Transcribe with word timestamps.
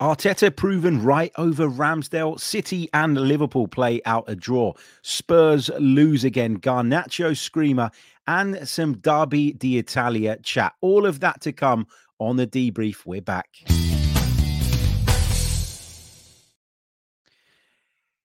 Arteta 0.00 0.54
proven 0.56 1.02
right 1.02 1.30
over 1.36 1.68
Ramsdale. 1.68 2.40
City 2.40 2.88
and 2.94 3.20
Liverpool 3.20 3.68
play 3.68 4.00
out 4.06 4.24
a 4.28 4.34
draw. 4.34 4.72
Spurs 5.02 5.68
lose 5.78 6.24
again. 6.24 6.58
Garnacho 6.58 7.36
screamer 7.36 7.90
and 8.26 8.66
some 8.66 8.96
Derby 8.96 9.52
d'Italia 9.52 10.38
chat. 10.42 10.72
All 10.80 11.04
of 11.04 11.20
that 11.20 11.42
to 11.42 11.52
come 11.52 11.86
on 12.18 12.36
the 12.36 12.46
debrief. 12.46 13.04
We're 13.04 13.20
back. 13.20 13.48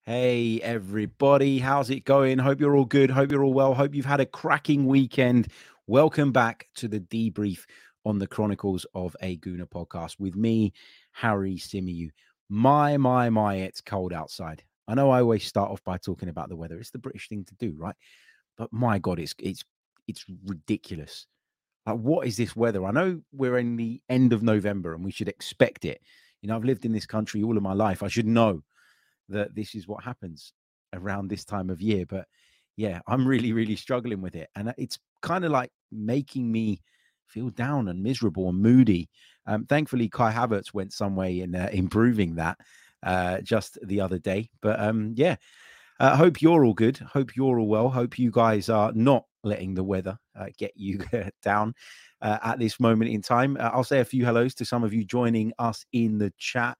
Hey, 0.05 0.61
everybody. 0.61 1.59
How's 1.59 1.89
it 1.89 2.05
going? 2.05 2.37
Hope 2.37 2.61
you're 2.61 2.77
all 2.77 2.85
good. 2.85 3.09
Hope 3.09 3.33
you're 3.33 3.43
all 3.43 3.53
well. 3.53 3.73
Hope 3.73 3.93
you've 3.93 4.05
had 4.05 4.21
a 4.21 4.25
cracking 4.25 4.85
weekend. 4.85 5.49
Welcome 5.87 6.31
back 6.31 6.69
to 6.75 6.87
the 6.87 7.01
debrief 7.01 7.65
on 8.05 8.19
the 8.19 8.27
Chronicles 8.27 8.85
of 8.93 9.15
a 9.19 9.35
Gooner 9.37 9.67
podcast 9.67 10.19
with 10.19 10.35
me, 10.35 10.71
Harry 11.15 11.55
Symeou. 11.55 12.09
My, 12.49 12.97
my, 12.97 13.29
my, 13.29 13.55
it's 13.55 13.81
cold 13.81 14.13
outside. 14.13 14.63
I 14.87 14.93
know 14.93 15.09
I 15.09 15.21
always 15.21 15.45
start 15.45 15.71
off 15.71 15.83
by 15.83 15.97
talking 15.97 16.29
about 16.29 16.49
the 16.49 16.55
weather. 16.55 16.77
It's 16.77 16.91
the 16.91 16.99
British 16.99 17.27
thing 17.29 17.45
to 17.45 17.55
do, 17.55 17.73
right? 17.77 17.95
But 18.57 18.71
my 18.71 18.99
God, 18.99 19.19
it's 19.19 19.33
it's 19.39 19.63
it's 20.07 20.25
ridiculous. 20.45 21.25
Like, 21.85 21.97
what 21.97 22.27
is 22.27 22.37
this 22.37 22.55
weather? 22.55 22.85
I 22.85 22.91
know 22.91 23.21
we're 23.31 23.57
in 23.57 23.77
the 23.77 24.01
end 24.09 24.33
of 24.33 24.43
November 24.43 24.93
and 24.93 25.03
we 25.03 25.11
should 25.11 25.29
expect 25.29 25.85
it. 25.85 26.01
You 26.41 26.49
know, 26.49 26.55
I've 26.55 26.65
lived 26.65 26.85
in 26.85 26.91
this 26.91 27.05
country 27.05 27.43
all 27.43 27.57
of 27.57 27.63
my 27.63 27.73
life. 27.73 28.03
I 28.03 28.07
should 28.07 28.27
know 28.27 28.61
that 29.29 29.55
this 29.55 29.73
is 29.73 29.87
what 29.87 30.03
happens 30.03 30.53
around 30.93 31.27
this 31.27 31.45
time 31.45 31.69
of 31.69 31.81
year. 31.81 32.05
But 32.05 32.27
yeah, 32.75 32.99
I'm 33.07 33.27
really, 33.27 33.53
really 33.53 33.75
struggling 33.75 34.21
with 34.21 34.35
it. 34.35 34.49
And 34.55 34.69
uh, 34.69 34.73
it's 34.77 34.99
kind 35.21 35.45
of 35.45 35.51
like 35.51 35.71
making 35.91 36.51
me 36.51 36.81
feel 37.27 37.49
down 37.49 37.87
and 37.87 38.01
miserable 38.01 38.49
and 38.49 38.59
moody. 38.59 39.09
Um, 39.45 39.65
thankfully, 39.65 40.09
Kai 40.09 40.31
Havertz 40.31 40.73
went 40.73 40.93
some 40.93 41.15
way 41.15 41.41
in 41.41 41.55
uh, 41.55 41.69
improving 41.71 42.35
that 42.35 42.57
uh, 43.03 43.41
just 43.41 43.77
the 43.83 44.01
other 44.01 44.17
day. 44.17 44.49
But 44.61 44.79
um, 44.79 45.13
yeah, 45.15 45.35
uh, 45.99 46.15
hope 46.15 46.41
you're 46.41 46.65
all 46.65 46.73
good. 46.73 46.97
Hope 46.97 47.35
you're 47.35 47.59
all 47.59 47.67
well. 47.67 47.89
Hope 47.89 48.19
you 48.19 48.31
guys 48.31 48.69
are 48.69 48.91
not 48.93 49.25
letting 49.43 49.75
the 49.75 49.83
weather 49.83 50.17
uh, 50.37 50.47
get 50.57 50.71
you 50.75 50.99
down 51.43 51.73
uh, 52.21 52.39
at 52.43 52.59
this 52.59 52.79
moment 52.79 53.11
in 53.11 53.21
time. 53.21 53.57
Uh, 53.59 53.69
I'll 53.73 53.83
say 53.83 53.99
a 53.99 54.05
few 54.05 54.25
hellos 54.25 54.55
to 54.55 54.65
some 54.65 54.83
of 54.83 54.93
you 54.93 55.05
joining 55.05 55.53
us 55.59 55.85
in 55.93 56.17
the 56.17 56.33
chat. 56.37 56.77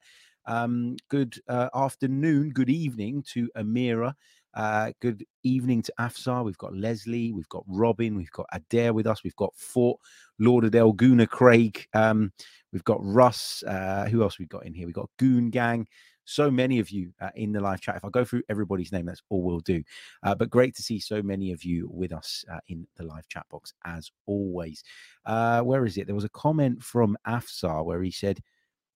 Um, 0.48 0.98
good 1.10 1.40
uh, 1.48 1.70
afternoon, 1.74 2.50
good 2.50 2.70
evening 2.70 3.24
to 3.34 3.50
Amira. 3.58 4.14
Uh, 4.56 4.94
good 5.02 5.26
evening 5.44 5.82
to 5.82 5.94
Afsar. 6.00 6.46
We've 6.46 6.58
got 6.58 6.74
Leslie, 6.74 7.34
we've 7.34 7.50
got 7.50 7.66
Robin, 7.68 8.16
we've 8.16 8.32
got 8.32 8.46
Adair 8.54 8.94
with 8.94 9.06
us, 9.06 9.22
we've 9.22 9.36
got 9.36 9.54
Fort, 9.54 10.00
Lauderdale, 10.40 10.94
Guna 10.94 11.28
Craig, 11.28 11.86
um, 11.94 12.32
we've 12.72 12.84
got 12.86 13.00
Russ. 13.02 13.64
Uh, 13.68 14.08
who 14.10 14.24
else 14.24 14.40
we've 14.40 14.48
got 14.48 14.66
in 14.66 14.74
here? 14.74 14.86
We've 14.86 14.96
got 14.96 15.10
Goon 15.18 15.50
Gang. 15.50 15.88
So 16.24 16.50
many 16.50 16.80
of 16.80 16.90
you 16.90 17.12
uh, 17.20 17.32
in 17.36 17.52
the 17.52 17.60
live 17.60 17.82
chat. 17.82 17.98
If 17.98 18.06
I 18.06 18.10
go 18.10 18.24
through 18.24 18.44
everybody's 18.50 18.94
name, 18.94 19.06
that's 19.06 19.22
all 19.30 19.44
we'll 19.44 19.60
do. 19.60 19.84
Uh, 20.24 20.34
but 20.34 20.50
great 20.50 20.74
to 20.76 20.82
see 20.82 21.00
so 21.00 21.22
many 21.22 21.52
of 21.52 21.64
you 21.64 21.90
with 21.92 22.14
us 22.14 22.46
uh, 22.52 22.62
in 22.70 22.88
the 22.96 23.04
live 23.04 23.28
chat 23.28 23.46
box 23.52 23.74
as 23.84 24.10
always. 24.26 24.84
Where 25.26 25.86
is 25.86 25.98
it? 25.98 26.08
There 26.08 26.16
was 26.16 26.24
a 26.24 26.30
comment 26.30 26.82
from 26.82 27.18
Afsar 27.28 27.84
where 27.84 28.02
he 28.02 28.10
said 28.10 28.40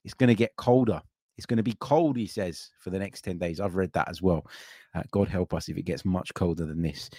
it's 0.05 0.13
going 0.13 0.29
to 0.29 0.35
get 0.35 0.55
colder 0.55 1.01
it's 1.39 1.45
going 1.45 1.55
to 1.55 1.63
be 1.63 1.77
cold, 1.79 2.17
he 2.17 2.27
says, 2.27 2.69
for 2.81 2.89
the 2.89 2.99
next 2.99 3.21
10 3.21 3.37
days. 3.37 3.61
I've 3.61 3.77
read 3.77 3.93
that 3.93 4.09
as 4.09 4.21
well. 4.21 4.45
Uh, 4.93 5.03
God 5.09 5.29
help 5.29 5.53
us 5.53 5.69
if 5.69 5.77
it 5.77 5.83
gets 5.83 6.03
much 6.03 6.33
colder 6.33 6.65
than 6.65 6.81
this. 6.81 7.09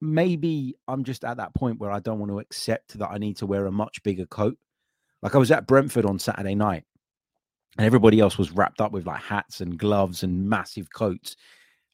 Maybe 0.00 0.76
I'm 0.86 1.02
just 1.02 1.24
at 1.24 1.38
that 1.38 1.52
point 1.52 1.80
where 1.80 1.90
I 1.90 1.98
don't 1.98 2.20
want 2.20 2.30
to 2.30 2.38
accept 2.38 2.96
that 3.00 3.10
I 3.10 3.18
need 3.18 3.36
to 3.38 3.46
wear 3.46 3.66
a 3.66 3.72
much 3.72 4.00
bigger 4.04 4.26
coat. 4.26 4.56
Like 5.22 5.34
I 5.34 5.38
was 5.38 5.50
at 5.50 5.66
Brentford 5.66 6.04
on 6.04 6.20
Saturday 6.20 6.54
night, 6.54 6.84
and 7.76 7.84
everybody 7.84 8.20
else 8.20 8.38
was 8.38 8.52
wrapped 8.52 8.80
up 8.80 8.92
with 8.92 9.08
like 9.08 9.22
hats 9.22 9.60
and 9.60 9.76
gloves 9.76 10.22
and 10.22 10.48
massive 10.48 10.92
coats. 10.94 11.34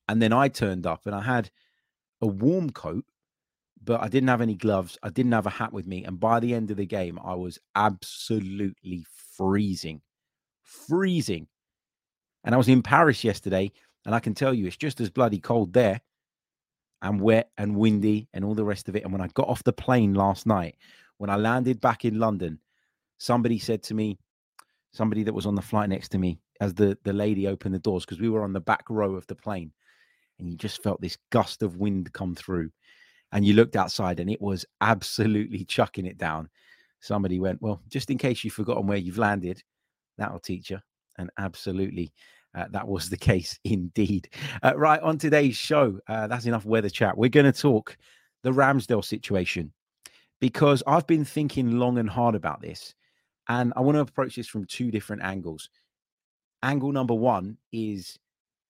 And 0.08 0.20
then 0.20 0.34
I 0.34 0.48
turned 0.48 0.86
up 0.86 1.06
and 1.06 1.14
I 1.14 1.22
had 1.22 1.50
a 2.20 2.27
warm 2.27 2.69
coat, 2.69 3.06
but 3.82 4.03
I 4.03 4.09
didn't 4.09 4.28
have 4.28 4.43
any 4.43 4.54
gloves. 4.54 4.99
I 5.03 5.09
didn't 5.09 5.32
have 5.32 5.47
a 5.47 5.50
hat 5.50 5.72
with 5.72 5.87
me. 5.87 6.04
And 6.04 6.20
by 6.20 6.41
the 6.41 6.53
end 6.53 6.70
of 6.70 6.76
the 6.76 6.84
game, 6.84 7.19
I 7.25 7.37
was 7.37 7.59
absolutely 7.75 9.06
freezing 9.34 10.03
freezing. 10.72 11.47
And 12.44 12.55
I 12.55 12.59
was 12.59 12.69
in 12.69 12.83
Paris 12.83 13.22
yesterday, 13.25 13.72
and 14.05 14.15
I 14.15 14.21
can 14.21 14.34
tell 14.34 14.53
you 14.53 14.66
it's 14.66 14.77
just 14.77 15.00
as 15.00 15.10
bloody 15.10 15.38
cold 15.38 15.72
there 15.72 16.00
and 17.03 17.21
wet 17.21 17.50
and 17.59 17.77
windy 17.77 18.28
and 18.33 18.44
all 18.44 18.55
the 18.55 18.65
rest 18.65 18.88
of 18.88 18.97
it. 18.97 19.05
And 19.05 19.12
when 19.12 19.21
I 19.21 19.28
got 19.28 19.49
off 19.49 19.65
the 19.65 19.72
plane 19.72 20.15
last 20.15 20.47
night, 20.47 20.77
when 21.19 21.31
I 21.31 21.37
landed 21.37 21.81
back 21.81 22.05
in 22.05 22.19
London, 22.19 22.59
somebody 23.19 23.59
said 23.59 23.82
to 23.84 23.94
me, 23.94 24.19
somebody 24.93 25.22
that 25.22 25.34
was 25.34 25.47
on 25.47 25.55
the 25.55 25.62
flight 25.62 25.88
next 25.88 26.11
to 26.11 26.19
me, 26.19 26.38
as 26.61 26.75
the, 26.75 26.97
the 27.05 27.12
lady 27.12 27.47
opened 27.49 27.75
the 27.75 27.81
doors, 27.81 28.05
because 28.05 28.21
we 28.21 28.28
were 28.28 28.44
on 28.44 28.53
the 28.53 28.61
back 28.61 28.84
row 28.88 29.15
of 29.15 29.27
the 29.27 29.34
plane, 29.34 29.72
and 30.38 30.49
you 30.49 30.56
just 30.56 30.82
felt 30.82 31.00
this 31.00 31.19
gust 31.31 31.62
of 31.62 31.77
wind 31.77 32.12
come 32.12 32.34
through. 32.34 32.71
And 33.32 33.47
you 33.47 33.55
looked 33.55 33.77
outside 33.77 34.21
and 34.21 34.28
it 34.28 34.43
was 34.43 34.66
absolutely 34.82 35.65
chucking 35.65 36.05
it 36.05 36.19
down. 36.19 36.50
Somebody 37.00 37.41
went, 37.41 37.62
Well, 37.62 37.81
just 37.88 38.11
in 38.11 38.19
case 38.19 38.44
you've 38.44 38.53
forgotten 38.53 38.87
where 38.87 38.99
you've 38.99 39.16
landed, 39.16 39.62
That'll 40.19 40.41
teach 40.41 40.71
you. 40.71 40.78
And 41.19 41.31
absolutely, 41.39 42.12
uh, 42.55 42.67
that 42.71 42.87
was 42.87 43.09
the 43.09 43.17
case 43.33 43.59
indeed. 43.65 44.28
Uh, 44.62 44.77
right, 44.77 45.00
on 45.00 45.19
today's 45.19 45.56
show, 45.56 45.99
uh, 46.09 46.27
that's 46.27 46.47
enough 46.47 46.65
weather 46.65 46.91
chat. 46.91 47.17
We're 47.17 47.31
going 47.31 47.50
to 47.50 47.53
talk 47.53 47.97
the 48.43 48.50
Ramsdale 48.50 49.05
situation 49.05 49.73
because 50.41 50.83
I've 50.87 51.06
been 51.06 51.25
thinking 51.25 51.78
long 51.78 51.99
and 51.99 52.11
hard 52.11 52.34
about 52.34 52.61
this. 52.61 52.95
And 53.49 53.73
I 53.77 53.81
want 53.81 53.97
to 53.97 54.00
approach 54.00 54.37
this 54.37 54.49
from 54.49 54.65
two 54.65 54.91
different 54.91 55.23
angles. 55.23 55.69
Angle 56.62 56.93
number 56.93 57.15
one 57.15 57.56
is 57.73 58.19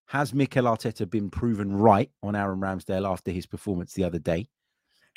Has 0.06 0.32
Mikel 0.32 0.64
Arteta 0.64 1.08
been 1.08 1.30
proven 1.30 1.74
right 1.74 2.10
on 2.22 2.34
Aaron 2.34 2.60
Ramsdale 2.60 3.10
after 3.10 3.30
his 3.30 3.46
performance 3.46 3.92
the 3.92 4.04
other 4.04 4.18
day? 4.18 4.48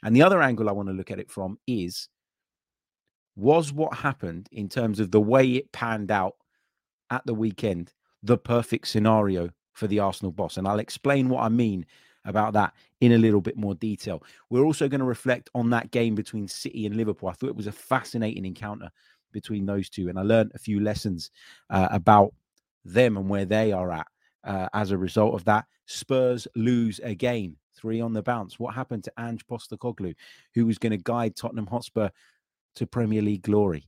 And 0.04 0.16
the 0.16 0.22
other 0.22 0.42
angle 0.42 0.70
I 0.70 0.74
want 0.74 0.90
to 0.90 0.94
look 0.94 1.12
at 1.12 1.20
it 1.20 1.32
from 1.32 1.58
is 1.68 2.10
was 3.36 3.74
what 3.74 3.94
happened 3.94 4.48
in 4.52 4.70
terms 4.70 5.00
of 5.00 5.12
the 5.12 5.22
way 5.22 5.46
it 5.52 5.72
panned 5.72 6.12
out 6.12 6.36
at 7.10 7.26
the 7.26 7.34
weekend 7.34 7.94
the 8.24 8.38
perfect 8.38 8.88
scenario 8.88 9.50
for 9.74 9.88
the 9.88 10.00
Arsenal 10.00 10.32
boss? 10.32 10.58
And 10.58 10.68
I'll 10.68 10.80
explain 10.80 11.30
what 11.30 11.44
I 11.44 11.50
mean 11.50 11.86
about 12.26 12.54
that 12.54 12.74
in 13.02 13.12
a 13.12 13.18
little 13.18 13.42
bit 13.42 13.58
more 13.58 13.76
detail. 13.76 14.24
We're 14.50 14.66
also 14.66 14.88
going 14.88 15.00
to 15.00 15.06
reflect 15.06 15.50
on 15.54 15.70
that 15.72 15.92
game 15.92 16.16
between 16.16 16.48
City 16.48 16.86
and 16.86 16.96
Liverpool. 16.96 17.30
I 17.30 17.34
thought 17.34 17.50
it 17.50 17.56
was 17.56 17.68
a 17.68 17.72
fascinating 17.72 18.46
encounter 18.46 18.90
between 19.32 19.66
those 19.66 19.90
two, 19.90 20.10
and 20.10 20.18
I 20.18 20.24
learned 20.24 20.52
a 20.56 20.60
few 20.60 20.80
lessons 20.80 21.30
uh, 21.70 21.90
about 21.92 22.34
them 22.84 23.18
and 23.18 23.30
where 23.30 23.46
they 23.46 23.72
are 23.72 23.92
at 23.92 24.08
uh, 24.44 24.70
as 24.74 24.92
a 24.92 24.98
result 24.98 25.36
of 25.36 25.44
that. 25.46 25.66
Spurs 25.88 26.48
lose 26.56 27.00
again, 27.00 27.58
three 27.76 28.02
on 28.02 28.14
the 28.14 28.24
bounce. 28.24 28.60
What 28.60 28.74
happened 28.74 29.04
to 29.04 29.14
Ange 29.20 29.46
Postecoglou, 29.46 30.16
who 30.54 30.66
was 30.66 30.78
going 30.78 30.92
to 30.92 30.98
guide 30.98 31.36
Tottenham 31.36 31.68
Hotspur 31.68 32.10
to 32.76 32.88
Premier 32.88 33.22
League 33.22 33.44
glory. 33.44 33.88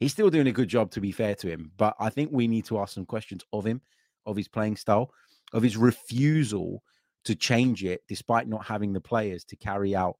He's 0.00 0.12
still 0.12 0.30
doing 0.30 0.48
a 0.48 0.52
good 0.52 0.68
job, 0.68 0.90
to 0.92 1.00
be 1.00 1.12
fair 1.12 1.34
to 1.36 1.48
him, 1.48 1.70
but 1.76 1.94
I 1.98 2.10
think 2.10 2.30
we 2.32 2.48
need 2.48 2.64
to 2.66 2.78
ask 2.78 2.94
some 2.94 3.06
questions 3.06 3.44
of 3.52 3.64
him, 3.64 3.80
of 4.26 4.36
his 4.36 4.48
playing 4.48 4.76
style, 4.76 5.12
of 5.52 5.62
his 5.62 5.76
refusal 5.76 6.82
to 7.24 7.34
change 7.34 7.84
it, 7.84 8.02
despite 8.08 8.48
not 8.48 8.66
having 8.66 8.92
the 8.92 9.00
players 9.00 9.44
to 9.44 9.56
carry 9.56 9.94
out 9.94 10.16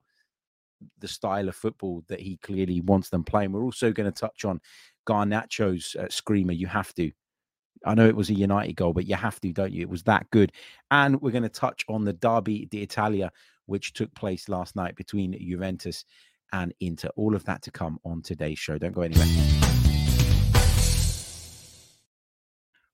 the 0.99 1.07
style 1.07 1.47
of 1.47 1.55
football 1.55 2.03
that 2.07 2.19
he 2.19 2.37
clearly 2.37 2.81
wants 2.81 3.09
them 3.09 3.23
playing. 3.23 3.51
We're 3.51 3.63
also 3.63 3.91
going 3.91 4.11
to 4.11 4.19
touch 4.19 4.45
on 4.45 4.59
Garnacho's 5.07 5.95
uh, 5.95 6.07
screamer. 6.09 6.53
You 6.53 6.67
have 6.67 6.93
to. 6.95 7.11
I 7.85 7.93
know 7.93 8.07
it 8.07 8.15
was 8.15 8.29
a 8.29 8.33
United 8.33 8.75
goal, 8.75 8.93
but 8.93 9.05
you 9.05 9.15
have 9.15 9.39
to, 9.41 9.51
don't 9.51 9.73
you? 9.73 9.81
It 9.81 9.89
was 9.89 10.03
that 10.03 10.29
good. 10.31 10.51
And 10.89 11.21
we're 11.21 11.31
going 11.31 11.43
to 11.43 11.49
touch 11.49 11.85
on 11.87 12.03
the 12.03 12.13
Derby 12.13 12.65
d'Italia, 12.65 13.31
which 13.67 13.93
took 13.93 14.13
place 14.15 14.49
last 14.49 14.75
night 14.75 14.95
between 14.95 15.37
Juventus 15.39 16.05
and 16.55 16.73
Inter. 16.79 17.09
All 17.17 17.35
of 17.35 17.43
that 17.45 17.61
to 17.63 17.71
come 17.71 17.99
on 18.05 18.21
today's 18.21 18.57
show. 18.57 18.77
Don't 18.77 18.93
go 18.93 19.01
anywhere. 19.01 19.27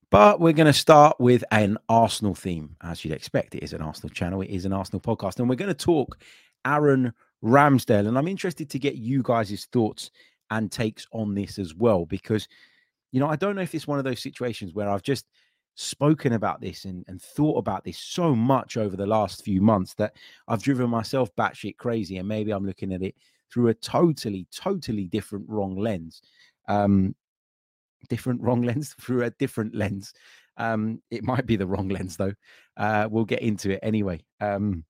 But 0.10 0.42
we're 0.42 0.52
going 0.52 0.68
to 0.68 0.74
start 0.74 1.20
with 1.20 1.44
an 1.52 1.78
Arsenal 1.88 2.36
theme, 2.36 2.76
as 2.82 3.06
you'd 3.06 3.14
expect. 3.14 3.56
It 3.56 3.64
is 3.64 3.72
an 3.72 3.82
Arsenal 3.82 4.10
channel, 4.10 4.42
it 4.42 4.50
is 4.50 4.66
an 4.66 4.74
Arsenal 4.74 5.00
podcast. 5.00 5.40
And 5.40 5.48
we're 5.48 5.56
going 5.56 5.70
to 5.70 5.74
talk 5.74 6.18
Aaron 6.66 7.14
Ramsdale. 7.44 8.08
And 8.08 8.18
I'm 8.18 8.28
interested 8.28 8.70
to 8.72 8.80
get 8.80 8.96
you 8.96 9.22
guys' 9.24 9.68
thoughts 9.72 10.12
and 10.50 10.70
takes 10.70 11.08
on 11.14 11.34
this 11.34 11.60
as 11.60 11.74
well, 11.76 12.06
because, 12.06 12.48
you 13.12 13.22
know, 13.22 13.30
I 13.30 13.38
don't 13.38 13.56
know 13.56 13.62
if 13.62 13.74
it's 13.74 13.88
one 13.88 14.00
of 14.00 14.04
those 14.04 14.22
situations 14.22 14.74
where 14.74 14.90
I've 14.90 15.04
just 15.04 15.28
spoken 15.76 16.34
about 16.34 16.60
this 16.60 16.84
and, 16.84 17.06
and 17.08 17.22
thought 17.22 17.58
about 17.58 17.86
this 17.86 17.98
so 17.98 18.36
much 18.36 18.76
over 18.76 18.98
the 18.98 19.06
last 19.06 19.46
few 19.46 19.62
months 19.62 19.94
that 19.94 20.14
I've 20.50 20.62
driven 20.62 20.90
myself 20.90 21.34
batshit 21.38 21.78
crazy. 21.78 22.18
And 22.18 22.28
maybe 22.28 22.52
I'm 22.52 22.66
looking 22.66 22.92
at 22.92 23.02
it 23.02 23.16
through 23.52 23.70
a 23.70 23.74
totally, 23.74 24.48
totally 24.52 25.06
different 25.06 25.46
wrong 25.48 25.76
lens. 25.78 26.22
Um, 26.68 27.16
different 28.10 28.42
wrong 28.44 28.62
lens 28.62 28.96
through 29.00 29.24
a 29.24 29.32
different 29.32 29.76
lens. 29.76 30.14
Um, 30.58 31.02
it 31.10 31.24
might 31.24 31.46
be 31.46 31.56
the 31.56 31.68
wrong 31.68 31.90
lens 31.90 32.18
though. 32.18 32.34
Uh, 32.78 33.08
we'll 33.10 33.26
get 33.26 33.42
into 33.42 33.72
it 33.72 33.80
anyway 33.82 34.22
um, 34.40 34.84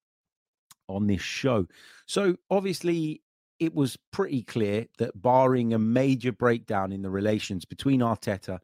on 0.88 1.08
this 1.08 1.22
show. 1.22 1.68
So 2.06 2.36
obviously, 2.50 3.22
it 3.60 3.74
was 3.76 3.98
pretty 4.12 4.42
clear 4.42 4.88
that 4.98 5.22
barring 5.22 5.74
a 5.74 5.80
major 5.80 6.32
breakdown 6.32 6.92
in 6.92 7.04
the 7.04 7.12
relations 7.12 7.64
between 7.64 8.00
Arteta 8.02 8.58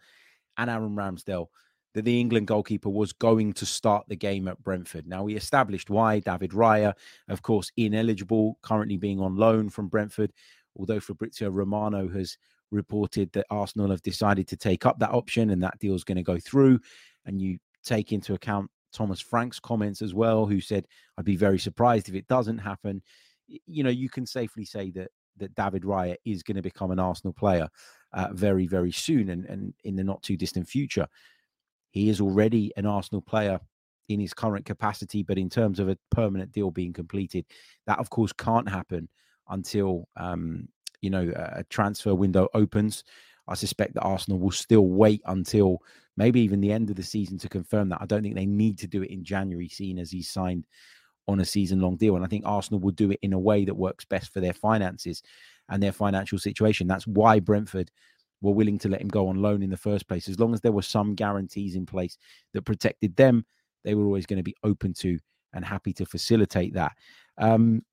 and 0.57 0.71
Aaron 0.71 0.95
Ramsdale 0.95 1.47
that 1.97 2.05
the 2.05 2.19
England 2.19 2.45
goalkeeper 2.45 2.91
was 2.91 3.11
going 3.11 3.51
to 3.51 3.65
start 3.65 4.05
the 4.07 4.15
game 4.15 4.47
at 4.47 4.61
Brentford. 4.61 5.07
Now, 5.07 5.23
we 5.23 5.35
established 5.35 5.89
why 5.89 6.19
David 6.19 6.51
Raya, 6.51 6.93
of 7.27 7.41
course, 7.41 7.71
ineligible, 7.75 8.59
currently 8.61 8.97
being 8.97 9.19
on 9.19 9.35
loan 9.35 9.67
from 9.67 9.87
Brentford, 9.87 10.31
although 10.77 10.99
Fabrizio 10.99 11.49
Romano 11.49 12.07
has 12.07 12.37
reported 12.69 13.33
that 13.33 13.47
Arsenal 13.49 13.89
have 13.89 14.03
decided 14.03 14.47
to 14.49 14.55
take 14.55 14.85
up 14.85 14.99
that 14.99 15.09
option 15.09 15.49
and 15.49 15.63
that 15.63 15.79
deal 15.79 15.95
is 15.95 16.03
going 16.03 16.17
to 16.17 16.21
go 16.21 16.37
through. 16.37 16.79
And 17.25 17.41
you 17.41 17.57
take 17.83 18.11
into 18.11 18.35
account 18.35 18.69
Thomas 18.93 19.19
Frank's 19.19 19.59
comments 19.59 20.03
as 20.03 20.13
well, 20.13 20.45
who 20.45 20.61
said, 20.61 20.85
I'd 21.17 21.25
be 21.25 21.35
very 21.35 21.57
surprised 21.57 22.09
if 22.09 22.13
it 22.13 22.27
doesn't 22.27 22.59
happen. 22.59 23.01
You 23.47 23.83
know, 23.83 23.89
you 23.89 24.11
can 24.11 24.27
safely 24.27 24.65
say 24.65 24.91
that 24.91 25.09
that 25.37 25.55
David 25.55 25.83
Raya 25.83 26.15
is 26.25 26.43
going 26.43 26.55
to 26.55 26.61
become 26.61 26.91
an 26.91 26.99
Arsenal 26.99 27.33
player 27.33 27.69
uh, 28.13 28.29
very, 28.33 28.67
very 28.67 28.91
soon 28.91 29.29
and, 29.29 29.45
and 29.45 29.73
in 29.83 29.95
the 29.95 30.03
not 30.03 30.21
too 30.23 30.37
distant 30.37 30.67
future. 30.67 31.07
He 31.91 32.09
is 32.09 32.21
already 32.21 32.71
an 32.77 32.85
Arsenal 32.85 33.21
player 33.21 33.59
in 34.09 34.19
his 34.19 34.33
current 34.33 34.65
capacity, 34.65 35.23
but 35.23 35.37
in 35.37 35.49
terms 35.49 35.79
of 35.79 35.89
a 35.89 35.97
permanent 36.11 36.51
deal 36.51 36.71
being 36.71 36.93
completed, 36.93 37.45
that 37.85 37.99
of 37.99 38.09
course 38.09 38.31
can't 38.33 38.69
happen 38.69 39.09
until 39.49 40.07
um, 40.15 40.67
you 41.01 41.09
know 41.09 41.31
a 41.35 41.63
transfer 41.65 42.15
window 42.15 42.47
opens. 42.53 43.03
I 43.47 43.55
suspect 43.55 43.93
that 43.93 44.01
Arsenal 44.01 44.39
will 44.39 44.51
still 44.51 44.87
wait 44.87 45.21
until 45.25 45.79
maybe 46.17 46.41
even 46.41 46.59
the 46.59 46.71
end 46.71 46.89
of 46.89 46.95
the 46.95 47.03
season 47.03 47.37
to 47.39 47.49
confirm 47.49 47.89
that. 47.89 48.01
I 48.01 48.05
don't 48.05 48.23
think 48.23 48.35
they 48.35 48.45
need 48.45 48.77
to 48.79 48.87
do 48.87 49.03
it 49.03 49.11
in 49.11 49.23
January, 49.23 49.69
seeing 49.69 49.99
as 49.99 50.11
he's 50.11 50.29
signed 50.29 50.65
on 51.27 51.39
a 51.39 51.45
season 51.45 51.79
long 51.79 51.95
deal. 51.95 52.15
And 52.15 52.25
I 52.25 52.27
think 52.27 52.45
Arsenal 52.45 52.79
will 52.79 52.91
do 52.91 53.11
it 53.11 53.19
in 53.21 53.33
a 53.33 53.39
way 53.39 53.65
that 53.65 53.73
works 53.73 54.05
best 54.05 54.33
for 54.33 54.39
their 54.39 54.53
finances 54.53 55.21
and 55.69 55.81
their 55.81 55.91
financial 55.91 56.39
situation. 56.39 56.87
That's 56.87 57.07
why 57.07 57.39
Brentford 57.39 57.91
were 58.41 58.53
willing 58.53 58.77
to 58.79 58.89
let 58.89 59.01
him 59.01 59.07
go 59.07 59.27
on 59.27 59.41
loan 59.41 59.63
in 59.63 59.69
the 59.69 59.77
first 59.77 60.07
place. 60.07 60.27
As 60.27 60.39
long 60.39 60.53
as 60.53 60.61
there 60.61 60.71
were 60.71 60.81
some 60.81 61.15
guarantees 61.15 61.75
in 61.75 61.85
place 61.85 62.17
that 62.53 62.63
protected 62.63 63.15
them, 63.15 63.45
they 63.83 63.95
were 63.95 64.05
always 64.05 64.25
going 64.25 64.37
to 64.37 64.43
be 64.43 64.55
open 64.63 64.93
to 64.93 65.17
and 65.53 65.65
happy 65.65 65.93
to 65.93 66.05
facilitate 66.05 66.73
that. 66.73 66.93
Um, 67.37 67.83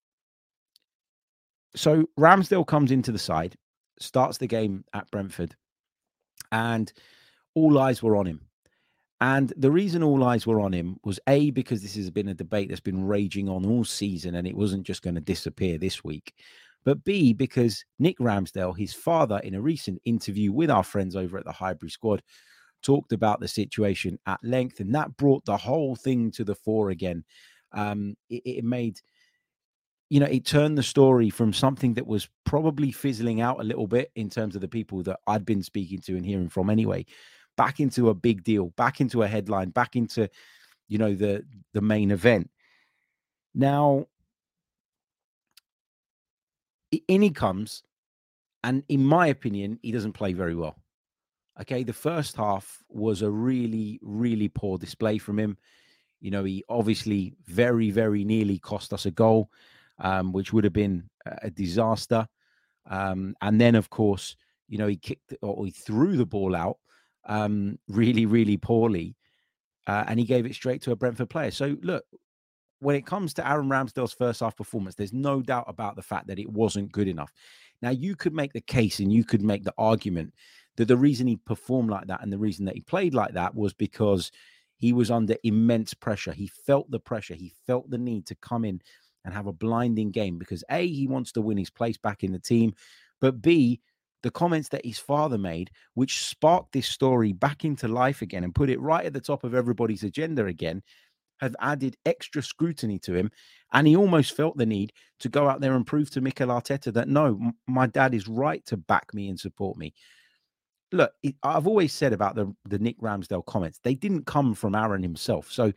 so 1.77 2.09
Ramsdale 2.19 2.67
comes 2.67 2.91
into 2.91 3.13
the 3.13 3.19
side, 3.19 3.57
starts 3.99 4.39
the 4.39 4.47
game 4.47 4.85
at 4.93 5.11
Brentford, 5.11 5.57
and 6.53 6.93
all 7.55 7.79
eyes 7.79 8.03
were 8.03 8.17
on 8.17 8.27
him. 8.27 8.41
And 9.21 9.53
the 9.57 9.71
reason 9.71 10.03
all 10.03 10.25
eyes 10.25 10.47
were 10.47 10.61
on 10.61 10.73
him 10.73 10.99
was 11.05 11.21
A, 11.29 11.51
because 11.51 11.81
this 11.81 11.97
has 11.97 12.11
been 12.11 12.29
a 12.29 12.35
debate 12.35 12.69
that's 12.69 12.81
been 12.81 13.07
raging 13.07 13.49
on 13.49 13.65
all 13.65 13.85
season 13.85 14.35
and 14.35 14.47
it 14.47 14.57
wasn't 14.57 14.85
just 14.85 15.03
going 15.03 15.15
to 15.15 15.21
disappear 15.21 15.79
this 15.79 16.05
week. 16.05 16.35
But 16.85 17.05
B, 17.05 17.33
because 17.33 17.85
Nick 17.99 18.19
Ramsdale, 18.19 18.77
his 18.77 18.93
father, 18.93 19.39
in 19.39 19.55
a 19.55 19.61
recent 19.61 20.01
interview 20.05 20.53
with 20.53 20.71
our 20.71 20.83
friends 20.83 21.17
over 21.17 21.39
at 21.39 21.45
the 21.45 21.53
Highbury 21.53 21.91
Squad, 21.91 22.23
talked 22.83 23.13
about 23.13 23.41
the 23.41 23.49
situation 23.49 24.19
at 24.27 24.39
length. 24.43 24.81
And 24.81 24.95
that 24.95 25.17
brought 25.17 25.45
the 25.47 25.57
whole 25.57 25.97
thing 25.97 26.31
to 26.33 26.45
the 26.45 26.55
fore 26.55 26.91
again. 26.91 27.25
Um, 27.73 28.17
it, 28.29 28.43
it 28.45 28.65
made 28.65 29.01
you 30.11 30.21
know, 30.21 30.27
it 30.27 30.45
turned 30.45 30.77
the 30.77 30.83
story 30.83 31.31
from 31.31 31.53
something 31.53 31.95
that 31.95 32.07
was 32.07 32.29
probably 32.45 32.93
fizzling 32.93 33.41
out 33.41 33.61
a 33.61 33.65
little 33.65 33.87
bit 33.87 34.13
in 34.15 34.29
terms 34.29 34.55
of 34.55 34.61
the 34.61 34.69
people 34.69 35.03
that 35.03 35.19
I'd 35.27 35.47
been 35.47 35.63
speaking 35.63 36.01
to 36.03 36.17
and 36.17 36.25
hearing 36.25 36.49
from 36.49 36.71
anyway, 36.71 37.07
back 37.57 37.81
into 37.81 38.11
a 38.11 38.15
big 38.15 38.45
deal, 38.45 38.67
back 38.77 39.01
into 39.01 39.23
a 39.23 39.27
headline, 39.27 39.71
back 39.71 39.97
into, 39.97 40.29
you 40.89 40.99
know, 40.99 41.15
the 41.15 41.43
the 41.73 41.81
main 41.81 42.11
event. 42.11 42.51
Now, 43.55 44.07
in 47.09 47.23
he 47.23 47.31
comes, 47.31 47.83
and 48.63 48.83
in 48.89 49.05
my 49.05 49.27
opinion, 49.29 49.79
he 49.83 49.93
doesn't 49.93 50.13
play 50.13 50.33
very 50.33 50.55
well. 50.55 50.77
Okay, 51.61 51.85
the 51.85 51.93
first 51.93 52.37
half 52.37 52.83
was 52.89 53.23
a 53.23 53.31
really, 53.31 54.01
really 54.03 54.49
poor 54.49 54.77
display 54.77 55.19
from 55.19 55.39
him. 55.39 55.57
You 56.21 56.31
know, 56.31 56.45
he 56.45 56.65
obviously 56.69 57.35
very, 57.47 57.91
very 57.91 58.25
nearly 58.25 58.59
cost 58.59 58.93
us 58.93 59.07
a 59.07 59.11
goal 59.11 59.51
um, 59.99 60.33
which 60.33 60.53
would 60.53 60.65
have 60.65 60.73
been 60.73 61.09
a 61.43 61.51
disaster. 61.51 62.27
Um, 62.89 63.35
and 63.41 63.61
then, 63.61 63.75
of 63.75 63.91
course, 63.91 64.37
you 64.69 64.79
know, 64.79 64.87
he 64.87 64.97
kicked 64.97 65.35
or 65.43 65.65
he 65.65 65.71
threw 65.71 66.17
the 66.17 66.27
ball 66.27 66.55
out 66.55 66.79
um, 67.27 67.79
really, 67.89 68.27
really 68.27 68.57
poorly, 68.57 69.17
uh, 69.87 70.05
and 70.07 70.19
he 70.19 70.27
gave 70.27 70.47
it 70.47 70.55
straight 70.55 70.83
to 70.83 70.93
a 70.93 70.97
Brentford 70.97 71.31
player. 71.31 71.51
So, 71.51 71.77
look, 71.83 72.05
when 72.81 72.97
it 72.97 73.07
comes 73.07 73.35
to 73.35 73.49
Aaron 73.49 73.69
Ramsdale's 73.69 74.13
first 74.13 74.41
half 74.41 74.57
performance, 74.57 74.95
there's 74.95 75.13
no 75.13 75.41
doubt 75.41 75.65
about 75.69 75.97
the 75.97 76.03
fact 76.03 76.27
that 76.27 76.39
it 76.39 76.51
wasn't 76.51 76.93
good 76.93 77.09
enough. 77.09 77.33
Now, 77.83 77.91
you 77.91 78.17
could 78.17 78.35
make 78.35 78.53
the 78.53 78.61
case 78.61 79.01
and 79.01 79.13
you 79.13 79.25
could 79.25 79.43
make 79.43 79.65
the 79.65 79.75
argument 79.79 80.35
that 80.77 80.87
the 80.87 80.97
reason 80.97 81.27
he 81.27 81.37
performed 81.37 81.91
like 81.91 82.07
that 82.09 82.23
and 82.23 82.33
the 82.33 82.39
reason 82.39 82.65
that 82.65 82.75
he 82.75 82.81
played 82.81 83.15
like 83.15 83.33
that 83.35 83.55
was 83.55 83.73
because 83.73 84.33
he 84.77 84.93
was 84.93 85.11
under 85.11 85.37
immense 85.45 85.95
pressure. 85.95 86.33
He 86.33 86.47
felt 86.47 86.91
the 86.91 87.01
pressure. 87.01 87.35
He 87.35 87.53
felt 87.67 87.89
the 87.91 87.99
need 87.99 88.27
to 88.27 88.35
come 88.37 88.65
in 88.65 88.81
and 89.25 89.33
have 89.33 89.47
a 89.47 89.53
blinding 89.53 90.11
game 90.11 90.39
because 90.39 90.65
A, 90.71 90.87
he 90.87 91.07
wants 91.07 91.33
to 91.33 91.41
win 91.41 91.57
his 91.57 91.71
place 91.71 91.97
back 91.97 92.25
in 92.25 92.33
the 92.33 92.39
team, 92.39 92.75
but 93.21 93.41
B, 93.41 93.81
the 94.23 94.31
comments 94.31 94.71
that 94.71 94.85
his 94.85 94.99
father 94.99 95.39
made, 95.39 95.71
which 95.95 96.25
sparked 96.25 96.73
this 96.73 96.87
story 96.87 97.33
back 97.33 97.65
into 97.65 97.89
life 97.89 98.23
again 98.23 98.43
and 98.43 98.55
put 98.55 98.71
it 98.71 98.81
right 98.81 99.05
at 99.05 99.13
the 99.13 99.21
top 99.21 99.45
of 99.45 99.55
everybody's 99.55 100.03
agenda 100.03 100.47
again, 100.47 100.83
have 101.45 101.57
added 101.61 101.97
extra 102.05 102.43
scrutiny 102.43 102.99
to 103.01 103.15
him. 103.15 103.31
And 103.73 103.87
he 103.87 103.97
almost 103.97 104.37
felt 104.37 104.57
the 104.57 104.67
need 104.67 104.93
to 105.21 105.29
go 105.29 105.49
out 105.49 105.61
there 105.61 105.75
and 105.75 105.87
prove 105.87 106.11
to 106.11 106.21
Mikel 106.21 106.49
Arteta 106.49 106.93
that 106.93 107.09
no, 107.09 107.27
m- 107.27 107.57
my 107.67 107.87
dad 107.87 108.15
is 108.15 108.29
right 108.29 108.65
to 108.67 108.77
back 108.77 109.15
me 109.15 109.29
and 109.29 109.39
support 109.39 109.77
me. 109.77 109.95
Look, 110.93 111.13
it, 111.23 111.35
I've 111.43 111.67
always 111.67 111.93
said 111.93 112.13
about 112.13 112.35
the, 112.35 112.55
the 112.69 112.79
Nick 112.79 113.01
Ramsdale 113.01 113.47
comments, 113.47 113.81
they 113.83 113.95
didn't 113.95 114.27
come 114.27 114.55
from 114.55 114.75
Aaron 114.75 115.03
himself. 115.03 115.51
So 115.51 115.73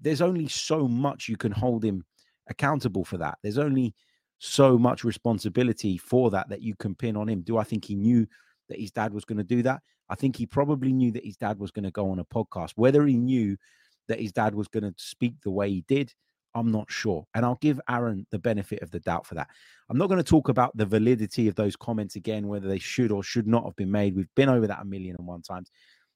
there's 0.00 0.20
only 0.22 0.48
so 0.48 0.86
much 0.86 1.28
you 1.28 1.36
can 1.36 1.52
hold 1.52 1.84
him 1.84 2.04
accountable 2.48 3.04
for 3.04 3.18
that. 3.18 3.38
There's 3.42 3.58
only 3.58 3.94
so 4.38 4.78
much 4.78 5.04
responsibility 5.04 5.96
for 5.98 6.30
that 6.30 6.48
that 6.48 6.62
you 6.62 6.74
can 6.76 6.94
pin 6.94 7.16
on 7.16 7.28
him. 7.28 7.42
Do 7.42 7.58
I 7.58 7.64
think 7.64 7.84
he 7.84 7.94
knew 7.94 8.26
that 8.68 8.80
his 8.80 8.90
dad 8.90 9.12
was 9.12 9.24
going 9.24 9.38
to 9.38 9.44
do 9.44 9.62
that? 9.62 9.82
I 10.08 10.14
think 10.14 10.36
he 10.36 10.46
probably 10.46 10.92
knew 10.92 11.10
that 11.12 11.24
his 11.24 11.36
dad 11.36 11.58
was 11.58 11.70
going 11.70 11.84
to 11.84 11.90
go 11.90 12.10
on 12.10 12.18
a 12.18 12.24
podcast. 12.24 12.72
Whether 12.76 13.06
he 13.06 13.16
knew 13.16 13.56
that 14.08 14.20
his 14.20 14.32
dad 14.32 14.54
was 14.54 14.68
going 14.68 14.84
to 14.84 14.94
speak 14.96 15.34
the 15.42 15.50
way 15.50 15.70
he 15.70 15.84
did, 15.88 16.12
I'm 16.54 16.70
not 16.70 16.90
sure. 16.90 17.26
And 17.34 17.44
I'll 17.44 17.58
give 17.60 17.80
Aaron 17.88 18.26
the 18.30 18.38
benefit 18.38 18.82
of 18.82 18.90
the 18.90 19.00
doubt 19.00 19.26
for 19.26 19.34
that. 19.36 19.48
I'm 19.88 19.98
not 19.98 20.08
going 20.08 20.22
to 20.22 20.28
talk 20.28 20.48
about 20.48 20.76
the 20.76 20.86
validity 20.86 21.48
of 21.48 21.54
those 21.54 21.76
comments 21.76 22.16
again, 22.16 22.46
whether 22.48 22.68
they 22.68 22.78
should 22.78 23.10
or 23.10 23.22
should 23.22 23.46
not 23.46 23.64
have 23.64 23.76
been 23.76 23.90
made. 23.90 24.14
We've 24.14 24.34
been 24.34 24.48
over 24.48 24.66
that 24.66 24.80
a 24.80 24.84
million 24.84 25.16
and 25.18 25.26
one 25.26 25.42
times. 25.42 25.70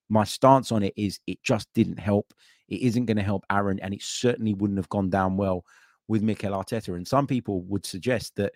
My 0.08 0.24
stance 0.24 0.72
on 0.72 0.82
it 0.82 0.92
is 0.96 1.19
it 1.26 1.43
just 1.43 1.69
didn't 1.74 1.98
help. 1.98 2.32
It 2.69 2.82
isn't 2.82 3.06
going 3.06 3.16
to 3.16 3.22
help 3.22 3.44
Aaron, 3.50 3.81
and 3.81 3.94
it 3.94 4.02
certainly 4.02 4.55
wouldn't 4.55 4.78
have 4.78 4.88
gone 4.88 5.10
down 5.10 5.36
well 5.36 5.64
with 6.08 6.22
Mikel 6.22 6.52
Arteta. 6.52 6.94
And 6.94 7.06
some 7.06 7.26
people 7.26 7.62
would 7.62 7.86
suggest 7.86 8.36
that 8.36 8.55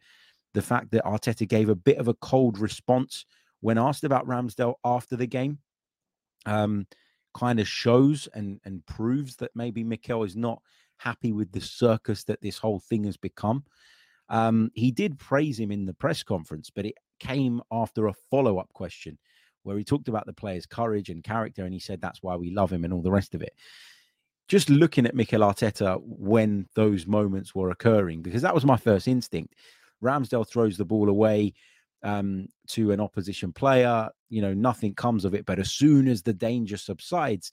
the 0.54 0.62
fact 0.62 0.90
that 0.92 1.04
Arteta 1.04 1.48
gave 1.48 1.68
a 1.68 1.74
bit 1.74 1.98
of 1.98 2.08
a 2.08 2.14
cold 2.14 2.58
response 2.58 3.24
when 3.60 3.78
asked 3.78 4.04
about 4.04 4.26
Ramsdale 4.26 4.74
after 4.84 5.16
the 5.16 5.26
game 5.26 5.58
um, 6.46 6.86
kind 7.34 7.60
of 7.60 7.68
shows 7.68 8.28
and, 8.34 8.60
and 8.64 8.84
proves 8.86 9.36
that 9.36 9.50
maybe 9.54 9.84
Mikel 9.84 10.24
is 10.24 10.36
not 10.36 10.60
happy 10.98 11.32
with 11.32 11.52
the 11.52 11.60
circus 11.60 12.24
that 12.24 12.42
this 12.42 12.58
whole 12.58 12.80
thing 12.80 13.04
has 13.04 13.16
become. 13.16 13.64
Um, 14.28 14.70
he 14.74 14.90
did 14.90 15.18
praise 15.18 15.58
him 15.58 15.72
in 15.72 15.86
the 15.86 15.94
press 15.94 16.22
conference, 16.22 16.70
but 16.70 16.86
it 16.86 16.94
came 17.18 17.62
after 17.72 18.06
a 18.06 18.14
follow 18.30 18.58
up 18.58 18.72
question 18.72 19.18
where 19.62 19.76
he 19.76 19.84
talked 19.84 20.08
about 20.08 20.26
the 20.26 20.32
player's 20.32 20.66
courage 20.66 21.10
and 21.10 21.24
character. 21.24 21.64
And 21.64 21.74
he 21.74 21.80
said 21.80 22.00
that's 22.00 22.22
why 22.22 22.36
we 22.36 22.50
love 22.50 22.72
him 22.72 22.84
and 22.84 22.92
all 22.92 23.02
the 23.02 23.10
rest 23.10 23.34
of 23.34 23.42
it 23.42 23.52
just 24.50 24.68
looking 24.68 25.06
at 25.06 25.14
Mikel 25.14 25.42
Arteta 25.42 26.00
when 26.02 26.66
those 26.74 27.06
moments 27.06 27.54
were 27.54 27.70
occurring, 27.70 28.20
because 28.20 28.42
that 28.42 28.52
was 28.52 28.64
my 28.64 28.76
first 28.76 29.06
instinct. 29.06 29.54
Ramsdale 30.02 30.46
throws 30.46 30.76
the 30.76 30.84
ball 30.84 31.08
away 31.08 31.54
um, 32.02 32.48
to 32.68 32.92
an 32.92 33.00
opposition 33.00 33.52
player. 33.52 34.08
You 34.28 34.42
know, 34.42 34.54
nothing 34.54 34.94
comes 34.94 35.24
of 35.24 35.34
it. 35.34 35.46
But 35.46 35.58
as 35.58 35.70
soon 35.70 36.08
as 36.08 36.22
the 36.22 36.32
danger 36.32 36.76
subsides, 36.76 37.52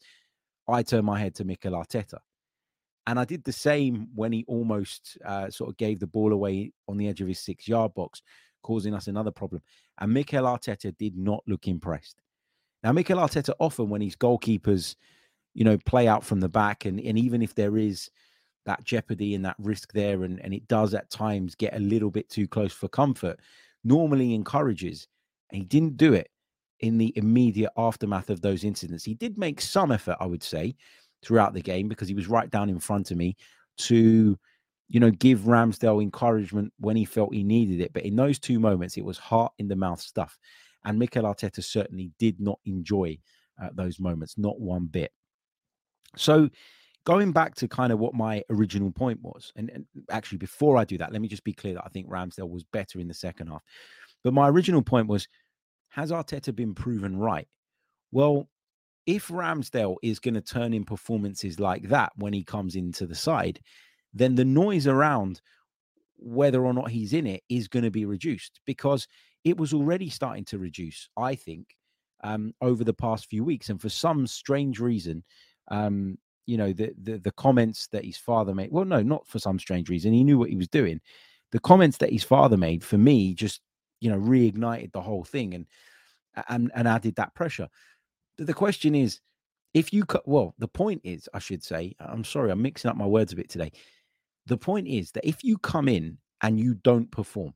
I 0.68 0.84
turn 0.84 1.06
my 1.06 1.20
head 1.20 1.36
to 1.36 1.46
Mikel 1.46 1.74
Arteta. 1.74 2.20
And 3.06 3.18
I 3.18 3.26
did 3.26 3.44
the 3.44 3.54
same 3.54 4.10
when 4.16 4.34
he 4.34 4.44
almost 4.48 5.18
uh, 5.26 5.50
sort 5.50 5.70
of 5.70 5.78
gave 5.78 6.00
the 6.00 6.08
ball 6.08 6.34
away 6.34 6.74
on 6.90 6.98
the 6.98 7.08
edge 7.08 7.22
of 7.22 7.28
his 7.28 7.40
six 7.40 7.68
yard 7.68 7.94
box, 7.94 8.22
causing 8.64 8.94
us 8.94 9.08
another 9.08 9.32
problem. 9.32 9.62
And 10.00 10.14
Mikel 10.14 10.44
Arteta 10.44 10.96
did 10.98 11.18
not 11.18 11.44
look 11.48 11.68
impressed. 11.68 12.22
Now, 12.84 12.92
Mikel 12.92 13.18
Arteta 13.18 13.54
often, 13.60 13.90
when 13.90 14.02
his 14.02 14.16
goalkeepers 14.16 14.96
you 15.58 15.64
know, 15.64 15.78
play 15.88 16.08
out 16.08 16.24
from 16.24 16.40
the 16.40 16.48
back. 16.48 16.86
And, 16.86 17.00
and 17.00 17.18
even 17.18 17.42
if 17.42 17.56
there 17.56 17.78
is 17.80 18.12
that 18.68 18.84
jeopardy 18.84 19.34
and 19.34 19.44
that 19.44 19.56
risk 19.58 19.92
there, 19.92 20.24
and, 20.24 20.40
and 20.42 20.54
it 20.54 20.68
does 20.68 20.94
at 20.94 21.10
times 21.10 21.56
get 21.56 21.76
a 21.76 21.80
little 21.80 22.12
bit 22.12 22.30
too 22.30 22.48
close 22.48 22.72
for 22.72 22.88
comfort, 22.88 23.40
normally 23.88 24.34
encourages. 24.34 25.08
And 25.52 25.60
he 25.62 25.66
didn't 25.66 25.98
do 25.98 26.14
it 26.14 26.30
in 26.82 26.98
the 26.98 27.14
immediate 27.16 27.72
aftermath 27.78 28.30
of 28.30 28.42
those 28.42 28.64
incidents. 28.64 29.04
He 29.04 29.16
did 29.16 29.38
make 29.38 29.62
some 29.62 29.92
effort, 29.92 30.18
I 30.20 30.26
would 30.26 30.44
say, 30.44 30.76
throughout 31.24 31.54
the 31.54 31.62
game 31.62 31.88
because 31.88 32.08
he 32.08 32.14
was 32.14 32.28
right 32.28 32.50
down 32.50 32.70
in 32.70 32.80
front 32.80 33.12
of 33.12 33.18
me 33.18 33.36
to, 33.80 34.38
you 34.90 35.00
know, 35.00 35.12
give 35.12 35.42
Ramsdale 35.42 36.04
encouragement 36.04 36.72
when 36.80 36.96
he 36.96 37.06
felt 37.06 37.34
he 37.34 37.44
needed 37.44 37.82
it. 37.82 37.94
But 37.94 38.04
in 38.04 38.16
those 38.16 38.40
two 38.40 38.60
moments, 38.60 38.98
it 38.98 39.06
was 39.06 39.18
heart 39.18 39.54
in 39.58 39.68
the 39.68 39.76
mouth 39.76 40.02
stuff. 40.02 40.38
And 40.86 41.00
Mikel 41.00 41.24
Arteta 41.24 41.64
certainly 41.64 42.12
did 42.20 42.40
not 42.40 42.60
enjoy 42.66 43.18
at 43.62 43.76
those 43.76 44.00
moments, 44.00 44.38
not 44.38 44.60
one 44.60 44.86
bit. 44.86 45.12
So, 46.16 46.50
going 47.08 47.32
back 47.32 47.56
to 47.56 47.70
kind 47.70 47.94
of 47.94 48.00
what 48.00 48.14
my 48.14 48.44
original 48.50 48.92
point 48.92 49.18
was, 49.22 49.54
and, 49.56 49.70
and, 49.70 49.86
actually 50.12 50.40
before 50.40 50.76
I 50.76 50.84
do 50.84 50.98
that, 50.98 51.14
let 51.14 51.22
me 51.22 51.30
just 51.30 51.46
be 51.46 51.54
clear 51.54 51.76
that 51.76 51.86
I 51.86 51.88
think 51.88 52.10
Ramsdale 52.10 52.50
was 52.50 52.66
better 52.66 53.00
in 53.00 53.08
the 53.08 53.14
second 53.14 53.48
half. 53.48 53.64
But 54.26 54.34
my 54.34 54.50
original 54.50 54.82
point 54.82 55.08
was, 55.08 55.26
has 55.88 56.12
Arteta 56.12 56.54
been 56.54 56.76
proven 56.76 57.18
right? 57.18 57.48
Well, 58.12 58.50
if 59.06 59.30
Ramsdale 59.30 59.96
is 60.04 60.20
going 60.20 60.34
to 60.34 60.42
turn 60.42 60.74
in 60.74 60.84
performances 60.84 61.62
like 61.62 61.88
that 61.88 62.12
when 62.18 62.34
he 62.34 62.44
comes 62.44 62.76
into 62.76 63.08
the 63.08 63.16
side, 63.16 63.62
then 64.14 64.36
the 64.36 64.44
noise 64.44 64.86
around 64.86 65.40
whether 66.18 66.66
or 66.66 66.74
not 66.74 66.92
he's 66.92 67.14
in 67.14 67.26
it 67.26 67.42
is 67.48 67.70
going 67.70 67.86
to 67.86 67.92
be 67.92 68.04
reduced 68.04 68.60
because 68.66 69.08
it 69.46 69.56
was 69.56 69.74
already 69.74 70.10
starting 70.10 70.44
to 70.44 70.58
reduce, 70.58 71.08
I 71.16 71.36
think, 71.36 71.68
um, 72.26 72.54
over 72.60 72.84
the 72.84 72.94
past 72.94 73.28
few 73.30 73.46
weeks. 73.46 73.70
And 73.70 73.80
for 73.80 73.88
some 73.88 74.28
strange 74.28 74.82
reason, 74.82 75.24
um, 75.70 76.18
you 76.48 76.58
know, 76.58 76.74
the, 76.74 76.94
the 77.04 77.20
the 77.20 77.32
comments 77.32 77.88
that 77.92 78.06
his 78.06 78.18
father 78.18 78.56
made. 78.56 78.72
Well, 78.72 78.86
no, 78.86 79.04
not 79.04 79.28
for 79.28 79.38
some 79.38 79.60
strange 79.60 79.90
reason. 79.90 80.14
He 80.14 80.24
knew 80.24 80.40
what 80.40 80.50
he 80.50 80.56
was 80.56 80.70
doing. 80.70 81.00
The 81.52 81.60
comments 81.60 81.98
that 81.98 82.12
his 82.12 82.24
father 82.24 82.58
made 82.58 82.84
for 82.84 82.98
me 82.98 83.34
just, 83.34 83.62
you 84.00 84.10
know, 84.10 84.18
reignited 84.18 84.94
the 84.94 85.02
whole 85.02 85.24
thing 85.24 85.54
and 85.54 85.68
and 86.50 86.72
and 86.74 86.88
added 86.88 87.16
that 87.16 87.36
pressure. 87.36 87.68
The 88.38 88.54
question 88.54 88.96
is, 88.96 89.20
if 89.74 89.92
you 89.92 90.06
cut, 90.06 90.28
well, 90.28 90.56
the 90.58 90.68
point 90.68 91.02
is, 91.04 91.30
I 91.34 91.40
should 91.40 91.64
say, 91.64 91.96
I'm 92.00 92.24
sorry, 92.24 92.50
I'm 92.50 92.62
mixing 92.62 92.90
up 92.90 92.98
my 92.98 93.06
words 93.06 93.34
a 93.34 93.36
bit 93.36 93.50
today. 93.50 93.72
The 94.46 94.58
point 94.58 94.88
is 94.88 95.12
that 95.12 95.28
if 95.28 95.44
you 95.44 95.58
come 95.58 95.90
in 95.90 96.18
and 96.42 96.60
you 96.60 96.76
don't 96.76 97.12
perform, 97.12 97.54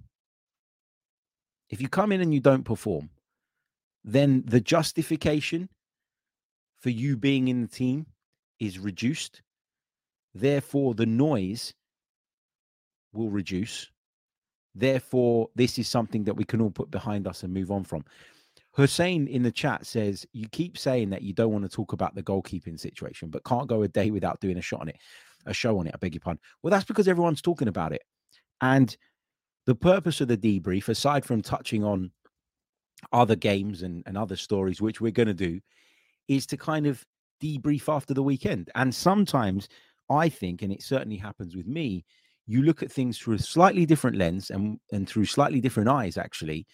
if 1.70 1.80
you 1.80 1.88
come 1.88 2.12
in 2.12 2.20
and 2.20 2.34
you 2.34 2.42
don't 2.42 2.66
perform, 2.66 3.10
then 4.04 4.44
the 4.46 4.60
justification 4.60 5.70
for 6.82 6.90
you 6.90 7.16
being 7.16 7.48
in 7.48 7.62
the 7.62 7.68
team 7.68 8.08
is 8.62 8.80
reduced. 8.80 9.42
Therefore, 10.34 10.94
the 10.94 11.06
noise 11.06 11.74
will 13.12 13.30
reduce. 13.30 13.90
Therefore, 14.74 15.50
this 15.56 15.78
is 15.78 15.90
something 15.90 16.24
that 16.24 16.36
we 16.36 16.46
can 16.46 16.62
all 16.62 16.72
put 16.72 16.92
behind 16.92 17.28
us 17.28 17.44
and 17.44 17.54
move 17.54 17.72
on 17.72 17.84
from. 17.84 18.06
Hussein 18.74 19.28
in 19.28 19.44
the 19.44 19.52
chat 19.52 19.86
says, 19.86 20.26
You 20.32 20.48
keep 20.50 20.78
saying 20.78 21.10
that 21.10 21.24
you 21.24 21.34
don't 21.34 21.52
want 21.52 21.66
to 21.66 21.76
talk 21.76 21.92
about 21.92 22.16
the 22.16 22.24
goalkeeping 22.24 22.80
situation, 22.80 23.30
but 23.30 23.44
can't 23.44 23.68
go 23.68 23.82
a 23.82 23.88
day 23.88 24.12
without 24.12 24.40
doing 24.40 24.58
a 24.58 24.62
shot 24.62 24.80
on 24.80 24.88
it, 24.88 24.98
a 25.46 25.54
show 25.54 25.78
on 25.78 25.88
it. 25.88 25.94
I 25.94 25.98
beg 25.98 26.14
your 26.14 26.22
pardon. 26.22 26.40
Well, 26.62 26.72
that's 26.72 26.86
because 26.86 27.10
everyone's 27.10 27.42
talking 27.42 27.68
about 27.68 27.92
it. 27.92 28.04
And 28.62 28.96
the 29.66 29.76
purpose 29.76 30.22
of 30.22 30.30
the 30.30 30.38
debrief, 30.38 30.88
aside 30.88 31.26
from 31.26 31.42
touching 31.42 31.84
on 31.84 32.12
other 33.12 33.36
games 33.36 33.82
and, 33.82 34.04
and 34.06 34.18
other 34.18 34.38
stories, 34.38 34.80
which 34.80 35.02
we're 35.02 35.12
going 35.12 35.28
to 35.28 35.34
do, 35.34 35.60
is 36.30 36.46
to 36.46 36.56
kind 36.56 36.88
of 36.88 37.06
debrief 37.42 37.94
after 37.94 38.14
the 38.14 38.24
weekend. 38.24 38.70
And 38.76 38.94
sometimes 38.94 39.68
I 40.10 40.30
think, 40.30 40.62
and 40.62 40.72
it 40.72 40.84
certainly 40.84 41.18
happens 41.18 41.56
with 41.56 41.68
me, 41.68 42.06
you 42.48 42.64
look 42.64 42.84
at 42.84 42.92
things 42.92 43.18
through 43.18 43.36
a 43.36 43.40
slightly 43.40 43.86
different 43.86 44.18
lens 44.18 44.50
and, 44.50 44.80
and 44.92 45.08
through 45.08 45.26
slightly 45.26 45.62
different 45.62 45.90
eyes, 45.90 46.18
actually, 46.18 46.68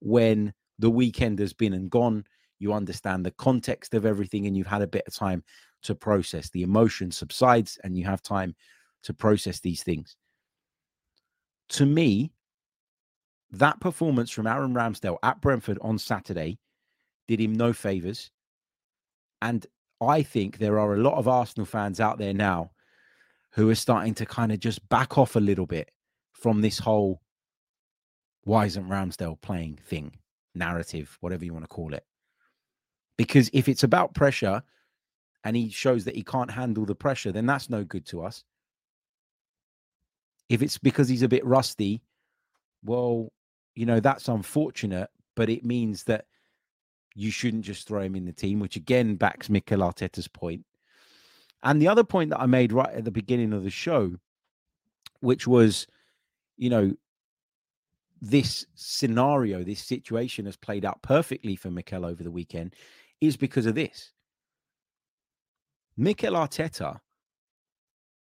when 0.00 0.52
the 0.78 0.90
weekend 0.90 1.38
has 1.38 1.52
been 1.52 1.72
and 1.72 1.90
gone. 1.90 2.24
You 2.58 2.72
understand 2.72 3.24
the 3.24 3.32
context 3.32 3.94
of 3.94 4.06
everything, 4.06 4.46
and 4.46 4.56
you've 4.56 4.66
had 4.66 4.82
a 4.82 4.86
bit 4.86 5.04
of 5.06 5.14
time 5.14 5.42
to 5.82 5.94
process. 5.94 6.50
The 6.50 6.62
emotion 6.62 7.10
subsides, 7.10 7.78
and 7.82 7.96
you 7.96 8.04
have 8.04 8.22
time 8.22 8.54
to 9.04 9.14
process 9.14 9.60
these 9.60 9.82
things. 9.82 10.16
To 11.70 11.86
me, 11.86 12.32
that 13.50 13.80
performance 13.80 14.30
from 14.30 14.46
Aaron 14.46 14.74
Ramsdale 14.74 15.18
at 15.22 15.40
Brentford 15.40 15.78
on 15.80 15.98
Saturday 15.98 16.58
did 17.28 17.40
him 17.40 17.52
no 17.52 17.72
favors. 17.72 18.30
And 19.40 19.66
I 20.08 20.22
think 20.22 20.58
there 20.58 20.78
are 20.78 20.94
a 20.94 21.00
lot 21.00 21.18
of 21.18 21.28
Arsenal 21.28 21.66
fans 21.66 22.00
out 22.00 22.18
there 22.18 22.34
now 22.34 22.70
who 23.52 23.68
are 23.70 23.74
starting 23.74 24.14
to 24.14 24.26
kind 24.26 24.52
of 24.52 24.60
just 24.60 24.86
back 24.88 25.18
off 25.18 25.36
a 25.36 25.40
little 25.40 25.66
bit 25.66 25.90
from 26.32 26.60
this 26.60 26.78
whole 26.78 27.20
why 28.44 28.66
isn't 28.66 28.88
Ramsdale 28.88 29.40
playing 29.40 29.78
thing, 29.86 30.12
narrative, 30.54 31.16
whatever 31.20 31.44
you 31.44 31.52
want 31.52 31.64
to 31.64 31.68
call 31.68 31.94
it. 31.94 32.04
Because 33.16 33.48
if 33.52 33.68
it's 33.68 33.84
about 33.84 34.14
pressure 34.14 34.62
and 35.44 35.56
he 35.56 35.68
shows 35.70 36.04
that 36.04 36.16
he 36.16 36.22
can't 36.22 36.50
handle 36.50 36.84
the 36.84 36.94
pressure, 36.94 37.30
then 37.30 37.46
that's 37.46 37.70
no 37.70 37.84
good 37.84 38.04
to 38.06 38.22
us. 38.24 38.42
If 40.48 40.62
it's 40.62 40.78
because 40.78 41.08
he's 41.08 41.22
a 41.22 41.28
bit 41.28 41.44
rusty, 41.44 42.02
well, 42.84 43.32
you 43.74 43.86
know, 43.86 44.00
that's 44.00 44.28
unfortunate, 44.28 45.08
but 45.36 45.48
it 45.48 45.64
means 45.64 46.04
that 46.04 46.26
you 47.14 47.30
shouldn't 47.30 47.64
just 47.64 47.86
throw 47.86 48.00
him 48.00 48.16
in 48.16 48.24
the 48.24 48.32
team, 48.32 48.60
which 48.60 48.76
again 48.76 49.16
backs 49.16 49.50
Mikel 49.50 49.80
Arteta's 49.80 50.28
point. 50.28 50.64
And 51.62 51.80
the 51.80 51.88
other 51.88 52.04
point 52.04 52.30
that 52.30 52.40
I 52.40 52.46
made 52.46 52.72
right 52.72 52.92
at 52.92 53.04
the 53.04 53.10
beginning 53.10 53.52
of 53.52 53.62
the 53.62 53.70
show, 53.70 54.16
which 55.20 55.46
was, 55.46 55.86
you 56.56 56.70
know, 56.70 56.92
this 58.20 58.66
scenario, 58.74 59.62
this 59.62 59.82
situation 59.82 60.46
has 60.46 60.56
played 60.56 60.84
out 60.84 61.02
perfectly 61.02 61.56
for 61.56 61.70
Mikel 61.70 62.04
over 62.04 62.22
the 62.22 62.30
weekend, 62.30 62.74
is 63.20 63.36
because 63.36 63.66
of 63.66 63.74
this. 63.74 64.12
Mikel 65.96 66.34
Arteta 66.34 67.00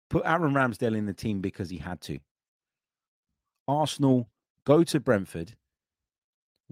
put 0.09 0.25
Aaron 0.27 0.53
Ramsdale 0.53 0.97
in 0.97 1.07
the 1.07 1.15
team 1.15 1.41
because 1.41 1.71
he 1.71 1.79
had 1.79 2.01
to. 2.03 2.19
Arsenal 3.69 4.29
go 4.65 4.83
to 4.85 5.01
Brentford. 5.01 5.55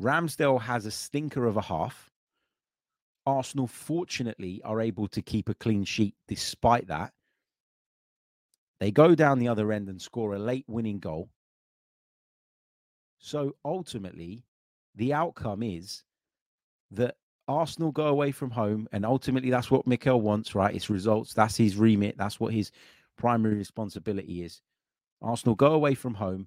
Ramsdale 0.00 0.60
has 0.60 0.86
a 0.86 0.90
stinker 0.90 1.46
of 1.46 1.56
a 1.56 1.62
half. 1.62 2.07
Arsenal, 3.28 3.66
fortunately, 3.66 4.62
are 4.64 4.80
able 4.80 5.06
to 5.08 5.20
keep 5.20 5.50
a 5.50 5.54
clean 5.54 5.84
sheet 5.84 6.14
despite 6.28 6.86
that. 6.88 7.12
They 8.80 8.90
go 8.90 9.14
down 9.14 9.38
the 9.38 9.48
other 9.48 9.70
end 9.70 9.88
and 9.88 10.00
score 10.00 10.34
a 10.34 10.38
late 10.38 10.64
winning 10.66 10.98
goal. 10.98 11.28
So 13.18 13.54
ultimately, 13.66 14.44
the 14.94 15.12
outcome 15.12 15.62
is 15.62 16.04
that 16.92 17.16
Arsenal 17.48 17.92
go 17.92 18.06
away 18.06 18.30
from 18.32 18.50
home, 18.50 18.88
and 18.92 19.04
ultimately 19.04 19.50
that's 19.50 19.70
what 19.70 19.86
Mikel 19.86 20.22
wants, 20.22 20.54
right? 20.54 20.74
It's 20.74 20.88
results. 20.88 21.34
That's 21.34 21.56
his 21.56 21.76
remit. 21.76 22.16
That's 22.16 22.40
what 22.40 22.54
his 22.54 22.72
primary 23.18 23.56
responsibility 23.56 24.42
is. 24.42 24.62
Arsenal 25.20 25.54
go 25.54 25.72
away 25.72 25.94
from 25.94 26.14
home. 26.14 26.46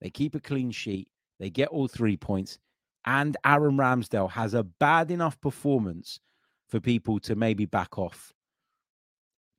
They 0.00 0.10
keep 0.10 0.34
a 0.34 0.40
clean 0.40 0.72
sheet. 0.72 1.08
They 1.38 1.50
get 1.50 1.68
all 1.68 1.86
three 1.86 2.16
points. 2.16 2.58
And 3.04 3.36
Aaron 3.44 3.76
Ramsdale 3.76 4.30
has 4.30 4.54
a 4.54 4.62
bad 4.62 5.10
enough 5.10 5.40
performance 5.40 6.20
for 6.68 6.80
people 6.80 7.18
to 7.20 7.34
maybe 7.34 7.66
back 7.66 7.98
off. 7.98 8.32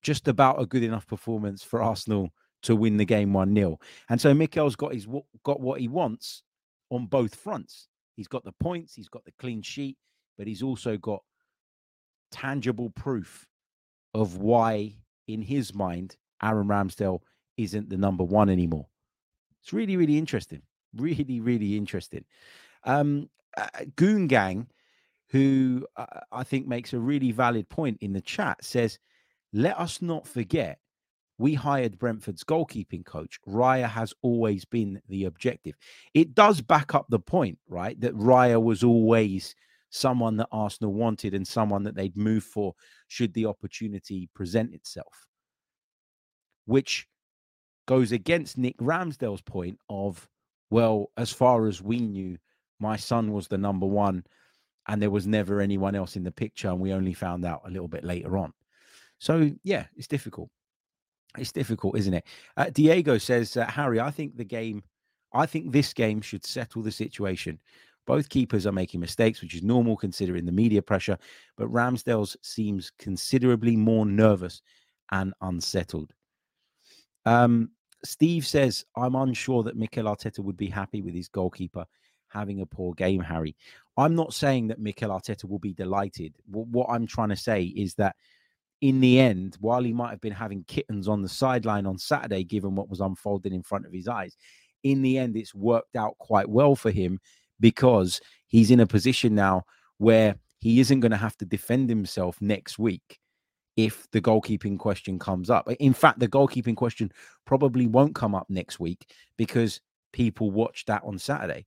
Just 0.02 0.28
about 0.28 0.62
a 0.62 0.66
good 0.66 0.84
enough 0.84 1.08
performance 1.08 1.64
for 1.64 1.82
Arsenal 1.82 2.30
to 2.64 2.76
win 2.76 2.98
the 2.98 3.06
game 3.06 3.34
1 3.34 3.54
0. 3.54 3.80
And 4.10 4.20
so 4.20 4.34
Mikel's 4.34 4.76
got 4.76 4.94
his 4.94 5.08
got 5.44 5.60
what 5.60 5.80
he 5.80 5.88
wants 5.88 6.44
on 6.90 7.06
both 7.06 7.36
fronts. 7.36 7.88
He's 8.16 8.28
got 8.28 8.44
the 8.44 8.54
points, 8.60 8.96
he's 8.96 9.10
got 9.10 9.26
the 9.26 9.34
clean 9.40 9.62
sheet, 9.62 9.98
but 10.38 10.48
he's 10.48 10.64
also 10.64 10.98
got 10.98 11.22
tangible 12.32 12.90
proof 12.92 13.48
of 14.14 14.38
why, 14.38 14.96
in 15.28 15.42
his 15.42 15.74
mind, 15.74 16.16
Aaron 16.42 16.68
Ramsdale 16.68 17.20
isn't 17.58 17.90
the 17.90 17.98
number 17.98 18.24
one 18.24 18.50
anymore. 18.50 18.88
It's 19.62 19.74
really, 19.74 19.98
really 19.98 20.18
interesting. 20.18 20.62
Really, 20.96 21.40
really 21.40 21.76
interesting. 21.76 22.24
Um, 22.86 23.30
uh, 23.58 23.68
Goon 23.96 24.28
Gang, 24.28 24.68
who 25.30 25.86
uh, 25.96 26.22
I 26.32 26.44
think 26.44 26.68
makes 26.68 26.94
a 26.94 27.00
really 27.00 27.32
valid 27.32 27.70
point 27.70 27.98
in 28.02 28.14
the 28.14 28.22
chat, 28.22 28.64
says, 28.64 29.00
"Let 29.52 29.80
us 29.80 30.02
not 30.02 30.28
forget." 30.28 30.80
We 31.40 31.56
hired 31.56 31.98
Brentford's 31.98 32.44
goalkeeping 32.44 33.06
coach. 33.06 33.40
Raya 33.48 33.90
has 33.90 34.14
always 34.22 34.66
been 34.66 35.02
the 35.10 35.26
objective. 35.26 35.76
It 36.14 36.36
does 36.36 36.62
back 36.62 36.94
up 36.94 37.08
the 37.10 37.20
point, 37.20 37.58
right? 37.68 38.00
That 38.00 38.16
Raya 38.16 38.62
was 38.62 38.84
always 38.84 39.56
someone 39.90 40.38
that 40.38 40.48
Arsenal 40.52 40.94
wanted 40.94 41.34
and 41.34 41.48
someone 41.48 41.84
that 41.84 41.96
they'd 41.96 42.16
move 42.16 42.44
for 42.44 42.74
should 43.08 43.34
the 43.34 43.48
opportunity 43.48 44.30
present 44.36 44.74
itself. 44.74 45.28
Which 46.66 47.08
goes 47.88 48.12
against 48.12 48.58
Nick 48.58 48.78
Ramsdale's 48.78 49.42
point 49.42 49.80
of, 49.90 50.28
well, 50.70 51.12
as 51.18 51.32
far 51.32 51.68
as 51.68 51.82
we 51.82 52.00
knew, 52.00 52.38
my 52.84 52.98
son 52.98 53.32
was 53.32 53.48
the 53.48 53.58
number 53.58 53.88
one 53.88 54.24
and 54.88 55.02
there 55.02 55.10
was 55.10 55.26
never 55.26 55.62
anyone 55.62 55.96
else 55.96 56.16
in 56.16 56.24
the 56.24 56.32
picture 56.32 56.68
and 56.68 56.80
we 56.80 56.94
only 56.94 57.14
found 57.14 57.46
out 57.46 57.62
a 57.66 57.72
little 57.72 57.88
bit 57.88 58.04
later 58.04 58.38
on. 58.38 58.54
So, 59.20 59.50
yeah, 59.64 59.86
it's 59.96 60.08
difficult. 60.08 60.50
It's 61.38 61.54
difficult, 61.54 61.98
isn't 61.98 62.14
it? 62.14 62.26
Uh, 62.58 62.70
Diego 62.70 63.18
says, 63.18 63.58
uh, 63.58 63.66
Harry, 63.66 64.00
I 64.00 64.12
think 64.12 64.36
the 64.36 64.44
game, 64.44 64.84
I 65.34 65.46
think 65.46 65.72
this 65.72 65.94
game 65.94 66.22
should 66.22 66.46
settle 66.46 66.84
the 66.84 66.92
situation. 66.92 67.60
Both 68.06 68.30
keepers 68.30 68.68
are 68.68 68.74
making 68.74 69.00
mistakes, 69.00 69.42
which 69.42 69.56
is 69.56 69.64
normal 69.64 69.96
considering 69.96 70.46
the 70.46 70.52
media 70.52 70.82
pressure, 70.82 71.18
but 71.58 71.72
Ramsdale's 71.72 72.36
seems 72.42 72.92
considerably 73.00 73.78
more 73.78 74.06
nervous 74.06 74.62
and 75.12 75.34
unsettled. 75.42 76.14
Um, 77.26 77.72
Steve 78.04 78.46
says, 78.46 78.84
I'm 78.98 79.16
unsure 79.16 79.64
that 79.64 79.78
Mikel 79.78 80.06
Arteta 80.06 80.40
would 80.40 80.58
be 80.58 80.68
happy 80.68 81.02
with 81.02 81.14
his 81.14 81.30
goalkeeper 81.30 81.86
having 82.34 82.62
a 82.62 82.66
poor 82.66 82.94
game, 82.94 83.22
Harry. 83.22 83.56
I'm 83.98 84.16
not 84.16 84.34
saying 84.34 84.68
that 84.68 84.80
Mikel 84.80 85.10
Arteta 85.10 85.48
will 85.48 85.60
be 85.60 85.74
delighted. 85.74 86.36
What 86.48 86.88
I'm 86.90 87.06
trying 87.06 87.30
to 87.30 87.36
say 87.36 87.64
is 87.64 87.94
that 87.96 88.16
in 88.82 89.00
the 89.00 89.20
end, 89.20 89.58
while 89.62 89.84
he 89.84 89.94
might 89.94 90.10
have 90.10 90.22
been 90.22 90.34
having 90.34 90.64
kittens 90.66 91.08
on 91.08 91.22
the 91.22 91.30
sideline 91.30 91.86
on 91.86 91.98
Saturday, 91.98 92.44
given 92.44 92.76
what 92.76 92.90
was 92.90 93.00
unfolding 93.00 93.54
in 93.54 93.64
front 93.64 93.86
of 93.86 93.94
his 93.94 94.08
eyes, 94.08 94.36
in 94.84 95.02
the 95.02 95.18
end, 95.18 95.38
it's 95.38 95.56
worked 95.56 95.96
out 95.96 96.18
quite 96.18 96.50
well 96.50 96.76
for 96.76 96.92
him 96.92 97.20
because 97.60 98.20
he's 98.48 98.72
in 98.72 98.82
a 98.82 98.88
position 98.88 99.36
now 99.36 99.64
where 100.00 100.36
he 100.60 100.80
isn't 100.80 101.00
going 101.00 101.12
to 101.12 101.18
have 101.18 101.38
to 101.38 101.46
defend 101.46 101.90
himself 101.90 102.42
next 102.42 102.78
week 102.78 103.20
if 103.78 104.08
the 104.12 104.22
goalkeeping 104.22 104.78
question 104.78 105.18
comes 105.18 105.50
up. 105.50 105.70
In 105.80 105.94
fact, 105.94 106.20
the 106.20 106.28
goalkeeping 106.28 106.76
question 106.76 107.12
probably 107.46 107.88
won't 107.88 108.16
come 108.16 108.36
up 108.36 108.48
next 108.50 108.80
week 108.80 109.10
because 109.38 109.82
people 110.12 110.52
watched 110.52 110.88
that 110.88 111.04
on 111.04 111.18
Saturday. 111.18 111.66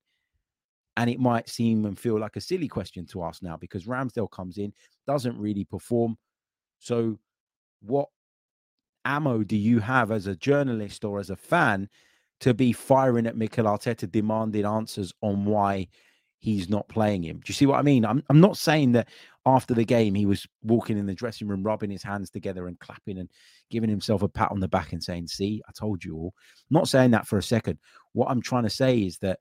And 0.97 1.11
it 1.11 1.21
might 1.21 1.49
seem 1.49 1.85
and 1.85 1.99
feel 1.99 2.19
like 2.19 2.37
a 2.37 2.41
silly 2.41 2.69
question 2.69 3.07
to 3.07 3.25
ask 3.25 3.43
now 3.43 3.57
because 3.57 3.85
Ramsdale 3.85 4.31
comes 4.31 4.59
in, 4.59 4.73
doesn't 5.07 5.39
really 5.39 5.65
perform. 5.65 6.17
So, 6.79 7.19
what 7.83 8.09
ammo 9.05 9.43
do 9.43 9.57
you 9.57 9.79
have 9.81 10.11
as 10.11 10.27
a 10.27 10.35
journalist 10.37 11.05
or 11.05 11.21
as 11.21 11.31
a 11.31 11.37
fan 11.37 11.89
to 12.41 12.55
be 12.55 12.73
firing 12.73 13.27
at 13.27 13.37
Mikel 13.37 13.67
Arteta, 13.67 14.11
demanding 14.11 14.67
answers 14.67 15.13
on 15.23 15.45
why 15.45 15.89
he's 16.39 16.69
not 16.69 16.89
playing 16.89 17.23
him. 17.23 17.37
Do 17.39 17.45
you 17.47 17.55
see 17.55 17.67
what 17.67 17.79
I 17.79 17.83
mean? 17.83 18.05
I'm 18.05 18.23
I'm 18.29 18.41
not 18.41 18.57
saying 18.57 18.93
that 18.93 19.09
after 19.47 19.75
the 19.75 19.85
game 19.85 20.15
he 20.15 20.27
was 20.27 20.47
walking 20.63 20.99
in 20.99 21.07
the 21.07 21.15
dressing 21.15 21.49
room, 21.49 21.63
rubbing 21.63 21.91
his 21.91 22.03
hands 22.03 22.31
together 22.31 22.67
and 22.67 22.79
clapping 22.79 23.19
and 23.19 23.31
giving 23.71 23.89
himself 23.89 24.23
a 24.23 24.29
pat 24.29 24.51
on 24.51 24.61
the 24.61 24.69
back 24.69 24.93
and 24.93 25.03
saying, 25.03 25.29
"See, 25.29 25.63
I 25.69 25.73
told 25.73 26.05
you 26.05 26.15
all." 26.17 26.35
I'm 26.71 26.75
not 26.75 26.89
saying 26.89 27.13
that 27.13 27.27
for 27.27 27.39
a 27.39 27.43
second. 27.43 27.79
What 28.13 28.31
I'm 28.31 28.43
trying 28.43 28.65
to 28.65 28.71
say 28.71 28.99
is 28.99 29.19
that 29.19 29.39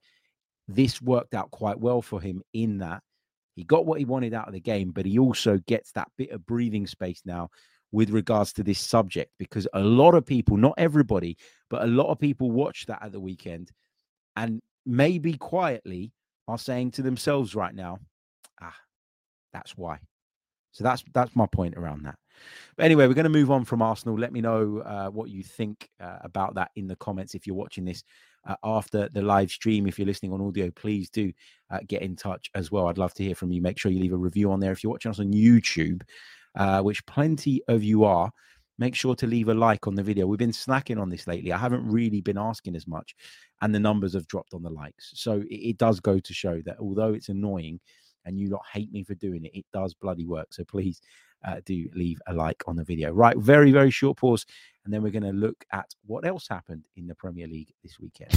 this 0.67 1.01
worked 1.01 1.34
out 1.34 1.51
quite 1.51 1.79
well 1.79 2.01
for 2.01 2.19
him 2.19 2.41
in 2.53 2.79
that 2.79 3.01
he 3.55 3.63
got 3.63 3.86
what 3.86 4.00
he 4.00 4.05
wanted 4.05 4.34
out 4.34 4.48
of 4.48 4.53
the 4.53 4.60
game, 4.60 4.91
but 4.91 5.05
he 5.05 5.17
also 5.17 5.57
gets 5.65 5.91
that 5.93 6.10
bit 6.17 6.31
of 6.31 6.45
breathing 6.45 6.86
space 6.86 7.22
now 7.25 7.50
with 7.91 8.10
regards 8.10 8.51
to 8.53 8.63
this 8.63 8.79
subject 8.79 9.31
because 9.39 9.67
a 9.74 9.79
lot 9.79 10.13
of 10.13 10.25
people, 10.25 10.57
not 10.57 10.74
everybody, 10.77 11.38
but 11.69 11.84
a 11.84 11.88
lot 11.88 12.12
of 12.12 12.19
people 12.19 12.51
watch 12.51 12.86
that 12.88 13.01
at 13.01 13.13
the 13.13 13.19
weekend 13.19 13.72
and 14.36 14.62
maybe 14.86 15.38
quietly 15.38 16.12
are 16.48 16.57
saying 16.57 16.91
to 16.91 17.01
themselves 17.01 17.55
right 17.55 17.74
now, 17.74 18.00
ah, 18.62 18.75
that's 19.53 19.77
why. 19.77 20.00
So 20.74 20.84
that's 20.84 21.05
that's 21.13 21.34
my 21.38 21.45
point 21.45 21.77
around 21.77 22.03
that. 22.03 22.15
But 22.75 22.86
anyway, 22.86 23.07
we're 23.07 23.13
going 23.13 23.24
to 23.24 23.29
move 23.29 23.50
on 23.50 23.63
from 23.63 23.81
Arsenal. 23.81 24.19
Let 24.19 24.34
me 24.34 24.41
know 24.41 24.79
uh, 24.79 25.07
what 25.07 25.29
you 25.29 25.41
think 25.41 25.88
uh, 26.01 26.17
about 26.22 26.55
that 26.55 26.72
in 26.75 26.88
the 26.88 26.98
comments 26.98 27.34
if 27.34 27.48
you're 27.48 27.55
watching 27.55 27.86
this 27.86 28.03
uh, 28.46 28.56
after 28.64 29.10
the 29.10 29.22
live 29.22 29.52
stream. 29.52 29.88
If 29.88 29.98
you're 29.98 30.08
listening 30.08 30.34
on 30.34 30.42
audio, 30.42 30.72
please 30.72 31.10
do 31.10 31.32
uh, 31.72 31.80
get 31.88 32.02
in 32.02 32.16
touch 32.16 32.50
as 32.56 32.72
well. 32.72 32.88
I'd 32.88 32.98
love 32.98 33.14
to 33.16 33.24
hear 33.24 33.36
from 33.36 33.52
you. 33.52 33.62
Make 33.62 33.80
sure 33.80 33.92
you 33.92 34.00
leave 34.00 34.14
a 34.14 34.18
review 34.18 34.52
on 34.52 34.60
there. 34.60 34.72
If 34.72 34.84
you're 34.84 34.92
watching 34.92 35.12
us 35.12 35.20
on 35.20 35.32
YouTube, 35.32 36.02
uh, 36.56 36.82
which 36.82 37.06
plenty 37.06 37.62
of 37.68 37.84
you 37.84 38.04
are, 38.04 38.32
make 38.78 38.96
sure 38.96 39.16
to 39.16 39.28
leave 39.28 39.50
a 39.50 39.54
like 39.54 39.88
on 39.88 39.96
the 39.96 40.04
video. 40.04 40.28
We've 40.28 40.40
been 40.40 40.54
slacking 40.54 40.98
on 40.98 41.10
this 41.10 41.28
lately. 41.28 41.52
I 41.52 41.58
haven't 41.58 41.88
really 41.90 42.22
been 42.22 42.38
asking 42.38 42.75
as 42.75 42.88
much, 42.88 43.16
and 43.62 43.74
the 43.74 43.80
numbers 43.80 44.14
have 44.14 44.28
dropped 44.28 44.54
on 44.54 44.64
the 44.64 44.70
likes. 44.70 45.12
So 45.16 45.42
it, 45.50 45.56
it 45.56 45.78
does 45.78 46.00
go 46.00 46.20
to 46.20 46.34
show 46.34 46.62
that 46.66 46.78
although 46.80 47.14
it's 47.14 47.30
annoying 47.30 47.80
and 48.25 48.40
you 48.40 48.50
not 48.50 48.64
hate 48.72 48.92
me 48.92 49.04
for 49.04 49.16
doing 49.16 49.46
it, 49.46 49.56
it 49.56 49.66
does 49.72 49.94
bloody 49.94 50.25
work. 50.25 50.48
So 50.52 50.64
please 50.66 51.00
uh, 51.44 51.62
do 51.65 51.88
leave 51.94 52.22
a 52.27 52.34
like 52.34 52.63
on 52.68 52.75
the 52.75 52.84
video. 52.84 53.12
Right, 53.12 53.38
very, 53.38 53.72
very 53.72 53.92
short 53.92 54.18
pause, 54.18 54.46
and 54.84 54.94
then 54.94 55.01
we're 55.01 55.12
going 55.12 55.24
to 55.24 55.32
look 55.32 55.65
at 55.72 55.94
what 56.06 56.25
else 56.25 56.48
happened 56.48 56.86
in 56.96 57.08
the 57.08 57.15
Premier 57.15 57.48
League 57.48 57.74
this 57.84 58.00
weekend. 58.00 58.32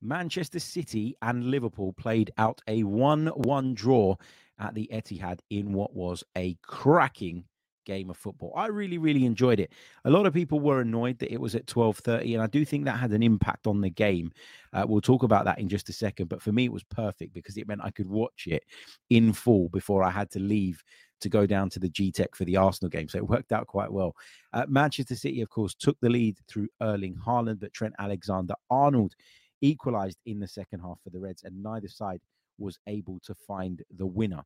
Manchester 0.00 0.60
City 0.60 1.16
and 1.22 1.44
Liverpool 1.44 1.92
played 1.92 2.30
out 2.38 2.60
a 2.68 2.84
1 2.84 3.26
1 3.28 3.74
draw 3.74 4.14
at 4.58 4.74
the 4.74 4.88
Etihad 4.92 5.40
in 5.50 5.72
what 5.72 5.94
was 5.94 6.22
a 6.36 6.56
cracking 6.62 7.44
game 7.88 8.10
of 8.10 8.16
football. 8.16 8.52
I 8.54 8.66
really, 8.66 8.98
really 8.98 9.24
enjoyed 9.24 9.58
it. 9.58 9.72
A 10.04 10.10
lot 10.10 10.26
of 10.26 10.34
people 10.34 10.60
were 10.60 10.82
annoyed 10.82 11.18
that 11.18 11.32
it 11.32 11.40
was 11.40 11.54
at 11.54 11.66
12:30, 11.66 12.34
and 12.34 12.42
I 12.42 12.46
do 12.46 12.64
think 12.64 12.84
that 12.84 12.98
had 12.98 13.12
an 13.12 13.22
impact 13.22 13.66
on 13.66 13.80
the 13.80 13.90
game. 13.90 14.30
Uh, 14.72 14.84
we'll 14.86 15.00
talk 15.00 15.22
about 15.22 15.46
that 15.46 15.58
in 15.58 15.68
just 15.68 15.88
a 15.88 15.92
second. 15.92 16.28
But 16.28 16.42
for 16.42 16.52
me, 16.52 16.66
it 16.66 16.72
was 16.72 16.84
perfect 16.84 17.32
because 17.32 17.56
it 17.56 17.66
meant 17.66 17.80
I 17.82 17.90
could 17.90 18.06
watch 18.06 18.46
it 18.46 18.62
in 19.08 19.32
full 19.32 19.70
before 19.70 20.04
I 20.04 20.10
had 20.10 20.30
to 20.32 20.38
leave 20.38 20.84
to 21.20 21.28
go 21.28 21.46
down 21.46 21.70
to 21.70 21.80
the 21.80 21.88
G 21.88 22.12
Tech 22.12 22.34
for 22.34 22.44
the 22.44 22.58
Arsenal 22.58 22.90
game. 22.90 23.08
So 23.08 23.18
it 23.18 23.26
worked 23.26 23.52
out 23.52 23.66
quite 23.66 23.92
well. 23.92 24.14
Uh, 24.52 24.66
Manchester 24.68 25.16
City, 25.16 25.40
of 25.40 25.48
course, 25.48 25.74
took 25.74 25.96
the 26.00 26.10
lead 26.10 26.36
through 26.46 26.68
Erling 26.80 27.16
Haaland, 27.16 27.60
but 27.60 27.72
Trent 27.72 27.94
Alexander 27.98 28.54
Arnold 28.70 29.14
equalized 29.60 30.18
in 30.26 30.38
the 30.38 30.46
second 30.46 30.80
half 30.80 31.00
for 31.02 31.10
the 31.10 31.18
Reds, 31.18 31.42
and 31.42 31.62
neither 31.62 31.88
side 31.88 32.20
was 32.58 32.78
able 32.86 33.18
to 33.24 33.34
find 33.34 33.82
the 33.96 34.06
winner. 34.06 34.42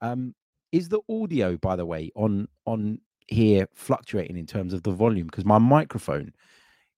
Um, 0.00 0.34
is 0.74 0.88
the 0.88 1.00
audio, 1.08 1.56
by 1.56 1.76
the 1.76 1.86
way, 1.86 2.10
on 2.16 2.48
on 2.66 2.98
here 3.28 3.68
fluctuating 3.74 4.36
in 4.36 4.46
terms 4.46 4.74
of 4.74 4.82
the 4.82 4.90
volume? 4.90 5.26
Because 5.26 5.44
my 5.44 5.58
microphone 5.58 6.32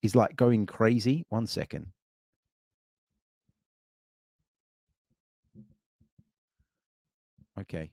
is 0.02 0.16
like 0.16 0.34
going 0.34 0.64
crazy. 0.64 1.26
One 1.28 1.46
second. 1.46 1.88
Okay. 7.60 7.90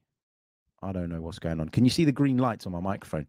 I 0.82 0.92
don't 0.94 1.10
know 1.10 1.22
what's 1.22 1.40
going 1.40 1.60
on. 1.60 1.70
Can 1.70 1.84
you 1.84 1.92
see 1.92 2.06
the 2.06 2.12
green 2.12 2.38
lights 2.38 2.66
on 2.66 2.72
my 2.72 2.80
microphone? 2.80 3.28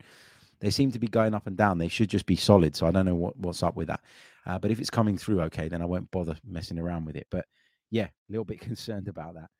They 0.61 0.71
seem 0.71 0.93
to 0.93 0.99
be 0.99 1.09
going 1.09 1.35
up 1.35 1.47
and 1.49 1.57
down. 1.57 1.79
They 1.79 1.89
should 1.89 2.09
just 2.09 2.27
be 2.27 2.37
solid. 2.37 2.77
So 2.77 2.87
I 2.87 2.93
don't 2.93 3.07
know 3.07 3.15
what, 3.15 3.37
what's 3.37 3.63
up 3.65 3.77
with 3.77 3.89
that. 3.89 4.01
Uh, 4.47 4.59
but 4.59 4.71
if 4.71 4.79
it's 4.79 4.91
coming 4.91 5.19
through 5.19 5.41
okay, 5.43 5.69
then 5.69 5.83
I 5.83 5.87
won't 5.87 6.11
bother 6.13 6.37
messing 6.45 6.79
around 6.79 7.05
with 7.05 7.17
it. 7.17 7.27
But 7.31 7.47
yeah, 7.91 8.07
a 8.07 8.31
little 8.31 8.45
bit 8.45 8.61
concerned 8.69 9.09
about 9.09 9.35
that. 9.35 9.51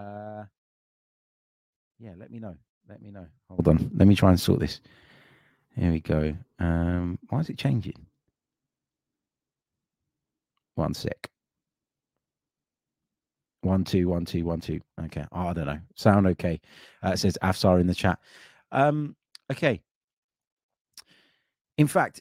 Uh, 0.00 0.44
yeah, 2.04 2.12
let 2.18 2.30
me 2.30 2.38
know. 2.38 2.54
Let 2.86 3.00
me 3.00 3.10
know. 3.10 3.26
Hold 3.48 3.66
on. 3.66 3.90
Let 3.94 4.06
me 4.06 4.14
try 4.14 4.28
and 4.28 4.38
sort 4.38 4.60
this. 4.60 4.80
Here 5.74 5.90
we 5.90 6.00
go. 6.00 6.36
Um, 6.58 7.18
why 7.30 7.40
is 7.40 7.48
it 7.48 7.56
changing? 7.56 8.06
One 10.74 10.92
sec. 10.92 11.30
One 13.62 13.84
two 13.84 14.06
one 14.08 14.26
two 14.26 14.44
one 14.44 14.60
two. 14.60 14.80
Okay. 15.06 15.24
Oh, 15.32 15.48
I 15.48 15.52
don't 15.54 15.66
know. 15.66 15.78
Sound 15.94 16.26
okay? 16.26 16.60
Uh, 17.02 17.12
it 17.12 17.18
says 17.18 17.38
Afsar 17.42 17.80
in 17.80 17.86
the 17.86 17.94
chat. 17.94 18.18
Um, 18.70 19.16
okay. 19.50 19.80
In 21.78 21.86
fact, 21.86 22.20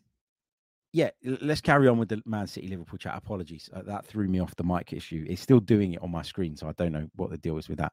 yeah, 0.93 1.09
let's 1.41 1.59
carry 1.59 1.89
on 1.89 1.97
with 1.97 2.07
the 2.07 2.21
Man 2.25 2.47
City 2.47 2.69
Liverpool 2.69 2.97
chat. 2.97 3.17
Apologies, 3.17 3.69
uh, 3.75 3.81
that 3.81 4.05
threw 4.05 4.29
me 4.29 4.39
off 4.39 4.55
the 4.55 4.63
mic 4.63 4.93
issue. 4.93 5.25
It's 5.27 5.41
still 5.41 5.59
doing 5.59 5.93
it 5.93 6.01
on 6.01 6.09
my 6.09 6.21
screen, 6.21 6.55
so 6.55 6.69
I 6.69 6.71
don't 6.71 6.93
know 6.93 7.09
what 7.17 7.31
the 7.31 7.37
deal 7.37 7.57
is 7.57 7.67
with 7.67 7.79
that. 7.79 7.91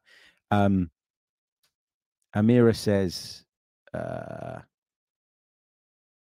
Um, 0.51 0.89
Amira 2.35 2.75
says, 2.75 3.43
uh, 3.93 4.61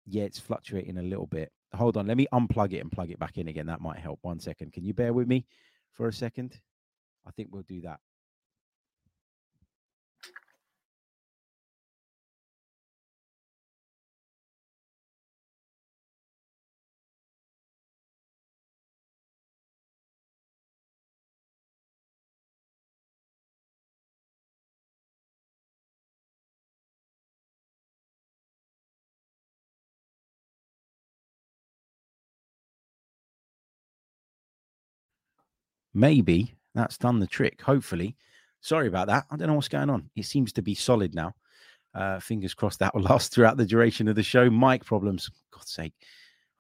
"Yeah, 0.06 0.24
it's 0.24 0.38
fluctuating 0.38 0.98
a 0.98 1.02
little 1.02 1.26
bit. 1.26 1.52
Hold 1.74 1.96
on, 1.96 2.06
let 2.06 2.16
me 2.16 2.26
unplug 2.32 2.72
it 2.72 2.78
and 2.80 2.90
plug 2.90 3.10
it 3.10 3.18
back 3.18 3.36
in 3.36 3.48
again. 3.48 3.66
That 3.66 3.80
might 3.80 3.98
help. 3.98 4.20
One 4.22 4.40
second. 4.40 4.72
Can 4.72 4.84
you 4.84 4.94
bear 4.94 5.12
with 5.12 5.28
me 5.28 5.46
for 5.92 6.08
a 6.08 6.12
second? 6.12 6.58
I 7.26 7.30
think 7.32 7.50
we'll 7.52 7.62
do 7.62 7.82
that. 7.82 8.00
Maybe 35.98 36.54
that's 36.76 36.96
done 36.96 37.18
the 37.18 37.26
trick. 37.26 37.60
Hopefully. 37.60 38.14
Sorry 38.60 38.86
about 38.86 39.08
that. 39.08 39.24
I 39.32 39.36
don't 39.36 39.48
know 39.48 39.54
what's 39.54 39.66
going 39.66 39.90
on. 39.90 40.08
It 40.14 40.26
seems 40.26 40.52
to 40.52 40.62
be 40.62 40.76
solid 40.76 41.12
now. 41.12 41.34
Uh, 41.92 42.20
fingers 42.20 42.54
crossed 42.54 42.78
that 42.78 42.94
will 42.94 43.02
last 43.10 43.34
throughout 43.34 43.56
the 43.56 43.66
duration 43.66 44.06
of 44.06 44.14
the 44.14 44.22
show. 44.22 44.48
Mic 44.48 44.84
problems. 44.84 45.28
God's 45.50 45.72
sake. 45.72 45.92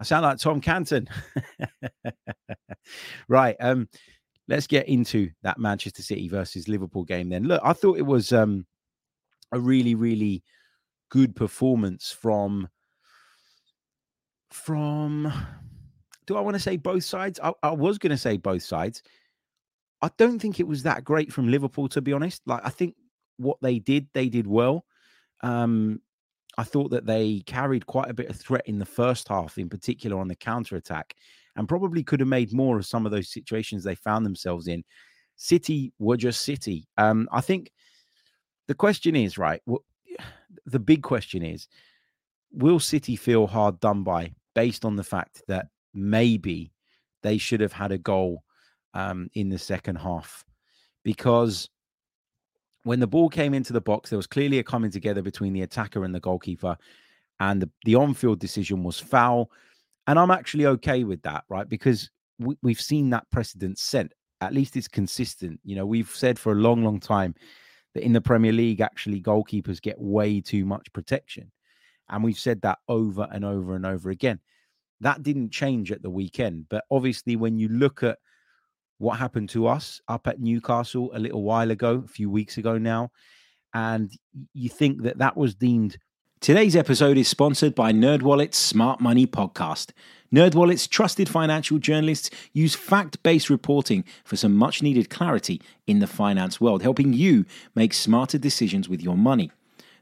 I 0.00 0.04
sound 0.04 0.24
like 0.24 0.38
Tom 0.38 0.60
Canton. 0.60 1.08
right. 3.28 3.54
Um, 3.60 3.88
let's 4.48 4.66
get 4.66 4.88
into 4.88 5.30
that 5.42 5.58
Manchester 5.58 6.02
City 6.02 6.28
versus 6.28 6.66
Liverpool 6.66 7.04
game 7.04 7.28
then. 7.28 7.44
Look, 7.44 7.60
I 7.64 7.74
thought 7.74 7.98
it 7.98 8.06
was 8.06 8.32
um 8.32 8.66
a 9.52 9.60
really, 9.60 9.94
really 9.94 10.42
good 11.10 11.36
performance 11.36 12.10
from 12.10 12.68
from 14.50 15.32
do 16.26 16.36
I 16.36 16.40
want 16.40 16.56
to 16.56 16.60
say 16.60 16.76
both 16.76 17.04
sides? 17.04 17.38
I, 17.40 17.52
I 17.62 17.70
was 17.70 17.98
going 17.98 18.10
to 18.10 18.18
say 18.18 18.36
both 18.36 18.64
sides. 18.64 19.02
I 20.00 20.10
don't 20.16 20.38
think 20.38 20.60
it 20.60 20.66
was 20.66 20.84
that 20.84 21.04
great 21.04 21.32
from 21.32 21.48
Liverpool, 21.48 21.88
to 21.88 22.00
be 22.00 22.12
honest. 22.12 22.42
Like, 22.46 22.62
I 22.64 22.70
think 22.70 22.94
what 23.36 23.58
they 23.60 23.78
did, 23.78 24.08
they 24.14 24.28
did 24.28 24.46
well. 24.46 24.84
Um, 25.42 26.00
I 26.56 26.64
thought 26.64 26.90
that 26.90 27.06
they 27.06 27.40
carried 27.46 27.86
quite 27.86 28.10
a 28.10 28.14
bit 28.14 28.28
of 28.28 28.36
threat 28.36 28.66
in 28.66 28.78
the 28.78 28.86
first 28.86 29.28
half, 29.28 29.58
in 29.58 29.68
particular 29.68 30.18
on 30.18 30.28
the 30.28 30.34
counter 30.34 30.76
attack. 30.76 31.14
and 31.56 31.68
probably 31.68 32.04
could 32.04 32.20
have 32.20 32.28
made 32.28 32.52
more 32.52 32.76
of 32.78 32.86
some 32.86 33.04
of 33.06 33.12
those 33.12 33.32
situations 33.32 33.82
they 33.82 33.94
found 33.96 34.24
themselves 34.24 34.68
in. 34.68 34.84
City 35.36 35.92
were 35.98 36.16
just 36.16 36.42
City. 36.42 36.86
Um, 36.96 37.28
I 37.32 37.40
think 37.40 37.72
the 38.66 38.74
question 38.74 39.16
is 39.16 39.38
right. 39.38 39.60
the 40.66 40.78
big 40.78 41.02
question 41.02 41.42
is, 41.42 41.68
will 42.52 42.80
City 42.80 43.16
feel 43.16 43.46
hard 43.46 43.80
done 43.80 44.02
by 44.02 44.32
based 44.54 44.84
on 44.84 44.96
the 44.96 45.04
fact 45.04 45.42
that 45.48 45.66
maybe 45.94 46.72
they 47.22 47.38
should 47.38 47.60
have 47.60 47.72
had 47.72 47.92
a 47.92 47.98
goal 47.98 48.42
um, 48.94 49.28
in 49.34 49.48
the 49.48 49.58
second 49.58 49.96
half 49.96 50.44
because 51.04 51.68
when 52.84 53.00
the 53.00 53.06
ball 53.06 53.28
came 53.28 53.54
into 53.54 53.72
the 53.72 53.80
box, 53.80 54.10
there 54.10 54.18
was 54.18 54.26
clearly 54.26 54.58
a 54.58 54.62
coming 54.62 54.90
together 54.90 55.22
between 55.22 55.52
the 55.52 55.62
attacker 55.62 56.04
and 56.04 56.14
the 56.14 56.20
goalkeeper, 56.20 56.76
and 57.40 57.62
the, 57.62 57.70
the 57.84 57.94
on-field 57.94 58.38
decision 58.38 58.82
was 58.82 58.98
foul. 58.98 59.50
And 60.06 60.18
I'm 60.18 60.30
actually 60.30 60.66
okay 60.66 61.04
with 61.04 61.22
that, 61.22 61.44
right? 61.48 61.68
Because 61.68 62.10
we, 62.38 62.56
we've 62.62 62.80
seen 62.80 63.10
that 63.10 63.30
precedent 63.30 63.78
set. 63.78 64.12
At 64.40 64.54
least 64.54 64.76
it's 64.76 64.88
consistent. 64.88 65.60
You 65.64 65.76
know, 65.76 65.86
we've 65.86 66.10
said 66.10 66.38
for 66.38 66.52
a 66.52 66.56
long, 66.56 66.84
long 66.84 67.00
time 67.00 67.34
that 67.94 68.04
in 68.04 68.12
the 68.12 68.20
Premier 68.20 68.52
League, 68.52 68.80
actually, 68.80 69.20
goalkeepers 69.20 69.82
get 69.82 70.00
way 70.00 70.40
too 70.40 70.64
much 70.64 70.92
protection. 70.92 71.50
And 72.08 72.24
we've 72.24 72.38
said 72.38 72.62
that 72.62 72.78
over 72.88 73.28
and 73.30 73.44
over 73.44 73.76
and 73.76 73.84
over 73.84 74.10
again. 74.10 74.40
That 75.00 75.22
didn't 75.22 75.52
change 75.52 75.92
at 75.92 76.02
the 76.02 76.10
weekend. 76.10 76.66
But 76.68 76.84
obviously, 76.90 77.36
when 77.36 77.58
you 77.58 77.68
look 77.68 78.02
at 78.02 78.18
what 78.98 79.18
happened 79.18 79.48
to 79.50 79.66
us 79.66 80.00
up 80.08 80.26
at 80.26 80.40
Newcastle 80.40 81.10
a 81.14 81.18
little 81.18 81.42
while 81.42 81.70
ago, 81.70 82.02
a 82.04 82.08
few 82.08 82.28
weeks 82.28 82.56
ago 82.58 82.78
now, 82.78 83.10
and 83.72 84.12
you 84.54 84.68
think 84.68 85.02
that 85.02 85.18
that 85.18 85.36
was 85.36 85.54
deemed. 85.54 85.98
Today's 86.40 86.76
episode 86.76 87.16
is 87.16 87.28
sponsored 87.28 87.74
by 87.74 87.92
NerdWallet's 87.92 88.56
Smart 88.56 89.00
Money 89.00 89.26
Podcast. 89.26 89.90
NerdWallet's 90.32 90.86
trusted 90.86 91.28
financial 91.28 91.78
journalists 91.78 92.30
use 92.52 92.74
fact-based 92.74 93.50
reporting 93.50 94.04
for 94.24 94.36
some 94.36 94.54
much-needed 94.54 95.10
clarity 95.10 95.60
in 95.86 96.00
the 96.00 96.06
finance 96.06 96.60
world, 96.60 96.82
helping 96.82 97.12
you 97.12 97.44
make 97.74 97.94
smarter 97.94 98.38
decisions 98.38 98.88
with 98.88 99.02
your 99.02 99.16
money. 99.16 99.50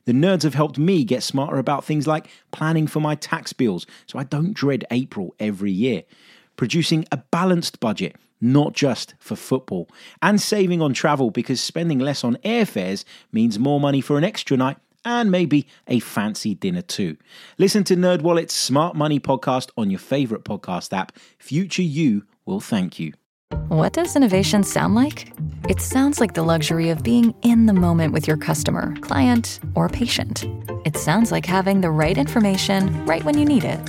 The 0.04 0.12
nerds 0.12 0.42
have 0.42 0.54
helped 0.54 0.78
me 0.78 1.04
get 1.04 1.22
smarter 1.22 1.58
about 1.58 1.84
things 1.84 2.06
like 2.06 2.28
planning 2.52 2.86
for 2.86 3.00
my 3.00 3.14
tax 3.14 3.52
bills 3.52 3.86
so 4.06 4.18
I 4.18 4.24
don't 4.24 4.54
dread 4.54 4.84
April 4.90 5.34
every 5.40 5.72
year, 5.72 6.04
producing 6.56 7.06
a 7.10 7.16
balanced 7.16 7.80
budget 7.80 8.16
not 8.40 8.72
just 8.72 9.14
for 9.18 9.36
football, 9.36 9.88
and 10.22 10.40
saving 10.40 10.82
on 10.82 10.94
travel 10.94 11.30
because 11.30 11.60
spending 11.60 11.98
less 11.98 12.24
on 12.24 12.36
airfares 12.44 13.04
means 13.32 13.58
more 13.58 13.80
money 13.80 14.00
for 14.00 14.18
an 14.18 14.24
extra 14.24 14.56
night 14.56 14.76
and 15.04 15.30
maybe 15.30 15.66
a 15.86 16.00
fancy 16.00 16.54
dinner 16.54 16.82
too. 16.82 17.16
Listen 17.58 17.84
to 17.84 17.96
NerdWallet's 17.96 18.52
Smart 18.52 18.96
Money 18.96 19.20
podcast 19.20 19.70
on 19.76 19.88
your 19.88 20.00
favorite 20.00 20.44
podcast 20.44 20.92
app. 20.92 21.12
Future 21.38 21.82
you 21.82 22.24
will 22.44 22.60
thank 22.60 22.98
you. 22.98 23.12
What 23.68 23.92
does 23.92 24.16
innovation 24.16 24.64
sound 24.64 24.96
like? 24.96 25.32
It 25.68 25.80
sounds 25.80 26.20
like 26.20 26.34
the 26.34 26.42
luxury 26.42 26.90
of 26.90 27.04
being 27.04 27.32
in 27.42 27.66
the 27.66 27.72
moment 27.72 28.12
with 28.12 28.26
your 28.26 28.36
customer, 28.36 28.96
client, 29.00 29.60
or 29.76 29.88
patient. 29.88 30.44
It 30.84 30.96
sounds 30.96 31.30
like 31.30 31.46
having 31.46 31.80
the 31.80 31.90
right 31.90 32.18
information 32.18 33.06
right 33.06 33.24
when 33.24 33.38
you 33.38 33.44
need 33.44 33.62
it 33.62 33.80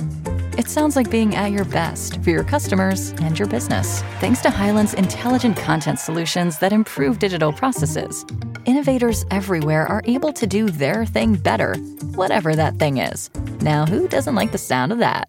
it 0.58 0.68
sounds 0.68 0.96
like 0.96 1.08
being 1.08 1.36
at 1.36 1.52
your 1.52 1.64
best 1.64 2.20
for 2.24 2.30
your 2.30 2.42
customers 2.42 3.10
and 3.22 3.38
your 3.38 3.46
business. 3.46 4.02
Thanks 4.18 4.40
to 4.42 4.50
Hyland's 4.50 4.92
intelligent 4.92 5.56
content 5.56 6.00
solutions 6.00 6.58
that 6.58 6.72
improve 6.72 7.20
digital 7.20 7.52
processes, 7.52 8.26
innovators 8.64 9.24
everywhere 9.30 9.86
are 9.86 10.02
able 10.04 10.32
to 10.32 10.48
do 10.48 10.68
their 10.68 11.06
thing 11.06 11.36
better, 11.36 11.76
whatever 12.16 12.56
that 12.56 12.74
thing 12.74 12.98
is. 12.98 13.30
Now, 13.60 13.86
who 13.86 14.08
doesn't 14.08 14.34
like 14.34 14.50
the 14.50 14.58
sound 14.58 14.90
of 14.90 14.98
that? 14.98 15.28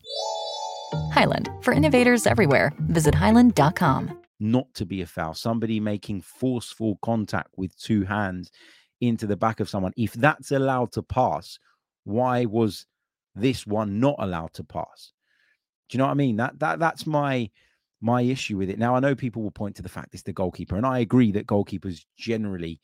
Highland, 1.14 1.48
for 1.62 1.74
innovators 1.74 2.26
everywhere, 2.26 2.74
visit 2.80 3.14
hyland.com. 3.14 4.22
Not 4.40 4.74
to 4.74 4.86
be 4.86 5.02
a 5.04 5.06
foul, 5.06 5.36
somebody 5.36 5.80
making 5.80 6.22
forceful 6.22 6.98
contact 7.04 7.50
with 7.56 7.78
two 7.78 8.04
hands 8.04 8.50
into 9.00 9.28
the 9.28 9.38
back 9.38 9.60
of 9.60 9.70
someone. 9.70 9.94
If 9.96 10.14
that's 10.14 10.50
allowed 10.50 10.92
to 10.94 11.04
pass, 11.04 11.60
why 12.04 12.46
was 12.46 12.88
this 13.36 13.68
one 13.68 14.00
not 14.00 14.16
allowed 14.18 14.54
to 14.54 14.64
pass? 14.64 15.14
Do 15.90 15.96
you 15.96 16.00
know 16.00 16.06
what 16.06 16.12
I 16.12 16.16
mean? 16.16 16.38
That 16.38 16.60
that 16.60 16.80
that's 16.80 17.06
my 17.06 17.50
my 18.02 18.22
issue 18.22 18.58
with 18.58 18.70
it. 18.70 18.80
Now 18.80 18.96
I 18.96 19.00
know 19.00 19.16
people 19.16 19.42
will 19.42 19.52
point 19.52 19.76
to 19.78 19.82
the 19.82 19.90
fact 19.90 20.14
it's 20.14 20.24
the 20.24 20.34
goalkeeper, 20.34 20.78
and 20.78 20.86
I 20.86 21.00
agree 21.00 21.32
that 21.34 21.48
goalkeepers 21.48 22.06
generally 22.18 22.80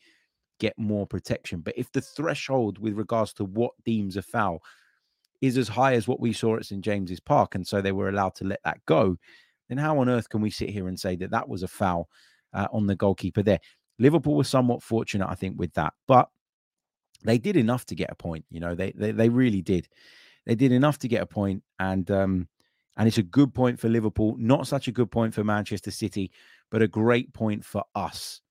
get 0.59 0.77
more 0.77 1.05
protection. 1.05 1.61
But 1.61 1.77
if 1.77 1.91
the 1.91 2.01
threshold 2.01 2.79
with 2.79 2.93
regards 2.93 3.33
to 3.33 3.45
what 3.45 3.71
deems 3.83 4.17
a 4.17 4.21
foul 4.21 4.61
is 5.41 5.57
as 5.57 5.67
high 5.67 5.93
as 5.93 6.07
what 6.07 6.19
we 6.19 6.33
saw 6.33 6.55
at 6.55 6.65
St 6.65 6.83
James's 6.83 7.19
Park, 7.19 7.55
and 7.55 7.65
so 7.65 7.81
they 7.81 7.91
were 7.91 8.09
allowed 8.09 8.35
to 8.35 8.45
let 8.45 8.61
that 8.63 8.83
go, 8.85 9.17
then 9.69 9.77
how 9.77 9.99
on 9.99 10.09
earth 10.09 10.29
can 10.29 10.41
we 10.41 10.49
sit 10.49 10.69
here 10.69 10.87
and 10.87 10.99
say 10.99 11.15
that 11.17 11.31
that 11.31 11.47
was 11.47 11.63
a 11.63 11.67
foul 11.67 12.09
uh, 12.53 12.67
on 12.71 12.87
the 12.87 12.95
goalkeeper 12.95 13.43
there? 13.43 13.59
Liverpool 13.99 14.35
was 14.35 14.49
somewhat 14.49 14.83
fortunate, 14.83 15.29
I 15.29 15.35
think, 15.35 15.59
with 15.59 15.73
that, 15.73 15.93
but 16.07 16.29
they 17.23 17.37
did 17.37 17.55
enough 17.55 17.85
to 17.87 17.95
get 17.95 18.11
a 18.11 18.15
point. 18.15 18.45
You 18.49 18.59
know, 18.59 18.75
they 18.75 18.91
they, 18.91 19.11
they 19.11 19.29
really 19.29 19.61
did. 19.61 19.87
They 20.45 20.55
did 20.55 20.71
enough 20.71 20.99
to 20.99 21.07
get 21.07 21.21
a 21.21 21.25
point, 21.25 21.63
and 21.79 22.09
um, 22.11 22.47
and 22.97 23.07
it's 23.07 23.17
a 23.17 23.23
good 23.23 23.53
point 23.53 23.79
for 23.79 23.89
Liverpool, 23.89 24.35
not 24.37 24.67
such 24.67 24.87
a 24.87 24.91
good 24.91 25.11
point 25.11 25.33
for 25.33 25.43
Manchester 25.43 25.91
City, 25.91 26.31
but 26.71 26.81
a 26.81 26.87
great 26.87 27.33
point 27.33 27.63
for 27.63 27.83
us. 27.93 28.41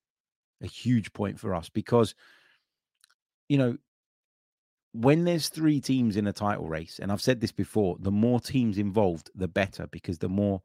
A 0.63 0.67
huge 0.67 1.13
point 1.13 1.39
for 1.39 1.55
us 1.55 1.69
because, 1.69 2.15
you 3.49 3.59
know, 3.59 3.77
when 4.93 5.25
there's 5.25 5.49
three 5.49 5.81
teams 5.81 6.17
in 6.17 6.27
a 6.27 6.33
title 6.33 6.69
race, 6.69 7.01
and 7.01 7.11
I've 7.11 7.21
said 7.21 7.41
this 7.41 7.53
before, 7.53 7.97
the 8.01 8.13
more 8.13 8.41
teams 8.41 8.79
involved, 8.79 9.31
the 9.35 9.49
better 9.49 9.89
because 9.91 10.19
the 10.19 10.29
more 10.29 10.63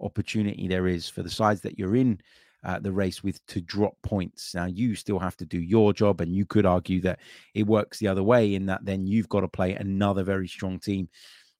opportunity 0.00 0.68
there 0.68 0.86
is 0.86 1.08
for 1.08 1.22
the 1.22 1.30
sides 1.30 1.60
that 1.62 1.78
you're 1.78 1.96
in 1.96 2.20
uh, 2.64 2.78
the 2.78 2.92
race 2.92 3.24
with 3.24 3.44
to 3.46 3.60
drop 3.60 3.94
points. 4.02 4.54
Now, 4.54 4.66
you 4.66 4.94
still 4.94 5.18
have 5.18 5.36
to 5.38 5.46
do 5.46 5.60
your 5.60 5.92
job, 5.92 6.20
and 6.20 6.32
you 6.32 6.46
could 6.46 6.64
argue 6.64 7.00
that 7.00 7.18
it 7.54 7.66
works 7.66 7.98
the 7.98 8.06
other 8.06 8.22
way 8.22 8.54
in 8.54 8.66
that 8.66 8.84
then 8.84 9.06
you've 9.06 9.28
got 9.28 9.40
to 9.40 9.48
play 9.48 9.74
another 9.74 10.22
very 10.22 10.46
strong 10.46 10.78
team 10.78 11.08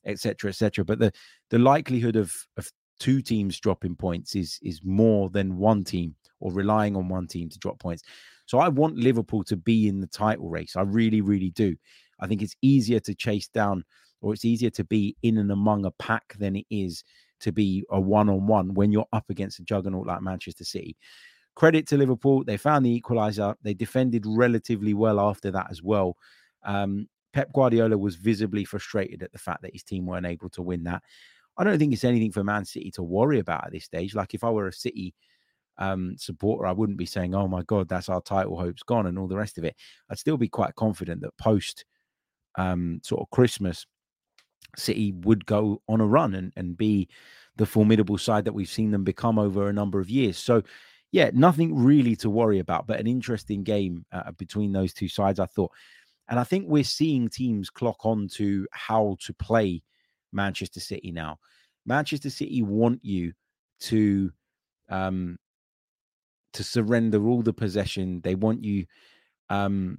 etc., 0.05 0.51
etc. 0.51 0.85
But 0.85 0.99
the 0.99 1.12
the 1.51 1.59
likelihood 1.59 2.17
of 2.17 2.35
of 2.57 2.71
two 2.99 3.21
teams 3.21 3.59
dropping 3.59 3.97
points 3.97 4.37
is 4.37 4.59
is 4.62 4.81
more 4.85 5.29
than 5.31 5.59
one 5.59 5.85
team 5.85 6.15
or 6.41 6.53
relying 6.53 6.97
on 6.97 7.09
one 7.09 7.27
team 7.27 7.49
to 7.49 7.59
drop 7.59 7.79
points. 7.79 8.03
So 8.47 8.59
I 8.59 8.69
want 8.69 8.97
Liverpool 8.97 9.45
to 9.45 9.57
be 9.57 9.88
in 9.88 10.01
the 10.01 10.07
title 10.07 10.49
race. 10.49 10.77
I 10.77 10.83
really, 10.83 11.21
really 11.21 11.51
do. 11.51 11.77
I 12.21 12.27
think 12.27 12.43
it's 12.43 12.57
easier 12.62 13.01
to 13.01 13.15
chase 13.15 13.49
down, 13.49 13.85
or 14.21 14.33
it's 14.33 14.45
easier 14.45 14.71
to 14.71 14.85
be 14.85 15.17
in 15.23 15.38
and 15.38 15.51
among 15.51 15.85
a 15.85 15.91
pack 15.93 16.35
than 16.38 16.57
it 16.57 16.67
is 16.71 17.05
to 17.41 17.53
be 17.53 17.85
a 17.91 18.01
one 18.01 18.29
on 18.29 18.47
one 18.47 18.75
when 18.75 18.93
you're 18.93 19.07
up 19.12 19.31
against 19.31 19.59
a 19.59 19.65
juggernaut 19.65 20.07
like 20.07 20.23
Manchester 20.23 20.65
City. 20.65 20.97
Credit 21.55 21.87
to 21.88 21.97
Liverpool. 21.97 22.45
They 22.45 22.57
found 22.57 22.87
the 22.87 23.01
equaliser. 23.01 23.55
They 23.62 23.75
defended 23.75 24.25
relatively 24.27 24.95
well 24.95 25.21
after 25.21 25.51
that 25.51 25.67
as 25.71 25.83
well. 25.83 26.17
Um, 26.65 27.09
Pep 27.33 27.53
Guardiola 27.53 27.97
was 27.97 28.16
visibly 28.16 28.64
frustrated 28.64 29.23
at 29.23 29.33
the 29.33 29.38
fact 29.38 29.62
that 29.62 29.73
his 29.73 29.83
team 29.83 30.07
weren't 30.07 30.27
able 30.27 30.51
to 30.51 30.62
win 30.62 30.85
that. 30.85 31.03
I 31.57 31.64
don't 31.64 31.79
think 31.79 31.92
it's 31.92 32.05
anything 32.05 32.33
for 32.33 32.45
Man 32.45 32.64
City 32.64 32.90
to 32.92 33.03
worry 33.03 33.38
about 33.38 33.66
at 33.66 33.73
this 33.73 33.85
stage. 33.85 34.14
Like 34.14 34.35
if 34.35 34.45
I 34.45 34.51
were 34.51 34.68
a 34.68 34.73
City 34.73 35.14
um, 35.79 36.14
supporter, 36.16 36.66
I 36.66 36.73
wouldn't 36.73 36.99
be 36.99 37.07
saying, 37.07 37.35
"Oh 37.35 37.49
my 37.49 37.62
God, 37.62 37.88
that's 37.88 38.09
our 38.09 38.21
title 38.23 38.59
hopes 38.59 38.83
gone" 38.83 39.07
and 39.07 39.18
all 39.18 39.29
the 39.29 39.37
rest 39.37 39.59
of 39.59 39.64
it. 39.64 39.77
I'd 40.11 40.18
still 40.18 40.37
be 40.37 40.49
quite 40.49 40.75
confident 40.75 41.21
that 41.23 41.37
post 41.37 41.85
um, 42.57 43.01
sort 43.03 43.23
of 43.23 43.31
Christmas, 43.31 43.87
City 44.77 45.12
would 45.12 45.45
go 45.47 45.83
on 45.88 46.01
a 46.01 46.07
run 46.07 46.35
and, 46.35 46.53
and 46.57 46.77
be 46.77 47.09
the 47.57 47.66
formidable 47.66 48.18
side 48.18 48.45
that 48.45 48.53
we've 48.55 48.68
seen 48.68 48.90
them 48.90 49.05
become 49.05 49.38
over 49.38 49.68
a 49.68 49.73
number 49.73 50.01
of 50.01 50.09
years. 50.09 50.38
So, 50.38 50.62
yeah, 51.11 51.31
nothing 51.35 51.75
really 51.75 52.16
to 52.16 52.31
worry 52.31 52.59
about, 52.59 52.87
but 52.87 52.99
an 52.99 53.07
interesting 53.07 53.62
game 53.62 54.07
uh, 54.12 54.33
between 54.33 54.73
those 54.73 54.95
two 54.95 55.09
sides. 55.09 55.40
I 55.40 55.47
thought 55.47 55.73
and 56.29 56.39
I 56.39 56.45
think 56.45 56.67
we're 56.69 56.85
seeing 56.85 57.29
teams 57.29 57.71
clock 57.71 58.05
on 58.05 58.29
to 58.35 58.67
how 58.73 59.17
to 59.25 59.35
play 59.35 59.83
Manchester 60.33 60.81
City 60.81 61.13
now. 61.13 61.39
Manchester 61.85 62.31
City 62.31 62.63
want 62.63 63.05
you 63.05 63.33
to 63.81 64.33
um 64.89 65.39
to 66.53 66.63
surrender 66.63 67.27
all 67.27 67.43
the 67.43 67.53
possession. 67.53 68.21
They 68.23 68.35
want 68.35 68.63
you 68.65 68.87
um 69.51 69.99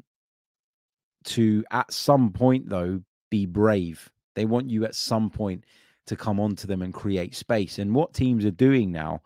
to 1.26 1.64
at 1.72 1.92
some 1.92 2.32
point 2.32 2.70
though 2.70 3.02
be 3.30 3.46
brave. 3.46 4.10
They 4.36 4.46
want 4.46 4.70
you 4.70 4.86
at 4.86 4.96
some 4.96 5.30
point 5.30 5.66
to 6.08 6.16
come 6.16 6.40
onto 6.40 6.68
them 6.68 6.82
and 6.82 6.94
create 6.94 7.36
space. 7.36 7.80
And 7.80 7.96
what 7.96 8.14
teams 8.14 8.46
are 8.46 8.52
doing 8.52 8.92
now 8.92 9.22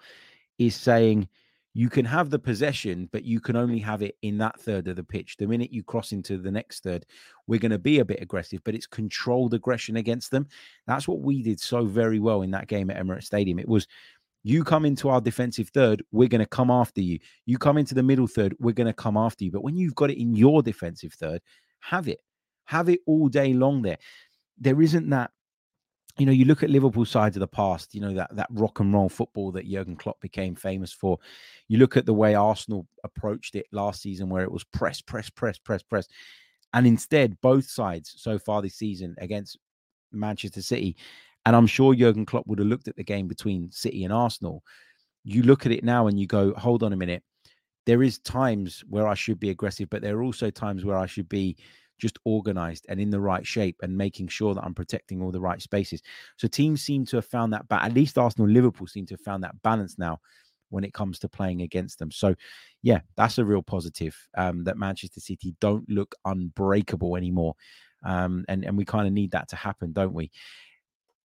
is 0.58 0.76
saying, 0.76 1.28
you 1.78 1.92
can 1.92 2.06
have 2.06 2.32
the 2.32 2.40
possession, 2.40 3.08
but 3.12 3.24
you 3.24 3.40
can 3.40 3.56
only 3.56 3.78
have 3.78 4.02
it 4.02 4.18
in 4.24 4.40
that 4.40 4.60
third 4.60 4.88
of 4.88 4.96
the 4.96 5.04
pitch. 5.04 5.38
The 5.38 5.46
minute 5.46 5.72
you 5.72 5.84
cross 5.84 6.12
into 6.12 6.40
the 6.40 6.50
next 6.50 6.82
third, 6.82 7.06
we're 7.46 7.60
going 7.60 7.72
to 7.72 7.78
be 7.78 8.00
a 8.00 8.06
bit 8.06 8.20
aggressive, 8.20 8.64
but 8.64 8.74
it's 8.74 8.88
controlled 8.88 9.54
aggression 9.54 9.98
against 9.98 10.32
them. 10.32 10.48
That's 10.88 11.08
what 11.08 11.20
we 11.20 11.44
did 11.44 11.60
so 11.60 11.86
very 11.86 12.18
well 12.18 12.42
in 12.42 12.50
that 12.50 12.66
game 12.66 12.90
at 12.90 12.98
Emirates 12.98 13.26
Stadium. 13.26 13.60
It 13.60 13.68
was 13.68 13.86
you 14.42 14.64
come 14.64 14.86
into 14.86 15.10
our 15.10 15.22
defensive 15.22 15.70
third, 15.70 16.02
we're 16.12 16.28
going 16.28 16.40
to 16.40 16.48
come 16.48 16.72
after 16.72 17.00
you. 17.00 17.20
You 17.46 17.60
come 17.60 17.78
into 17.78 17.94
the 17.94 18.02
middle 18.02 18.26
third, 18.26 18.56
we're 18.58 18.72
going 18.72 18.88
to 18.88 18.94
come 18.94 19.16
after 19.16 19.46
you. 19.46 19.52
But 19.52 19.62
when 19.64 19.78
you've 19.78 19.94
got 19.94 20.10
it 20.10 20.20
in 20.20 20.36
your 20.36 20.64
defensive 20.64 21.14
third, 21.14 21.44
have 21.82 22.08
it. 22.08 22.22
Have 22.66 22.90
it 22.90 23.02
all 23.06 23.30
day 23.30 23.54
long 23.54 23.84
there. 23.84 24.00
There 24.58 24.82
isn't 24.82 25.12
that 25.12 25.30
you 26.18 26.26
know, 26.26 26.32
you 26.32 26.46
look 26.46 26.64
at 26.64 26.70
Liverpool 26.70 27.06
sides 27.06 27.36
of 27.36 27.42
the 27.42 27.48
past, 27.48 27.94
you 27.94 28.02
know, 28.02 28.14
that, 28.14 28.36
that 28.36 28.48
rock 28.52 28.80
and 28.80 28.94
roll 28.94 29.10
football 29.10 29.52
that 29.52 29.70
Jurgen 29.70 29.96
Klopp 29.96 30.20
became 30.20 30.56
famous 30.56 30.92
for. 30.92 31.20
You 31.68 31.78
look 31.78 31.98
at 31.98 32.06
the 32.06 32.14
way 32.14 32.36
Arsenal 32.36 32.88
approached 33.04 33.56
it 33.56 33.68
last 33.72 34.02
season, 34.02 34.30
where 34.30 34.44
it 34.44 34.52
was 34.52 34.64
press, 34.64 35.02
press, 35.02 35.30
press, 35.30 35.58
press, 35.58 35.84
press. 35.84 36.08
And 36.74 36.88
instead, 36.88 37.40
both 37.42 37.70
sides 37.70 38.14
so 38.18 38.40
far 38.40 38.62
this 38.62 38.76
season 38.76 39.16
against 39.20 39.58
Manchester 40.12 40.62
City, 40.62 40.96
and 41.46 41.56
I'm 41.56 41.68
sure 41.68 41.96
Jurgen 41.96 42.26
Klopp 42.26 42.48
would 42.48 42.60
have 42.60 42.68
looked 42.68 42.88
at 42.88 42.96
the 42.96 43.04
game 43.04 43.28
between 43.28 43.72
City 43.72 44.04
and 44.04 44.12
Arsenal. 44.12 44.64
You 45.24 45.44
look 45.44 45.66
at 45.66 45.72
it 45.72 45.84
now 45.84 46.08
and 46.08 46.20
you 46.20 46.28
go, 46.28 46.54
hold 46.56 46.84
on 46.84 46.94
a 46.94 46.98
minute. 46.98 47.24
There 47.86 48.04
is 48.04 48.20
times 48.20 48.84
where 48.90 49.08
I 49.08 49.14
should 49.14 49.40
be 49.40 49.50
aggressive, 49.50 49.90
but 49.90 50.02
there 50.02 50.18
are 50.18 50.24
also 50.24 50.50
times 50.50 50.84
where 50.84 50.98
I 50.98 51.06
should 51.06 51.30
be 51.30 51.56
just 51.98 52.20
organized 52.26 52.86
and 52.90 53.00
in 53.00 53.10
the 53.10 53.20
right 53.20 53.46
shape 53.46 53.78
and 53.82 53.98
making 53.98 54.28
sure 54.28 54.54
that 54.54 54.64
I'm 54.64 54.76
protecting 54.76 55.22
all 55.22 55.32
the 55.32 55.42
right 55.42 55.62
spaces. 55.62 56.02
So 56.38 56.48
teams 56.48 56.82
seem 56.82 57.06
to 57.08 57.18
have 57.18 57.26
found 57.26 57.54
that, 57.54 57.68
but 57.68 57.84
at 57.84 57.94
least 57.94 58.18
Arsenal, 58.18 58.50
Liverpool 58.50 58.88
seem 58.88 59.06
to 59.08 59.14
have 59.14 59.22
found 59.22 59.44
that 59.44 59.62
balance 59.64 59.98
now 59.98 60.20
when 60.70 60.84
it 60.84 60.94
comes 60.94 61.20
to 61.20 61.30
playing 61.30 61.62
against 61.62 62.00
them. 62.00 62.12
So, 62.12 62.36
yeah, 62.82 63.00
that's 63.16 63.38
a 63.38 63.46
real 63.46 63.62
positive 63.62 64.16
um, 64.38 64.64
that 64.66 64.78
Manchester 64.78 65.20
City 65.20 65.56
don't 65.60 65.90
look 65.90 66.16
unbreakable 66.26 67.16
anymore. 67.16 67.56
Um, 68.04 68.46
and, 68.48 68.64
and 68.66 68.78
we 68.78 68.86
kind 68.86 69.08
of 69.08 69.14
need 69.14 69.32
that 69.32 69.48
to 69.50 69.56
happen, 69.56 69.92
don't 69.94 70.14
we? 70.14 70.32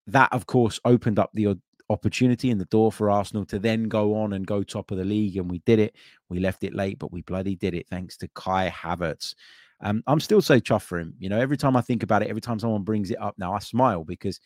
That, 0.06 0.32
of 0.32 0.46
course, 0.46 0.80
opened 0.84 1.18
up 1.18 1.30
the 1.34 1.58
opportunity 1.88 2.50
and 2.50 2.60
the 2.60 2.66
door 2.66 2.92
for 2.92 3.10
Arsenal 3.10 3.44
to 3.46 3.58
then 3.58 3.84
go 3.84 4.14
on 4.14 4.32
and 4.34 4.46
go 4.46 4.62
top 4.62 4.90
of 4.90 4.98
the 4.98 5.04
league. 5.04 5.36
And 5.36 5.50
we 5.50 5.58
did 5.60 5.78
it. 5.78 5.96
We 6.28 6.38
left 6.38 6.62
it 6.64 6.74
late, 6.74 6.98
but 6.98 7.12
we 7.12 7.22
bloody 7.22 7.56
did 7.56 7.74
it 7.74 7.88
thanks 7.88 8.16
to 8.18 8.28
Kai 8.34 8.70
Havertz. 8.70 9.34
Um, 9.82 10.02
I'm 10.06 10.20
still 10.20 10.42
so 10.42 10.60
chuffed 10.60 10.82
for 10.82 10.98
him. 10.98 11.14
You 11.18 11.28
know, 11.28 11.38
every 11.40 11.56
time 11.56 11.76
I 11.76 11.80
think 11.80 12.02
about 12.02 12.22
it, 12.22 12.28
every 12.28 12.40
time 12.40 12.58
someone 12.58 12.82
brings 12.82 13.10
it 13.10 13.20
up 13.20 13.34
now, 13.38 13.54
I 13.54 13.60
smile 13.60 14.04
because, 14.04 14.40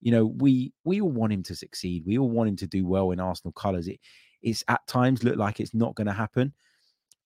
you 0.00 0.12
know, 0.12 0.26
we 0.26 0.72
we 0.84 1.00
all 1.00 1.10
want 1.10 1.32
him 1.32 1.42
to 1.44 1.56
succeed. 1.56 2.04
We 2.06 2.18
all 2.18 2.30
want 2.30 2.48
him 2.48 2.56
to 2.56 2.66
do 2.66 2.86
well 2.86 3.10
in 3.10 3.20
Arsenal 3.20 3.52
colours. 3.52 3.88
It 3.88 4.00
it's 4.42 4.62
at 4.68 4.86
times 4.86 5.24
looked 5.24 5.38
like 5.38 5.60
it's 5.60 5.74
not 5.74 5.94
going 5.94 6.06
to 6.06 6.12
happen. 6.12 6.52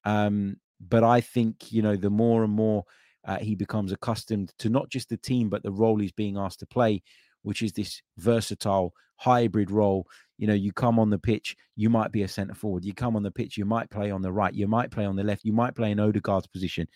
Um, 0.05 0.57
but 0.81 1.05
I 1.05 1.21
think 1.21 1.71
you 1.71 1.83
know 1.83 1.97
the 1.97 2.11
more 2.11 2.43
and 2.45 2.53
more 2.53 2.85
uh, 3.27 3.39
he 3.39 3.55
becomes 3.55 3.93
accustomed 3.93 4.55
to 4.59 4.71
not 4.71 4.89
just 4.89 5.11
the 5.11 5.19
team 5.19 5.51
but 5.51 5.63
the 5.63 5.73
role 5.73 5.99
he's 5.99 6.13
being 6.13 6.39
asked 6.39 6.61
to 6.61 6.67
play, 6.67 7.03
which 7.43 7.63
is 7.63 7.73
this 7.73 8.01
versatile 8.17 8.95
hybrid 9.17 9.71
role. 9.71 10.07
You 10.39 10.47
know, 10.47 10.55
you 10.55 10.73
come 10.73 10.99
on 10.99 11.11
the 11.11 11.19
pitch, 11.19 11.55
you 11.77 11.91
might 11.91 12.13
be 12.13 12.23
a 12.23 12.29
centre 12.29 12.55
forward. 12.55 12.87
You 12.87 12.95
come 12.95 13.15
on 13.17 13.23
the 13.23 13.31
pitch, 13.31 13.59
you 13.59 13.67
might 13.67 13.91
play 13.91 14.11
on 14.11 14.23
the 14.23 14.33
right, 14.33 14.55
you 14.55 14.67
might 14.67 14.91
play 14.91 15.05
on 15.05 15.17
the 15.17 15.25
left, 15.25 15.45
you 15.45 15.53
might 15.53 15.75
play 15.75 15.91
in 15.91 16.01
Odegaard's 16.01 16.47
position. 16.47 16.89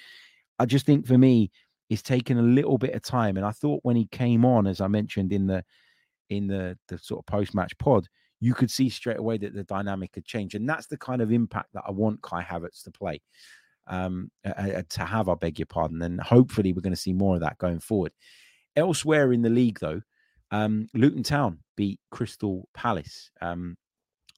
I 0.59 0.67
just 0.67 0.87
think 0.87 1.07
for 1.07 1.19
me, 1.19 1.51
it's 1.91 2.03
taken 2.03 2.39
a 2.39 2.43
little 2.43 2.79
bit 2.79 2.95
of 2.95 3.03
time. 3.03 3.37
And 3.37 3.45
I 3.45 3.51
thought 3.51 3.81
when 3.83 3.97
he 3.97 4.07
came 4.07 4.45
on, 4.45 4.67
as 4.67 4.81
I 4.81 4.89
mentioned 4.89 5.33
in 5.33 5.47
the 5.47 5.65
in 6.31 6.47
the 6.47 6.79
the 6.89 6.99
sort 6.99 7.21
of 7.21 7.27
post 7.27 7.55
match 7.55 7.77
pod, 7.79 8.09
you 8.41 8.55
could 8.55 8.71
see 8.71 8.89
straight 8.89 9.19
away 9.19 9.39
that 9.39 9.55
the 9.55 9.65
dynamic 9.65 10.15
had 10.15 10.25
changed, 10.25 10.55
and 10.55 10.69
that's 10.69 10.87
the 10.87 10.99
kind 10.99 11.23
of 11.23 11.33
impact 11.33 11.71
that 11.75 11.85
I 11.87 11.91
want 11.91 12.23
Kai 12.23 12.43
Havertz 12.43 12.83
to 12.85 12.91
play, 12.91 13.21
um, 13.87 14.31
uh, 14.45 14.83
to 14.89 15.05
have. 15.05 15.29
I 15.29 15.35
beg 15.35 15.59
your 15.59 15.67
pardon, 15.67 16.03
and 16.03 16.21
hopefully 16.21 16.73
we're 16.73 16.83
going 16.83 16.95
to 16.95 17.01
see 17.01 17.13
more 17.13 17.35
of 17.35 17.41
that 17.43 17.59
going 17.59 17.81
forward. 17.81 18.13
Elsewhere 18.77 19.33
in 19.33 19.43
the 19.43 19.51
league, 19.51 19.79
though, 19.81 20.01
um, 20.51 20.89
Luton 20.95 21.23
Town 21.23 21.59
beat 21.77 22.01
Crystal 22.11 22.69
Palace. 22.75 23.31
Um, 23.41 23.77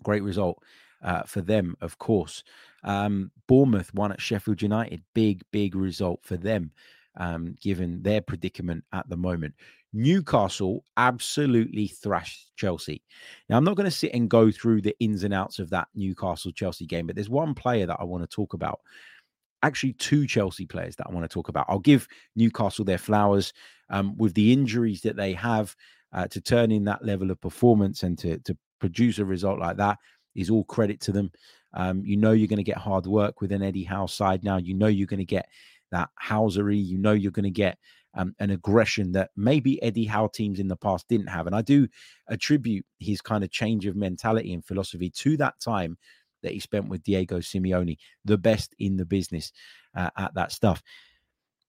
great 0.02 0.22
result 0.22 0.62
uh, 1.02 1.22
for 1.22 1.40
them, 1.40 1.76
of 1.80 1.98
course. 1.98 2.42
Um, 2.84 3.30
Bournemouth 3.46 3.92
won 3.94 4.12
at 4.12 4.20
Sheffield 4.20 4.62
United. 4.62 5.02
Big, 5.14 5.42
big 5.52 5.74
result 5.74 6.20
for 6.22 6.36
them, 6.36 6.72
um, 7.16 7.56
given 7.60 8.02
their 8.02 8.20
predicament 8.20 8.84
at 8.92 9.08
the 9.08 9.16
moment. 9.16 9.54
Newcastle 9.92 10.84
absolutely 10.96 11.88
thrashed 11.88 12.54
Chelsea. 12.56 13.02
Now, 13.48 13.56
I'm 13.56 13.64
not 13.64 13.76
going 13.76 13.88
to 13.88 13.90
sit 13.90 14.12
and 14.12 14.28
go 14.28 14.50
through 14.50 14.82
the 14.82 14.94
ins 15.00 15.24
and 15.24 15.32
outs 15.32 15.58
of 15.58 15.70
that 15.70 15.88
Newcastle 15.94 16.52
Chelsea 16.52 16.86
game, 16.86 17.06
but 17.06 17.16
there's 17.16 17.30
one 17.30 17.54
player 17.54 17.86
that 17.86 17.98
I 17.98 18.04
want 18.04 18.22
to 18.22 18.34
talk 18.34 18.52
about. 18.52 18.80
Actually, 19.62 19.94
two 19.94 20.26
Chelsea 20.26 20.66
players 20.66 20.96
that 20.96 21.06
I 21.08 21.12
want 21.12 21.24
to 21.24 21.32
talk 21.32 21.48
about. 21.48 21.66
I'll 21.68 21.78
give 21.78 22.06
Newcastle 22.36 22.84
their 22.84 22.98
flowers 22.98 23.52
um, 23.88 24.16
with 24.18 24.34
the 24.34 24.52
injuries 24.52 25.00
that 25.00 25.16
they 25.16 25.32
have 25.32 25.74
uh, 26.12 26.26
to 26.28 26.40
turn 26.40 26.70
in 26.70 26.84
that 26.84 27.04
level 27.04 27.30
of 27.30 27.40
performance 27.40 28.02
and 28.02 28.18
to, 28.18 28.38
to 28.40 28.56
produce 28.80 29.18
a 29.18 29.24
result 29.24 29.58
like 29.58 29.78
that 29.78 29.98
is 30.36 30.50
all 30.50 30.64
credit 30.64 31.00
to 31.00 31.12
them. 31.12 31.30
Um, 31.74 32.04
you 32.04 32.16
know 32.16 32.32
you're 32.32 32.48
going 32.48 32.56
to 32.58 32.62
get 32.62 32.78
hard 32.78 33.06
work 33.06 33.40
with 33.40 33.52
an 33.52 33.62
Eddie 33.62 33.84
Howe 33.84 34.06
side 34.06 34.44
now. 34.44 34.56
You 34.56 34.74
know 34.74 34.86
you're 34.86 35.06
going 35.06 35.18
to 35.18 35.24
get 35.24 35.48
that 35.90 36.10
housery. 36.22 36.82
You 36.82 36.98
know 36.98 37.12
you're 37.12 37.32
going 37.32 37.44
to 37.44 37.50
get 37.50 37.78
um, 38.14 38.34
an 38.38 38.50
aggression 38.50 39.12
that 39.12 39.30
maybe 39.36 39.82
Eddie 39.82 40.06
Howe 40.06 40.28
teams 40.28 40.58
in 40.58 40.68
the 40.68 40.76
past 40.76 41.06
didn't 41.08 41.26
have. 41.26 41.46
And 41.46 41.54
I 41.54 41.62
do 41.62 41.86
attribute 42.28 42.84
his 42.98 43.20
kind 43.20 43.44
of 43.44 43.50
change 43.50 43.86
of 43.86 43.94
mentality 43.94 44.54
and 44.54 44.64
philosophy 44.64 45.10
to 45.10 45.36
that 45.36 45.60
time 45.60 45.98
that 46.42 46.52
he 46.52 46.60
spent 46.60 46.88
with 46.88 47.02
Diego 47.02 47.40
Simeone, 47.40 47.98
the 48.24 48.38
best 48.38 48.74
in 48.78 48.96
the 48.96 49.04
business 49.04 49.52
uh, 49.94 50.10
at 50.16 50.34
that 50.34 50.52
stuff. 50.52 50.82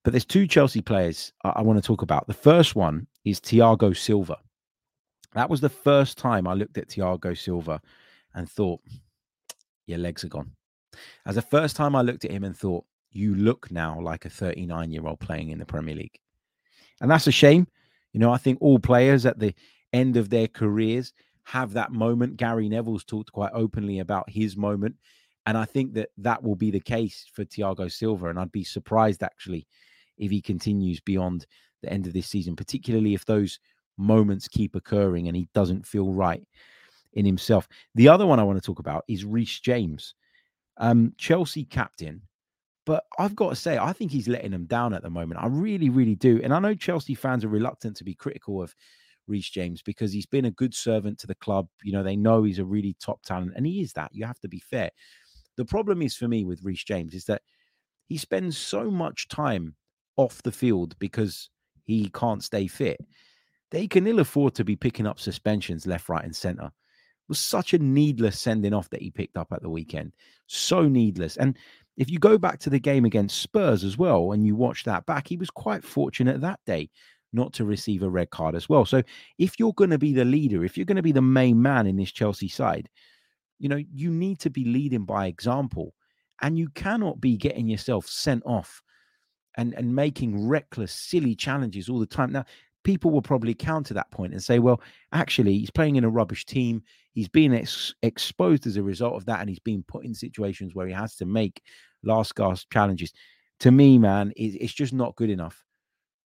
But 0.04 0.12
there's 0.12 0.24
two 0.24 0.46
Chelsea 0.46 0.80
players 0.80 1.32
I, 1.44 1.50
I 1.56 1.62
want 1.62 1.82
to 1.82 1.86
talk 1.86 2.02
about. 2.02 2.26
The 2.26 2.34
first 2.34 2.74
one 2.74 3.06
is 3.24 3.40
Thiago 3.40 3.96
Silva. 3.96 4.38
That 5.34 5.50
was 5.50 5.60
the 5.60 5.68
first 5.68 6.16
time 6.16 6.46
I 6.46 6.54
looked 6.54 6.78
at 6.78 6.88
Thiago 6.88 7.36
Silva 7.36 7.80
and 8.38 8.48
thought, 8.48 8.80
your 9.86 9.98
legs 9.98 10.22
are 10.24 10.28
gone. 10.28 10.52
As 11.26 11.34
the 11.34 11.42
first 11.42 11.76
time 11.76 11.96
I 11.96 12.02
looked 12.02 12.24
at 12.24 12.30
him 12.30 12.44
and 12.44 12.56
thought, 12.56 12.84
you 13.10 13.34
look 13.34 13.70
now 13.70 14.00
like 14.00 14.24
a 14.24 14.30
39 14.30 14.90
year 14.90 15.06
old 15.06 15.20
playing 15.20 15.50
in 15.50 15.58
the 15.58 15.66
Premier 15.66 15.96
League. 15.96 16.18
And 17.00 17.10
that's 17.10 17.26
a 17.26 17.32
shame. 17.32 17.66
You 18.12 18.20
know, 18.20 18.32
I 18.32 18.38
think 18.38 18.58
all 18.60 18.78
players 18.78 19.26
at 19.26 19.38
the 19.38 19.54
end 19.92 20.16
of 20.16 20.30
their 20.30 20.46
careers 20.46 21.12
have 21.44 21.72
that 21.72 21.92
moment. 21.92 22.36
Gary 22.36 22.68
Neville's 22.68 23.04
talked 23.04 23.32
quite 23.32 23.50
openly 23.54 23.98
about 23.98 24.30
his 24.30 24.56
moment. 24.56 24.94
And 25.46 25.56
I 25.56 25.64
think 25.64 25.94
that 25.94 26.10
that 26.18 26.42
will 26.42 26.56
be 26.56 26.70
the 26.70 26.80
case 26.80 27.26
for 27.32 27.44
Thiago 27.44 27.90
Silva. 27.90 28.28
And 28.28 28.38
I'd 28.38 28.52
be 28.52 28.64
surprised 28.64 29.22
actually 29.22 29.66
if 30.16 30.30
he 30.30 30.40
continues 30.40 31.00
beyond 31.00 31.46
the 31.82 31.92
end 31.92 32.06
of 32.06 32.12
this 32.12 32.28
season, 32.28 32.54
particularly 32.54 33.14
if 33.14 33.24
those 33.24 33.58
moments 33.96 34.46
keep 34.46 34.76
occurring 34.76 35.26
and 35.26 35.36
he 35.36 35.48
doesn't 35.54 35.86
feel 35.86 36.12
right 36.12 36.46
in 37.18 37.26
himself. 37.26 37.68
The 37.96 38.08
other 38.08 38.26
one 38.26 38.38
I 38.38 38.44
want 38.44 38.58
to 38.58 38.64
talk 38.64 38.78
about 38.78 39.04
is 39.08 39.24
Reece 39.24 39.58
James, 39.58 40.14
um, 40.76 41.12
Chelsea 41.18 41.64
captain. 41.64 42.22
But 42.86 43.04
I've 43.18 43.34
got 43.34 43.50
to 43.50 43.56
say, 43.56 43.76
I 43.76 43.92
think 43.92 44.12
he's 44.12 44.28
letting 44.28 44.52
them 44.52 44.66
down 44.66 44.94
at 44.94 45.02
the 45.02 45.10
moment. 45.10 45.42
I 45.42 45.48
really, 45.48 45.90
really 45.90 46.14
do. 46.14 46.40
And 46.42 46.54
I 46.54 46.60
know 46.60 46.74
Chelsea 46.74 47.14
fans 47.14 47.44
are 47.44 47.48
reluctant 47.48 47.96
to 47.96 48.04
be 48.04 48.14
critical 48.14 48.62
of 48.62 48.74
Reece 49.26 49.50
James 49.50 49.82
because 49.82 50.12
he's 50.12 50.26
been 50.26 50.44
a 50.44 50.52
good 50.52 50.72
servant 50.72 51.18
to 51.18 51.26
the 51.26 51.34
club. 51.34 51.66
You 51.82 51.92
know, 51.92 52.04
they 52.04 52.16
know 52.16 52.44
he's 52.44 52.60
a 52.60 52.64
really 52.64 52.96
top 53.00 53.22
talent, 53.24 53.52
and 53.56 53.66
he 53.66 53.80
is 53.80 53.92
that. 53.94 54.10
You 54.14 54.24
have 54.24 54.40
to 54.40 54.48
be 54.48 54.60
fair. 54.60 54.90
The 55.56 55.64
problem 55.64 56.02
is 56.02 56.16
for 56.16 56.28
me 56.28 56.44
with 56.44 56.62
Reece 56.62 56.84
James 56.84 57.14
is 57.14 57.24
that 57.24 57.42
he 58.06 58.16
spends 58.16 58.56
so 58.56 58.90
much 58.90 59.26
time 59.26 59.74
off 60.16 60.40
the 60.44 60.52
field 60.52 60.96
because 61.00 61.50
he 61.84 62.08
can't 62.10 62.44
stay 62.44 62.68
fit. 62.68 63.00
They 63.70 63.88
can 63.88 64.06
ill 64.06 64.20
afford 64.20 64.54
to 64.54 64.64
be 64.64 64.76
picking 64.76 65.06
up 65.06 65.18
suspensions 65.18 65.84
left, 65.84 66.08
right, 66.08 66.24
and 66.24 66.34
center 66.34 66.70
was 67.28 67.38
such 67.38 67.74
a 67.74 67.78
needless 67.78 68.40
sending 68.40 68.72
off 68.72 68.90
that 68.90 69.02
he 69.02 69.10
picked 69.10 69.36
up 69.36 69.52
at 69.52 69.62
the 69.62 69.70
weekend. 69.70 70.12
So 70.46 70.88
needless. 70.88 71.36
And 71.36 71.56
if 71.96 72.10
you 72.10 72.18
go 72.18 72.38
back 72.38 72.58
to 72.60 72.70
the 72.70 72.78
game 72.78 73.04
against 73.04 73.42
Spurs 73.42 73.84
as 73.84 73.98
well, 73.98 74.32
and 74.32 74.46
you 74.46 74.54
watch 74.54 74.84
that 74.84 75.06
back, 75.06 75.28
he 75.28 75.36
was 75.36 75.50
quite 75.50 75.84
fortunate 75.84 76.40
that 76.40 76.60
day 76.66 76.90
not 77.32 77.52
to 77.52 77.64
receive 77.64 78.02
a 78.02 78.08
red 78.08 78.30
card 78.30 78.54
as 78.54 78.68
well. 78.68 78.86
So 78.86 79.02
if 79.38 79.58
you're 79.58 79.74
going 79.74 79.90
to 79.90 79.98
be 79.98 80.14
the 80.14 80.24
leader, 80.24 80.64
if 80.64 80.76
you're 80.76 80.86
going 80.86 80.96
to 80.96 81.02
be 81.02 81.12
the 81.12 81.20
main 81.20 81.60
man 81.60 81.86
in 81.86 81.96
this 81.96 82.12
Chelsea 82.12 82.48
side, 82.48 82.88
you 83.58 83.68
know, 83.68 83.82
you 83.92 84.10
need 84.10 84.38
to 84.40 84.50
be 84.50 84.64
leading 84.64 85.04
by 85.04 85.26
example. 85.26 85.94
And 86.40 86.58
you 86.58 86.68
cannot 86.70 87.20
be 87.20 87.36
getting 87.36 87.68
yourself 87.68 88.06
sent 88.06 88.44
off 88.46 88.80
and, 89.56 89.74
and 89.74 89.94
making 89.94 90.48
reckless, 90.48 90.92
silly 90.92 91.34
challenges 91.34 91.88
all 91.88 91.98
the 91.98 92.06
time. 92.06 92.32
Now, 92.32 92.44
people 92.84 93.10
will 93.10 93.22
probably 93.22 93.54
counter 93.54 93.92
that 93.94 94.10
point 94.12 94.32
and 94.32 94.42
say, 94.42 94.60
well, 94.60 94.80
actually, 95.12 95.58
he's 95.58 95.70
playing 95.70 95.96
in 95.96 96.04
a 96.04 96.08
rubbish 96.08 96.46
team. 96.46 96.82
He's 97.18 97.28
being 97.28 97.52
ex- 97.52 97.96
exposed 98.04 98.64
as 98.68 98.76
a 98.76 98.82
result 98.84 99.16
of 99.16 99.24
that, 99.24 99.40
and 99.40 99.48
he's 99.48 99.58
been 99.58 99.82
put 99.82 100.04
in 100.04 100.14
situations 100.14 100.76
where 100.76 100.86
he 100.86 100.92
has 100.92 101.16
to 101.16 101.26
make 101.26 101.60
last 102.04 102.32
gasp 102.36 102.72
challenges. 102.72 103.12
To 103.58 103.72
me, 103.72 103.98
man, 103.98 104.30
it, 104.36 104.54
it's 104.60 104.72
just 104.72 104.92
not 104.92 105.16
good 105.16 105.28
enough. 105.28 105.64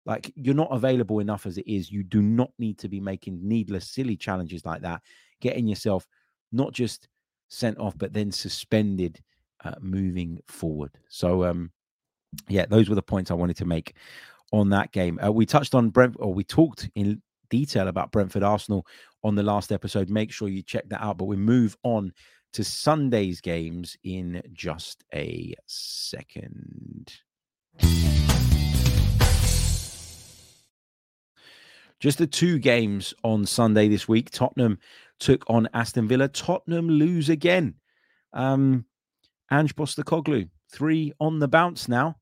Like 0.05 0.31
you're 0.37 0.55
not 0.55 0.69
available 0.71 1.21
enough 1.21 1.47
as 1.47 1.57
it 1.57 1.67
is. 1.67 1.91
You 1.91 2.03
do 2.03 2.21
not 2.21 2.51
need 2.59 2.77
to 2.77 2.91
be 2.91 3.01
making 3.01 3.41
needless, 3.43 3.89
silly 3.89 4.19
challenges 4.19 4.67
like 4.67 4.83
that, 4.83 5.01
getting 5.41 5.67
yourself 5.67 6.07
not 6.53 6.75
just 6.75 7.09
sent 7.49 7.79
off, 7.79 7.97
but 7.97 8.13
then 8.13 8.31
suspended 8.31 9.19
uh, 9.65 9.77
moving 9.81 10.41
forward. 10.47 10.91
So, 11.09 11.45
um, 11.45 11.73
yeah, 12.51 12.67
those 12.67 12.91
were 12.91 12.97
the 12.97 13.01
points 13.01 13.31
I 13.31 13.35
wanted 13.35 13.57
to 13.57 13.65
make 13.65 13.95
on 14.53 14.69
that 14.69 14.93
game. 14.93 15.19
Uh, 15.25 15.33
we 15.33 15.47
touched 15.47 15.75
on 15.75 15.89
Brent, 15.89 16.17
or 16.19 16.35
we 16.35 16.45
talked 16.45 16.91
in 16.95 17.23
detail 17.53 17.87
about 17.87 18.11
Brentford 18.11 18.43
Arsenal 18.43 18.87
on 19.23 19.35
the 19.35 19.43
last 19.43 19.71
episode. 19.71 20.09
Make 20.09 20.33
sure 20.33 20.49
you 20.49 20.63
check 20.63 20.89
that 20.89 21.05
out. 21.05 21.19
But 21.19 21.27
we 21.27 21.37
move 21.37 21.77
on 21.83 22.13
to 22.55 22.65
Sunday's 22.65 23.43
games 23.43 23.97
in 24.03 24.43
just 24.55 25.05
a 25.15 25.55
second. 25.67 27.13
Just 32.01 32.19
the 32.19 32.27
two 32.27 32.59
games 32.59 33.13
on 33.23 33.45
Sunday 33.45 33.89
this 33.89 34.09
week. 34.09 34.31
Tottenham 34.31 34.79
took 35.21 35.49
on 35.49 35.69
Aston 35.75 36.09
Villa. 36.09 36.29
Tottenham 36.29 36.89
lose 36.89 37.29
again. 37.29 37.75
Um, 38.33 38.87
Ange 39.53 39.77
Postecoglou, 39.77 40.49
three 40.73 41.13
on 41.21 41.39
the 41.39 41.49
bounce 41.49 41.87
now. 41.87 42.17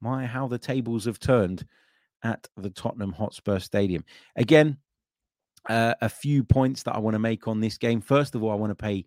My, 0.00 0.26
how 0.26 0.46
the 0.46 0.58
tables 0.58 1.04
have 1.06 1.18
turned 1.18 1.66
at 2.22 2.46
the 2.56 2.70
Tottenham 2.70 3.12
Hotspur 3.12 3.58
Stadium. 3.58 4.04
Again, 4.36 4.78
uh, 5.68 5.94
a 6.00 6.08
few 6.08 6.42
points 6.42 6.82
that 6.84 6.94
I 6.94 6.98
want 6.98 7.14
to 7.14 7.18
make 7.18 7.46
on 7.48 7.60
this 7.60 7.78
game. 7.78 8.00
First 8.00 8.34
of 8.34 8.42
all, 8.42 8.50
I 8.50 8.54
want 8.54 8.70
to 8.70 8.82
pay 8.82 9.06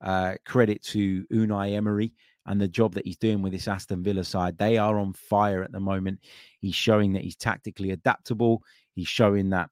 uh, 0.00 0.34
credit 0.44 0.82
to 0.82 1.24
Unai 1.32 1.74
Emery 1.74 2.12
and 2.46 2.60
the 2.60 2.68
job 2.68 2.94
that 2.94 3.06
he's 3.06 3.16
doing 3.16 3.40
with 3.40 3.52
this 3.52 3.68
Aston 3.68 4.02
Villa 4.02 4.24
side. 4.24 4.58
They 4.58 4.78
are 4.78 4.98
on 4.98 5.12
fire 5.12 5.62
at 5.62 5.72
the 5.72 5.80
moment. 5.80 6.20
He's 6.58 6.74
showing 6.74 7.12
that 7.12 7.22
he's 7.22 7.36
tactically 7.36 7.90
adaptable. 7.90 8.62
He's 8.94 9.08
showing 9.08 9.50
that 9.50 9.70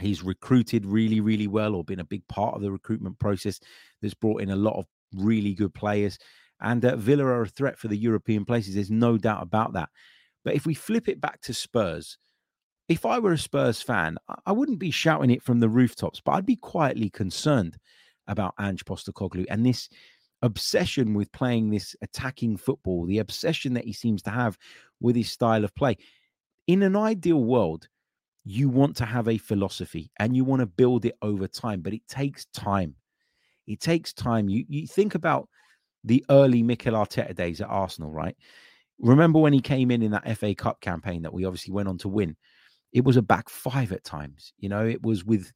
he's 0.00 0.22
recruited 0.22 0.86
really, 0.86 1.20
really 1.20 1.48
well 1.48 1.74
or 1.74 1.84
been 1.84 2.00
a 2.00 2.04
big 2.04 2.26
part 2.28 2.54
of 2.54 2.62
the 2.62 2.72
recruitment 2.72 3.18
process 3.18 3.60
that's 4.00 4.14
brought 4.14 4.42
in 4.42 4.50
a 4.50 4.56
lot 4.56 4.76
of 4.76 4.86
really 5.14 5.54
good 5.54 5.74
players. 5.74 6.18
And 6.60 6.84
uh, 6.84 6.96
Villa 6.96 7.24
are 7.24 7.42
a 7.42 7.48
threat 7.48 7.78
for 7.78 7.88
the 7.88 7.96
European 7.96 8.44
places. 8.44 8.74
There's 8.74 8.90
no 8.90 9.18
doubt 9.18 9.42
about 9.42 9.74
that. 9.74 9.90
But 10.46 10.54
if 10.54 10.64
we 10.64 10.74
flip 10.74 11.08
it 11.08 11.20
back 11.20 11.40
to 11.42 11.52
Spurs, 11.52 12.18
if 12.88 13.04
I 13.04 13.18
were 13.18 13.32
a 13.32 13.38
Spurs 13.38 13.82
fan, 13.82 14.16
I 14.46 14.52
wouldn't 14.52 14.78
be 14.78 14.92
shouting 14.92 15.30
it 15.32 15.42
from 15.42 15.58
the 15.58 15.68
rooftops, 15.68 16.22
but 16.24 16.32
I'd 16.32 16.46
be 16.46 16.54
quietly 16.54 17.10
concerned 17.10 17.76
about 18.28 18.54
Ange 18.60 18.84
Postecoglou 18.84 19.46
and 19.50 19.66
this 19.66 19.88
obsession 20.42 21.14
with 21.14 21.32
playing 21.32 21.70
this 21.70 21.96
attacking 22.00 22.58
football, 22.58 23.06
the 23.06 23.18
obsession 23.18 23.74
that 23.74 23.86
he 23.86 23.92
seems 23.92 24.22
to 24.22 24.30
have 24.30 24.56
with 25.00 25.16
his 25.16 25.32
style 25.32 25.64
of 25.64 25.74
play. 25.74 25.96
In 26.68 26.84
an 26.84 26.94
ideal 26.94 27.42
world, 27.42 27.88
you 28.44 28.68
want 28.68 28.96
to 28.98 29.04
have 29.04 29.26
a 29.26 29.38
philosophy 29.38 30.12
and 30.20 30.36
you 30.36 30.44
want 30.44 30.60
to 30.60 30.66
build 30.66 31.06
it 31.06 31.16
over 31.22 31.48
time, 31.48 31.80
but 31.80 31.92
it 31.92 32.06
takes 32.06 32.44
time. 32.54 32.94
It 33.66 33.80
takes 33.80 34.12
time. 34.12 34.48
You 34.48 34.64
you 34.68 34.86
think 34.86 35.16
about 35.16 35.48
the 36.04 36.24
early 36.30 36.62
Mikel 36.62 36.94
Arteta 36.94 37.34
days 37.34 37.60
at 37.60 37.68
Arsenal, 37.68 38.12
right? 38.12 38.36
Remember 38.98 39.38
when 39.38 39.52
he 39.52 39.60
came 39.60 39.90
in 39.90 40.02
in 40.02 40.12
that 40.12 40.36
FA 40.36 40.54
Cup 40.54 40.80
campaign 40.80 41.22
that 41.22 41.32
we 41.32 41.44
obviously 41.44 41.72
went 41.72 41.88
on 41.88 41.98
to 41.98 42.08
win? 42.08 42.36
It 42.92 43.04
was 43.04 43.16
a 43.16 43.22
back 43.22 43.48
five 43.48 43.92
at 43.92 44.04
times. 44.04 44.52
You 44.58 44.68
know, 44.68 44.86
it 44.86 45.02
was 45.02 45.24
with 45.24 45.52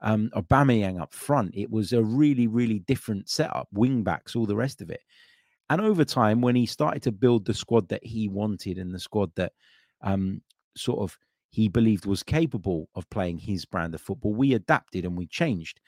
um, 0.00 0.30
Aubameyang 0.34 1.00
up 1.00 1.12
front. 1.12 1.54
It 1.54 1.70
was 1.70 1.92
a 1.92 2.02
really, 2.02 2.46
really 2.46 2.80
different 2.80 3.28
setup, 3.28 3.68
wing 3.72 4.02
backs, 4.02 4.36
all 4.36 4.46
the 4.46 4.56
rest 4.56 4.80
of 4.80 4.90
it. 4.90 5.00
And 5.70 5.80
over 5.80 6.04
time, 6.04 6.40
when 6.40 6.54
he 6.54 6.66
started 6.66 7.02
to 7.04 7.12
build 7.12 7.46
the 7.46 7.54
squad 7.54 7.88
that 7.88 8.04
he 8.04 8.28
wanted 8.28 8.78
and 8.78 8.94
the 8.94 8.98
squad 8.98 9.30
that 9.36 9.52
um, 10.02 10.42
sort 10.76 11.00
of 11.00 11.18
he 11.50 11.68
believed 11.68 12.04
was 12.04 12.22
capable 12.22 12.88
of 12.94 13.08
playing 13.10 13.38
his 13.38 13.64
brand 13.64 13.94
of 13.94 14.00
football, 14.00 14.34
we 14.34 14.54
adapted 14.54 15.04
and 15.04 15.16
we 15.16 15.26
changed. 15.26 15.80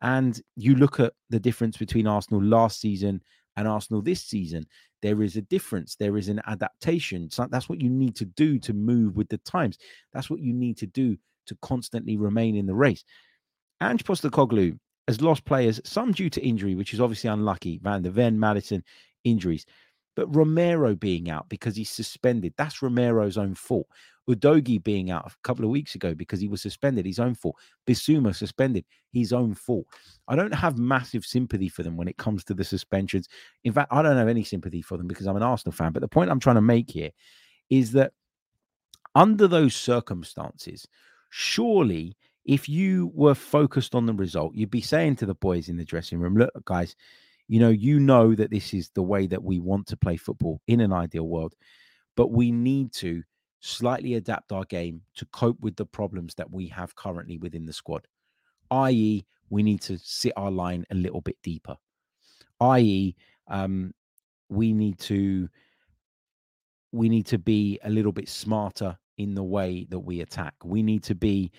And 0.00 0.40
you 0.54 0.76
look 0.76 1.00
at 1.00 1.14
the 1.30 1.40
difference 1.40 1.76
between 1.76 2.06
Arsenal 2.06 2.42
last 2.42 2.80
season 2.80 3.20
and 3.56 3.66
Arsenal 3.66 4.02
this 4.02 4.22
season, 4.22 4.66
there 5.02 5.22
is 5.22 5.36
a 5.36 5.42
difference. 5.42 5.96
There 5.96 6.16
is 6.16 6.28
an 6.28 6.40
adaptation. 6.46 7.30
So 7.30 7.46
that's 7.50 7.68
what 7.68 7.80
you 7.80 7.90
need 7.90 8.16
to 8.16 8.24
do 8.24 8.58
to 8.60 8.72
move 8.72 9.16
with 9.16 9.28
the 9.28 9.38
times. 9.38 9.78
That's 10.12 10.30
what 10.30 10.40
you 10.40 10.52
need 10.52 10.76
to 10.78 10.86
do 10.86 11.16
to 11.46 11.56
constantly 11.62 12.16
remain 12.16 12.56
in 12.56 12.66
the 12.66 12.74
race. 12.74 13.04
Ange 13.80 14.04
Postecoglou 14.04 14.78
has 15.06 15.20
lost 15.20 15.44
players, 15.44 15.80
some 15.84 16.12
due 16.12 16.30
to 16.30 16.44
injury, 16.44 16.74
which 16.74 16.92
is 16.92 17.00
obviously 17.00 17.30
unlucky. 17.30 17.78
Van 17.82 18.02
der 18.02 18.10
Ven, 18.10 18.38
Maddison, 18.38 18.82
injuries. 19.24 19.66
But 20.16 20.34
Romero 20.34 20.94
being 20.94 21.30
out 21.30 21.48
because 21.48 21.76
he's 21.76 21.90
suspended, 21.90 22.54
that's 22.56 22.82
Romero's 22.82 23.36
own 23.36 23.54
fault. 23.54 23.86
Udogie 24.28 24.82
being 24.82 25.10
out 25.10 25.26
a 25.26 25.34
couple 25.42 25.64
of 25.64 25.70
weeks 25.70 25.94
ago 25.94 26.14
because 26.14 26.40
he 26.40 26.48
was 26.48 26.60
suspended, 26.60 27.06
his 27.06 27.20
own 27.20 27.34
fault. 27.34 27.56
Bissouma 27.86 28.34
suspended, 28.34 28.84
his 29.12 29.32
own 29.32 29.54
fault. 29.54 29.86
I 30.26 30.36
don't 30.36 30.54
have 30.54 30.78
massive 30.78 31.24
sympathy 31.24 31.68
for 31.68 31.82
them 31.82 31.96
when 31.96 32.08
it 32.08 32.16
comes 32.16 32.44
to 32.44 32.54
the 32.54 32.64
suspensions. 32.64 33.28
In 33.64 33.72
fact, 33.72 33.92
I 33.92 34.02
don't 34.02 34.16
have 34.16 34.28
any 34.28 34.44
sympathy 34.44 34.82
for 34.82 34.96
them 34.96 35.06
because 35.06 35.26
I'm 35.26 35.36
an 35.36 35.42
Arsenal 35.42 35.72
fan. 35.72 35.92
But 35.92 36.00
the 36.00 36.08
point 36.08 36.30
I'm 36.30 36.40
trying 36.40 36.56
to 36.56 36.62
make 36.62 36.90
here 36.90 37.10
is 37.70 37.92
that 37.92 38.12
under 39.14 39.46
those 39.46 39.74
circumstances, 39.74 40.86
surely 41.30 42.16
if 42.44 42.68
you 42.68 43.10
were 43.14 43.34
focused 43.34 43.94
on 43.94 44.06
the 44.06 44.12
result, 44.12 44.54
you'd 44.54 44.70
be 44.70 44.80
saying 44.80 45.16
to 45.16 45.26
the 45.26 45.34
boys 45.34 45.68
in 45.68 45.76
the 45.76 45.84
dressing 45.84 46.18
room, 46.18 46.36
look, 46.36 46.50
guys, 46.64 46.94
you 47.48 47.60
know, 47.60 47.70
you 47.70 48.00
know 48.00 48.34
that 48.34 48.50
this 48.50 48.74
is 48.74 48.90
the 48.90 49.02
way 49.02 49.26
that 49.26 49.42
we 49.42 49.60
want 49.60 49.86
to 49.88 49.96
play 49.96 50.16
football 50.16 50.60
in 50.66 50.80
an 50.80 50.92
ideal 50.92 51.28
world, 51.28 51.54
but 52.16 52.30
we 52.30 52.50
need 52.50 52.92
to 52.94 53.22
slightly 53.60 54.14
adapt 54.14 54.52
our 54.52 54.64
game 54.64 55.02
to 55.16 55.26
cope 55.26 55.58
with 55.60 55.76
the 55.76 55.86
problems 55.86 56.34
that 56.34 56.50
we 56.50 56.66
have 56.68 56.94
currently 56.96 57.38
within 57.38 57.66
the 57.66 57.72
squad, 57.72 58.06
i.e., 58.70 59.24
we 59.48 59.62
need 59.62 59.80
to 59.80 59.98
sit 59.98 60.32
our 60.36 60.50
line 60.50 60.84
a 60.90 60.94
little 60.94 61.20
bit 61.20 61.36
deeper, 61.42 61.76
i.e., 62.60 63.14
um, 63.48 63.92
we 64.48 64.72
need 64.72 64.98
to 64.98 65.48
we 66.92 67.08
need 67.08 67.26
to 67.26 67.38
be 67.38 67.78
a 67.84 67.90
little 67.90 68.12
bit 68.12 68.28
smarter 68.28 68.96
in 69.18 69.34
the 69.34 69.42
way 69.42 69.86
that 69.90 69.98
we 69.98 70.20
attack. 70.20 70.54
We 70.64 70.82
need 70.82 71.02
to 71.04 71.14
be 71.14 71.52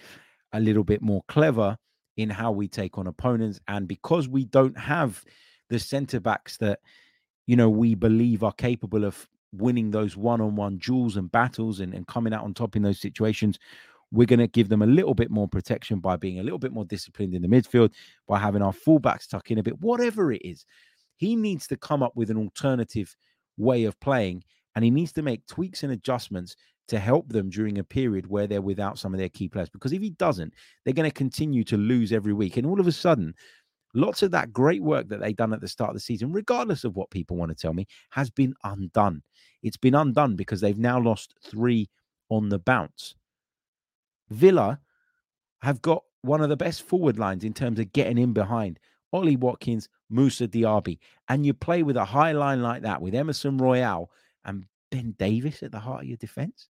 a 0.54 0.60
little 0.60 0.84
bit 0.84 1.02
more 1.02 1.24
clever 1.28 1.78
in 2.16 2.30
how 2.30 2.52
we 2.52 2.68
take 2.68 2.98
on 2.98 3.08
opponents, 3.08 3.60
and 3.68 3.88
because 3.88 4.28
we 4.28 4.46
don't 4.46 4.78
have 4.78 5.24
the 5.70 5.80
centre 5.80 6.20
backs 6.20 6.58
that 6.58 6.80
you 7.46 7.56
know 7.56 7.70
we 7.70 7.96
believe 7.96 8.44
are 8.44 8.54
capable 8.54 9.06
of 9.06 9.28
winning 9.54 9.92
those 9.92 10.18
one-on-one 10.18 10.78
duels 10.78 11.18
and 11.18 11.32
battles 11.32 11.80
and, 11.80 11.94
and 11.94 12.08
coming 12.08 12.34
out 12.34 12.44
on 12.44 12.54
top 12.54 12.76
in 12.76 12.82
those 12.82 13.00
situations 13.00 13.58
we're 14.12 14.26
going 14.26 14.40
to 14.40 14.48
give 14.48 14.70
them 14.70 14.82
a 14.82 14.88
little 14.88 15.14
bit 15.14 15.30
more 15.30 15.48
protection 15.48 16.00
by 16.00 16.16
being 16.16 16.40
a 16.40 16.44
little 16.44 16.60
bit 16.60 16.72
more 16.72 16.86
disciplined 16.86 17.34
in 17.34 17.42
the 17.42 17.48
midfield 17.48 17.92
by 18.28 18.40
having 18.40 18.62
our 18.62 18.72
fullbacks 18.72 19.28
tuck 19.28 19.52
in 19.52 19.58
a 19.58 19.64
bit 19.64 19.80
whatever 19.82 20.32
it 20.32 20.42
is. 20.44 20.66
He 21.18 21.36
needs 21.36 21.68
to 21.68 21.78
come 21.78 22.04
up 22.04 22.16
with 22.16 22.30
an 22.30 22.38
alternative 22.38 23.16
way 23.58 23.84
of 23.84 24.00
playing 24.00 24.44
and 24.76 24.86
he 24.86 24.92
needs 24.92 25.12
to 25.14 25.22
make 25.22 25.46
tweaks 25.48 25.84
and 25.84 25.92
adjustments 25.92 26.56
to 26.88 27.00
help 27.00 27.28
them 27.28 27.50
during 27.50 27.80
a 27.80 27.84
period 27.84 28.28
where 28.28 28.48
they're 28.48 28.62
without 28.62 28.98
some 28.98 29.14
of 29.14 29.20
their 29.20 29.30
key 29.30 29.50
players 29.50 29.70
because 29.70 29.92
if 29.92 30.02
he 30.02 30.12
doesn't 30.12 30.54
they're 30.86 30.94
going 30.94 31.10
to 31.10 31.14
continue 31.14 31.64
to 31.64 31.76
lose 31.76 32.14
every 32.14 32.34
week 32.34 32.56
and 32.56 32.66
all 32.66 32.80
of 32.80 32.88
a 32.88 32.92
sudden 32.92 33.34
lots 33.98 34.22
of 34.22 34.32
that 34.32 34.54
great 34.54 34.82
work 34.82 35.10
that 35.10 35.20
they've 35.20 35.36
done 35.36 35.54
at 35.54 35.62
the 35.62 35.68
start 35.68 35.90
of 35.90 35.96
the 35.96 36.00
season, 36.00 36.32
regardless 36.32 36.84
of 36.84 36.96
what 36.96 37.10
people 37.10 37.36
want 37.36 37.50
to 37.50 37.56
tell 37.56 37.74
me, 37.74 37.88
has 38.12 38.30
been 38.30 38.54
undone. 38.64 39.24
It's 39.64 39.78
been 39.78 39.96
undone 39.96 40.36
because 40.36 40.62
they've 40.62 40.78
now 40.78 41.00
lost 41.00 41.34
three 41.44 41.90
on 42.30 42.50
the 42.50 42.60
bounce. 42.60 43.16
Villa 44.30 44.80
have 45.62 45.82
got 45.82 46.04
one 46.22 46.42
of 46.42 46.50
the 46.50 46.58
best 46.58 46.84
forward 46.84 47.18
lines 47.18 47.44
in 47.44 47.54
terms 47.54 47.80
of 47.80 47.92
getting 47.92 48.18
in 48.18 48.34
behind. 48.34 48.80
Ollie 49.14 49.36
Watkins, 49.36 49.90
Moussa 50.10 50.48
Diaby. 50.48 51.00
And 51.30 51.46
you 51.46 51.54
play 51.54 51.82
with 51.82 51.98
a 51.98 52.06
high 52.06 52.34
line 52.34 52.62
like 52.62 52.84
that 52.84 53.02
with 53.02 53.16
Emerson 53.16 53.58
Royal 53.58 54.12
and 54.46 54.66
Ben 54.92 55.16
Davies 55.18 55.64
at 55.64 55.72
the 55.72 55.80
heart 55.80 56.04
of 56.04 56.08
your 56.08 56.18
defense. 56.18 56.68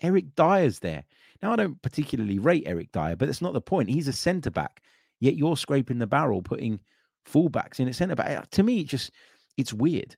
Eric 0.00 0.34
Dier's 0.36 0.78
there. 0.78 1.04
Now, 1.42 1.52
I 1.52 1.56
don't 1.56 1.80
particularly 1.82 2.38
rate 2.38 2.64
Eric 2.66 2.92
Dier, 2.92 3.16
but 3.16 3.26
that's 3.26 3.42
not 3.42 3.52
the 3.52 3.60
point. 3.60 3.90
He's 3.90 4.08
a 4.08 4.12
centre 4.12 4.50
back. 4.50 4.82
Yet 5.20 5.36
you're 5.36 5.56
scraping 5.56 5.98
the 5.98 6.06
barrel, 6.06 6.42
putting 6.42 6.80
fullbacks 7.28 7.80
in 7.80 7.88
at 7.88 7.94
centre 7.94 8.14
back. 8.14 8.50
To 8.50 8.62
me, 8.62 8.80
it 8.80 8.88
just 8.88 9.10
it's 9.56 9.72
weird. 9.72 10.16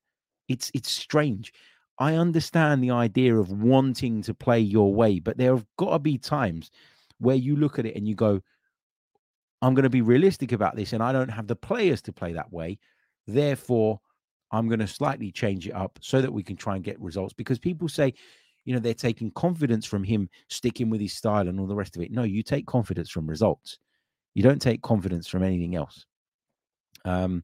It's 0.48 0.70
it's 0.74 0.90
strange. 0.90 1.52
I 1.98 2.14
understand 2.14 2.82
the 2.82 2.92
idea 2.92 3.36
of 3.36 3.50
wanting 3.50 4.22
to 4.22 4.34
play 4.34 4.60
your 4.60 4.94
way, 4.94 5.18
but 5.18 5.36
there 5.36 5.54
have 5.54 5.66
got 5.76 5.90
to 5.92 5.98
be 5.98 6.16
times 6.16 6.70
where 7.18 7.36
you 7.36 7.56
look 7.56 7.78
at 7.78 7.86
it 7.86 7.96
and 7.96 8.06
you 8.06 8.14
go, 8.14 8.40
I'm 9.62 9.74
going 9.74 9.82
to 9.82 9.90
be 9.90 10.02
realistic 10.02 10.52
about 10.52 10.76
this, 10.76 10.92
and 10.92 11.02
I 11.02 11.12
don't 11.12 11.30
have 11.30 11.48
the 11.48 11.56
players 11.56 12.00
to 12.02 12.12
play 12.12 12.32
that 12.34 12.52
way. 12.52 12.78
Therefore, 13.26 14.00
I'm 14.52 14.68
going 14.68 14.78
to 14.78 14.86
slightly 14.86 15.32
change 15.32 15.66
it 15.66 15.74
up 15.74 15.98
so 16.00 16.22
that 16.22 16.32
we 16.32 16.44
can 16.44 16.56
try 16.56 16.76
and 16.76 16.84
get 16.84 17.00
results. 17.00 17.34
Because 17.34 17.58
people 17.58 17.88
say, 17.88 18.14
you 18.64 18.72
know, 18.72 18.80
they're 18.80 18.94
taking 18.94 19.32
confidence 19.32 19.84
from 19.84 20.04
him 20.04 20.28
sticking 20.48 20.90
with 20.90 21.00
his 21.00 21.14
style 21.14 21.48
and 21.48 21.58
all 21.58 21.66
the 21.66 21.74
rest 21.74 21.96
of 21.96 22.02
it. 22.02 22.12
No, 22.12 22.22
you 22.22 22.42
take 22.42 22.66
confidence 22.66 23.10
from 23.10 23.26
results. 23.26 23.78
You 24.38 24.44
don't 24.44 24.62
take 24.62 24.82
confidence 24.82 25.26
from 25.26 25.42
anything 25.42 25.74
else. 25.74 26.06
Um, 27.04 27.42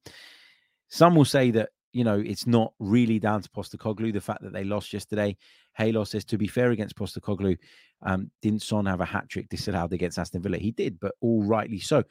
some 0.87 1.17
will 1.17 1.25
say 1.25 1.51
that 1.51 1.71
you 1.93 2.05
know 2.05 2.23
it's 2.25 2.47
not 2.47 2.73
really 2.79 3.19
down 3.19 3.43
to 3.43 3.49
Postecoglou 3.49 4.13
the 4.13 4.21
fact 4.21 4.43
that 4.43 4.53
they 4.53 4.63
lost 4.63 4.93
yesterday. 4.93 5.37
Halo 5.77 6.05
says 6.05 6.25
to 6.27 6.39
be 6.39 6.47
fair 6.47 6.71
against 6.71 6.95
Postecoglou, 6.95 7.59
um, 8.03 8.31
didn't 8.43 8.63
Son 8.63 8.87
have 8.87 9.01
a 9.01 9.05
hat 9.05 9.29
trick 9.29 9.49
disallowed 9.49 9.93
against 9.93 10.21
Aston 10.21 10.41
Villa? 10.41 10.57
He 10.57 10.71
did, 10.71 11.01
but 11.01 11.17
all 11.21 11.43
rightly 11.43 11.81
so. 11.81 12.05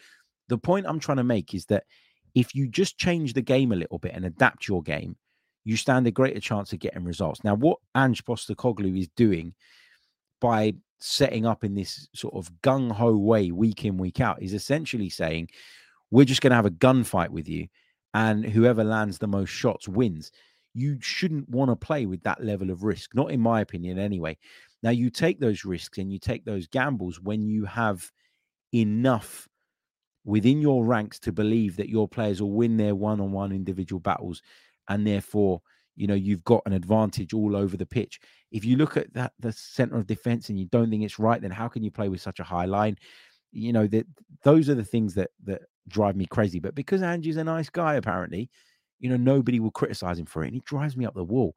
The 0.50 0.58
point 0.58 0.86
I'm 0.86 1.00
trying 1.00 1.16
to 1.16 1.24
make 1.24 1.54
is 1.54 1.66
that 1.68 1.86
if 2.36 2.54
you 2.54 2.68
just 2.68 2.98
change 2.98 3.32
the 3.32 3.42
game 3.42 3.72
a 3.72 3.78
little 3.78 4.00
bit 4.00 4.12
and 4.14 4.26
adapt 4.26 4.68
your 4.68 4.84
game, 4.84 5.16
you 5.64 5.78
stand 5.78 6.08
a 6.08 6.12
greater 6.12 6.42
chance 6.42 6.74
of 6.74 6.80
getting 6.80 7.06
results. 7.06 7.42
Now, 7.46 7.56
what 7.56 7.78
Ange 7.96 8.26
Postecoglou 8.26 9.00
is 9.00 9.08
doing 9.16 9.54
by 10.44 10.74
setting 11.00 11.46
up 11.46 11.64
in 11.64 11.74
this 11.74 12.10
sort 12.14 12.34
of 12.34 12.52
gung 12.62 12.92
ho 12.92 13.16
way 13.16 13.50
week 13.52 13.86
in, 13.86 13.98
week 13.98 14.20
out 14.20 14.44
is 14.44 14.54
essentially 14.54 15.10
saying, 15.10 15.48
we're 16.12 16.26
just 16.26 16.42
going 16.42 16.52
to 16.52 16.56
have 16.58 16.66
a 16.66 16.72
gunfight 16.72 17.30
with 17.30 17.48
you, 17.48 17.66
and 18.14 18.46
whoever 18.46 18.84
lands 18.84 19.18
the 19.18 19.28
most 19.28 19.50
shots 19.50 19.88
wins. 19.88 20.34
You 20.74 20.98
shouldn't 21.00 21.48
want 21.48 21.72
to 21.72 21.78
play 21.78 22.06
with 22.06 22.22
that 22.24 22.44
level 22.44 22.72
of 22.72 22.84
risk, 22.84 23.16
not 23.16 23.32
in 23.32 23.40
my 23.40 23.62
opinion, 23.62 23.98
anyway. 23.98 24.38
Now, 24.84 24.90
you 24.90 25.10
take 25.10 25.40
those 25.40 25.64
risks 25.64 25.98
and 25.98 26.12
you 26.12 26.20
take 26.20 26.44
those 26.44 26.68
gambles 26.68 27.22
when 27.22 27.48
you 27.48 27.64
have 27.64 28.12
enough 28.74 29.48
within 30.26 30.60
your 30.60 30.84
ranks 30.84 31.20
to 31.20 31.32
believe 31.32 31.78
that 31.78 31.90
your 31.90 32.08
players 32.08 32.42
will 32.42 32.52
win 32.52 32.76
their 32.76 32.96
one 32.96 33.22
on 33.22 33.32
one 33.32 33.54
individual 33.54 34.02
battles 34.02 34.42
and 34.90 35.08
therefore 35.08 35.62
you 35.96 36.08
know 36.08 36.14
you've 36.14 36.44
got 36.44 36.62
an 36.66 36.74
advantage 36.74 37.34
all 37.34 37.56
over 37.56 37.78
the 37.78 37.86
pitch 37.86 38.20
if 38.52 38.66
you 38.66 38.78
look 38.78 38.98
at 38.98 39.14
that 39.14 39.34
the 39.40 39.52
center 39.52 39.98
of 39.98 40.08
defense 40.08 40.50
and 40.50 40.60
you 40.60 40.66
don't 40.66 40.90
think 40.90 41.04
it's 41.04 41.20
right 41.20 41.42
then 41.42 41.52
how 41.52 41.68
can 41.68 41.84
you 41.84 41.92
play 41.92 42.10
with 42.10 42.22
such 42.22 42.40
a 42.40 42.44
high 42.44 42.66
line 42.66 42.98
you 43.52 43.72
know 43.72 43.88
that 43.88 44.06
those 44.44 44.70
are 44.70 44.76
the 44.76 44.84
things 44.84 45.14
that 45.14 45.30
that 45.44 45.62
drive 45.88 46.16
me 46.16 46.26
crazy 46.26 46.60
but 46.60 46.76
because 46.76 47.02
Ange's 47.02 47.38
a 47.38 47.44
nice 47.44 47.70
guy 47.70 47.96
apparently 47.96 48.50
you 49.00 49.10
know 49.10 49.18
nobody 49.18 49.60
will 49.60 49.72
criticize 49.72 50.18
him 50.18 50.26
for 50.26 50.44
it 50.44 50.48
and 50.48 50.56
he 50.56 50.62
drives 50.66 50.98
me 50.98 51.06
up 51.06 51.14
the 51.14 51.24
wall 51.24 51.56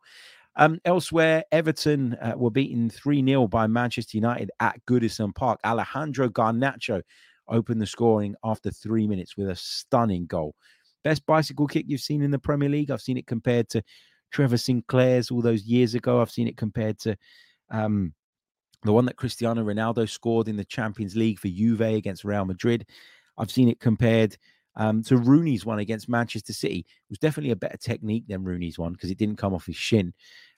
um, 0.59 0.81
elsewhere, 0.87 1.45
Everton 1.53 2.15
uh, 2.15 2.33
were 2.35 2.51
beaten 2.51 2.89
3 2.89 3.23
0 3.23 3.47
by 3.47 3.67
Manchester 3.67 4.17
United 4.17 4.51
at 4.59 4.81
Goodison 4.87 5.35
Park. 5.35 5.61
Alejandro 5.65 6.31
Garnacho 6.31 7.03
opened 7.49 7.81
the 7.81 7.87
scoring 7.87 8.35
after 8.43 8.71
three 8.71 9.07
minutes 9.07 9.37
with 9.37 9.51
a 9.51 9.57
stunning 9.57 10.27
goal. 10.27 10.55
Best 11.05 11.25
bicycle 11.27 11.67
kick 11.67 11.85
you've 11.89 12.01
seen 12.01 12.23
in 12.23 12.31
the 12.31 12.39
Premier 12.39 12.69
League. 12.69 12.91
I've 12.91 13.03
seen 13.03 13.19
it 13.19 13.27
compared 13.27 13.69
to 13.71 13.83
Trevor 14.37 14.59
Sinclair's 14.59 15.31
all 15.31 15.41
those 15.41 15.65
years 15.65 15.95
ago. 15.95 16.21
I've 16.21 16.31
seen 16.31 16.47
it 16.47 16.59
compared 16.59 16.99
to 16.99 17.17
um, 17.71 18.13
the 18.83 18.93
one 18.93 19.07
that 19.07 19.17
Cristiano 19.17 19.65
Ronaldo 19.65 20.07
scored 20.07 20.47
in 20.47 20.59
the 20.59 20.65
Champions 20.65 21.17
League 21.17 21.39
for 21.39 21.49
Juve 21.49 21.81
against 21.81 22.23
Real 22.23 22.45
Madrid. 22.45 22.87
I've 23.39 23.51
seen 23.51 23.71
it 23.71 23.81
compared 23.81 24.37
um, 24.75 25.03
to 25.05 25.17
Rooney's 25.17 25.65
one 25.65 25.79
against 25.79 26.11
Manchester 26.11 26.53
City. 26.53 26.81
It 26.81 27.09
was 27.09 27.19
definitely 27.19 27.53
a 27.53 27.57
better 27.57 27.79
technique 27.79 28.25
than 28.29 28.45
Rooney's 28.45 28.79
one 28.79 28.93
because 28.93 29.11
it 29.11 29.17
didn't 29.17 29.39
come 29.39 29.55
off 29.55 29.65
his 29.65 29.77
shin. 29.77 30.13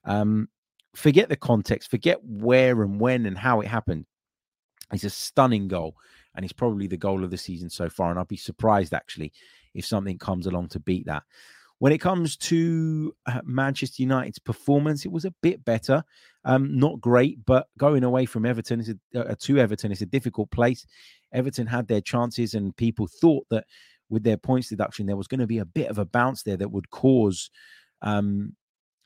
Um, 0.05 0.49
forget 0.97 1.29
the 1.29 1.37
context, 1.37 1.89
forget 1.89 2.19
where 2.25 2.83
and 2.83 2.99
when 2.99 3.27
and 3.27 3.39
how 3.39 3.61
it 3.61 3.69
happened. 3.69 4.07
It's 4.93 5.05
a 5.05 5.11
stunning 5.11 5.69
goal, 5.69 5.95
and 6.35 6.45
it's 6.45 6.53
probably 6.53 6.89
the 6.89 6.97
goal 6.97 7.23
of 7.23 7.31
the 7.31 7.39
season 7.39 7.71
so 7.71 7.89
far. 7.89 8.11
And 8.11 8.19
I'd 8.19 8.27
be 8.27 8.37
surprised 8.37 8.93
actually 8.93 9.33
if 9.73 9.87
something 9.87 10.19
comes 10.19 10.49
along 10.49 10.71
to 10.71 10.81
beat 10.81 11.07
that. 11.07 11.23
When 11.81 11.93
it 11.93 11.99
comes 11.99 12.37
to 12.37 13.15
uh, 13.27 13.41
Manchester 13.45 14.03
United's 14.03 14.41
performance, 14.41 15.05
it 15.05 15.13
was 15.13 15.25
a 15.25 15.35
bit 15.43 15.65
better. 15.65 16.03
Um, 16.45 16.77
not 16.77 17.01
great, 17.01 17.45
but 17.47 17.69
going 17.79 18.05
away 18.05 18.27
from 18.27 18.45
Everton 18.45 18.81
is 18.81 18.89
a, 19.15 19.21
uh, 19.21 19.35
to 19.39 19.59
Everton 19.59 19.93
is 19.93 20.03
a 20.03 20.07
difficult 20.07 20.51
place. 20.51 20.87
Everton 21.33 21.67
had 21.67 21.87
their 21.87 22.01
chances, 22.01 22.55
and 22.55 22.77
people 22.77 23.07
thought 23.07 23.47
that 23.51 23.65
with 24.09 24.25
their 24.25 24.37
points 24.37 24.69
deduction, 24.69 25.07
there 25.07 25.17
was 25.17 25.29
going 25.29 25.41
to 25.41 25.47
be 25.47 25.59
a 25.59 25.65
bit 25.65 25.89
of 25.89 25.99
a 25.99 26.05
bounce 26.05 26.43
there 26.43 26.57
that 26.57 26.71
would 26.71 26.91
cause 26.91 27.51
um, 28.03 28.55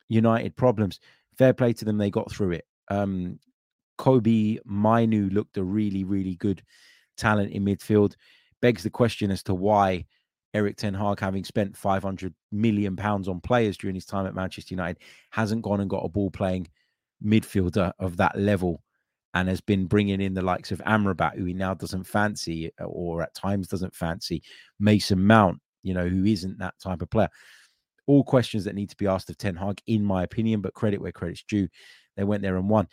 United 0.09 0.57
problems. 0.57 1.01
Fair 1.37 1.53
play 1.53 1.73
to 1.75 1.85
them, 1.85 1.99
they 1.99 2.11
got 2.11 2.31
through 2.31 2.53
it. 2.53 2.67
Um, 2.89 3.39
Kobbie 3.99 4.61
Mainoo 4.65 5.29
looked 5.31 5.57
a 5.57 5.65
really, 5.65 6.05
really 6.05 6.37
good 6.37 6.63
talent 7.17 7.53
in 7.53 7.65
midfield. 7.65 8.15
Begs 8.61 8.83
the 8.83 8.91
question 8.91 9.31
as 9.31 9.43
to 9.45 9.55
why 9.55 10.07
Erik 10.55 10.77
Ten 10.77 10.95
Hag, 10.95 11.21
having 11.21 11.45
spent 11.45 11.77
500 11.77 12.35
million 12.51 12.97
pounds 12.97 13.29
on 13.29 13.41
players 13.41 13.77
during 13.77 13.95
his 13.95 14.05
time 14.05 14.27
at 14.27 14.35
Manchester 14.35 14.75
United, 14.75 15.03
hasn't 15.31 15.63
gone 15.63 15.81
and 15.81 15.91
got 15.91 16.05
a 16.05 16.09
ball 16.09 16.31
playing 16.31 16.69
midfielder 17.25 17.93
of 17.99 18.17
that 18.19 18.39
level 18.39 18.83
and 19.35 19.49
has 19.49 19.61
been 19.61 19.87
bringing 19.87 20.21
in 20.21 20.35
the 20.35 20.43
likes 20.43 20.73
of 20.73 20.83
Amrabat, 20.85 21.37
who 21.37 21.45
he 21.47 21.55
now 21.55 21.75
doesn't 21.75 22.05
fancy 22.05 22.71
uh, 22.81 22.85
or 22.85 23.23
at 23.23 23.35
times 23.35 23.67
doesn't 23.67 23.95
fancy, 23.95 24.43
Mason 24.79 25.27
Mount, 25.27 25.59
you 25.83 25.95
know, 25.95 26.07
who 26.07 26.25
isn't 26.25 26.59
that 26.59 26.75
type 26.83 27.01
of 27.01 27.11
player. 27.11 27.31
All 28.07 28.25
questions 28.25 28.65
that 28.65 28.75
need 28.75 28.91
to 28.91 28.97
be 28.97 29.07
asked 29.07 29.31
of 29.31 29.39
Ten 29.39 29.57
Hag, 29.57 29.81
in 29.87 30.05
my 30.05 30.23
opinion, 30.23 30.61
but 30.61 30.75
credit 30.75 31.01
where 31.01 31.13
credit's 31.13 31.45
due. 31.45 31.69
They 32.17 32.25
went 32.25 32.43
there 32.43 32.57
and 32.57 32.69
won. 32.69 32.89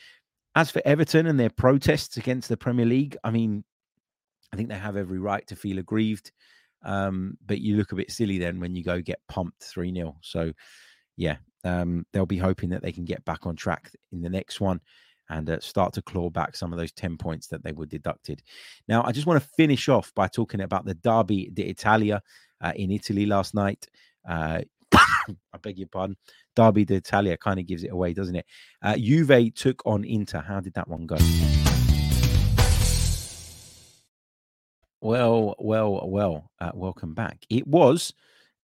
As 0.55 0.71
for 0.71 0.81
Everton 0.85 1.27
and 1.27 1.39
their 1.39 1.49
protests 1.49 2.15
against 2.15 2.47
the 2.47 2.57
Premier 2.57 2.85
League, 2.85 3.17
I 3.23 3.31
mean, 3.31 3.65
I 4.53 4.55
think 4.55 4.69
they 4.69 4.75
have 4.75 4.97
every 4.97 5.19
right 5.19 5.45
to 5.47 5.55
feel 5.55 5.77
aggrieved. 5.77 6.31
Um, 6.83 7.37
but 7.45 7.59
you 7.59 7.75
look 7.75 7.91
a 7.91 7.95
bit 7.95 8.11
silly 8.11 8.37
then 8.37 8.59
when 8.59 8.75
you 8.75 8.83
go 8.83 9.01
get 9.01 9.19
pumped 9.27 9.63
3 9.63 9.93
0. 9.93 10.15
So, 10.21 10.53
yeah, 11.17 11.37
um, 11.63 12.05
they'll 12.13 12.25
be 12.25 12.37
hoping 12.37 12.69
that 12.69 12.81
they 12.81 12.91
can 12.91 13.05
get 13.05 13.23
back 13.25 13.45
on 13.45 13.55
track 13.55 13.91
in 14.11 14.21
the 14.21 14.29
next 14.29 14.61
one 14.61 14.79
and 15.29 15.49
uh, 15.49 15.59
start 15.59 15.93
to 15.93 16.01
claw 16.01 16.29
back 16.29 16.55
some 16.55 16.73
of 16.73 16.79
those 16.79 16.91
10 16.91 17.17
points 17.17 17.47
that 17.47 17.63
they 17.63 17.71
were 17.71 17.85
deducted. 17.85 18.41
Now, 18.87 19.03
I 19.03 19.11
just 19.11 19.27
want 19.27 19.41
to 19.41 19.49
finish 19.49 19.87
off 19.87 20.11
by 20.15 20.27
talking 20.27 20.61
about 20.61 20.85
the 20.85 20.95
Derby 20.95 21.49
d'Italia 21.53 22.21
uh, 22.61 22.73
in 22.75 22.91
Italy 22.91 23.25
last 23.25 23.53
night. 23.53 23.87
Uh, 24.27 24.61
I 24.93 25.57
beg 25.61 25.77
your 25.77 25.87
pardon. 25.87 26.17
Derby 26.55 26.85
d'Italia 26.85 27.37
kind 27.37 27.59
of 27.59 27.67
gives 27.67 27.83
it 27.83 27.91
away, 27.91 28.13
doesn't 28.13 28.35
it? 28.35 28.45
Uh, 28.81 28.95
Juve 28.97 29.53
took 29.53 29.85
on 29.85 30.03
Inter. 30.03 30.41
How 30.41 30.59
did 30.59 30.73
that 30.73 30.87
one 30.87 31.05
go? 31.05 31.17
Well, 35.01 35.55
well, 35.59 36.01
well. 36.09 36.51
Uh, 36.59 36.71
welcome 36.73 37.13
back. 37.13 37.45
It 37.49 37.65
was 37.65 38.13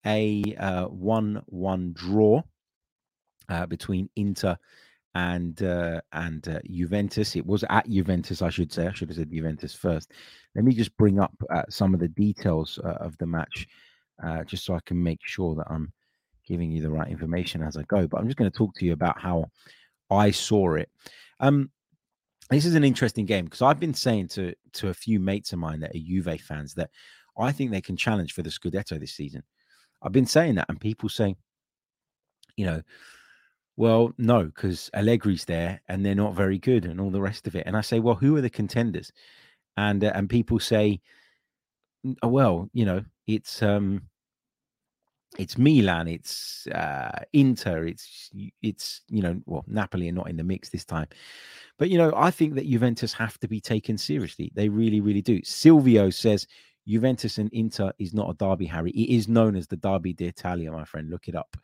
a 0.04 0.42
uh, 0.58 0.84
one-one 0.84 1.94
draw 1.94 2.42
uh, 3.48 3.64
between 3.66 4.10
Inter 4.16 4.58
and 5.14 5.62
uh, 5.62 6.02
and 6.12 6.46
uh, 6.46 6.60
Juventus. 6.70 7.36
It 7.36 7.46
was 7.46 7.64
at 7.70 7.88
Juventus, 7.88 8.42
I 8.42 8.50
should 8.50 8.70
say. 8.70 8.86
I 8.86 8.92
should 8.92 9.08
have 9.08 9.16
said 9.16 9.30
Juventus 9.32 9.74
first. 9.74 10.12
Let 10.54 10.66
me 10.66 10.74
just 10.74 10.94
bring 10.98 11.20
up 11.20 11.32
uh, 11.48 11.62
some 11.70 11.94
of 11.94 12.00
the 12.00 12.08
details 12.08 12.78
uh, 12.84 12.98
of 13.00 13.16
the 13.16 13.26
match, 13.26 13.66
uh, 14.22 14.44
just 14.44 14.66
so 14.66 14.74
I 14.74 14.80
can 14.84 15.02
make 15.02 15.20
sure 15.24 15.54
that 15.54 15.66
I'm 15.70 15.90
giving 16.46 16.70
you 16.70 16.82
the 16.82 16.90
right 16.90 17.10
information 17.10 17.62
as 17.62 17.78
I 17.78 17.82
go. 17.84 18.06
But 18.06 18.18
I'm 18.20 18.26
just 18.26 18.36
going 18.36 18.50
to 18.50 18.56
talk 18.56 18.74
to 18.76 18.84
you 18.84 18.92
about 18.92 19.18
how 19.18 19.46
I 20.10 20.32
saw 20.32 20.74
it. 20.74 20.90
Um, 21.40 21.70
this 22.50 22.64
is 22.64 22.74
an 22.74 22.84
interesting 22.84 23.26
game 23.26 23.44
because 23.44 23.62
I've 23.62 23.80
been 23.80 23.94
saying 23.94 24.28
to 24.28 24.54
to 24.74 24.88
a 24.88 24.94
few 24.94 25.18
mates 25.18 25.52
of 25.52 25.58
mine 25.58 25.80
that 25.80 25.94
are 25.94 25.98
Juve 25.98 26.40
fans 26.40 26.74
that 26.74 26.90
I 27.38 27.52
think 27.52 27.70
they 27.70 27.80
can 27.80 27.96
challenge 27.96 28.32
for 28.32 28.42
the 28.42 28.50
Scudetto 28.50 28.98
this 28.98 29.14
season. 29.14 29.42
I've 30.02 30.12
been 30.12 30.26
saying 30.26 30.54
that, 30.56 30.66
and 30.68 30.80
people 30.80 31.08
saying, 31.08 31.36
you 32.56 32.66
know, 32.66 32.82
well, 33.76 34.12
no, 34.16 34.44
because 34.44 34.90
Allegri's 34.94 35.44
there 35.44 35.80
and 35.88 36.04
they're 36.04 36.14
not 36.14 36.34
very 36.34 36.58
good, 36.58 36.84
and 36.84 37.00
all 37.00 37.10
the 37.10 37.20
rest 37.20 37.46
of 37.46 37.56
it. 37.56 37.66
And 37.66 37.76
I 37.76 37.80
say, 37.80 38.00
well, 38.00 38.14
who 38.14 38.36
are 38.36 38.40
the 38.40 38.50
contenders? 38.50 39.12
And 39.76 40.04
uh, 40.04 40.12
and 40.14 40.30
people 40.30 40.58
say, 40.58 41.00
well, 42.22 42.70
you 42.72 42.84
know, 42.84 43.04
it's 43.26 43.62
um 43.62 44.02
it's 45.38 45.58
Milan, 45.58 46.08
it's 46.08 46.66
uh, 46.68 47.24
Inter, 47.32 47.84
it's 47.84 48.30
it's 48.62 49.02
you 49.08 49.22
know, 49.22 49.40
well, 49.46 49.64
Napoli 49.66 50.08
are 50.08 50.12
not 50.12 50.28
in 50.28 50.36
the 50.36 50.44
mix 50.44 50.68
this 50.68 50.84
time, 50.84 51.08
but 51.78 51.90
you 51.90 51.98
know, 51.98 52.12
I 52.16 52.30
think 52.30 52.54
that 52.54 52.68
Juventus 52.68 53.12
have 53.12 53.38
to 53.40 53.48
be 53.48 53.60
taken 53.60 53.98
seriously. 53.98 54.52
They 54.54 54.68
really, 54.68 55.00
really 55.00 55.22
do. 55.22 55.42
Silvio 55.44 56.10
says 56.10 56.46
Juventus 56.86 57.38
and 57.38 57.52
Inter 57.52 57.92
is 57.98 58.14
not 58.14 58.30
a 58.30 58.34
derby, 58.34 58.66
Harry. 58.66 58.90
It 58.92 59.14
is 59.14 59.28
known 59.28 59.56
as 59.56 59.66
the 59.66 59.76
Derby 59.76 60.12
d'Italia, 60.12 60.70
my 60.70 60.84
friend. 60.84 61.10
Look 61.10 61.28
it 61.28 61.34
up. 61.34 61.56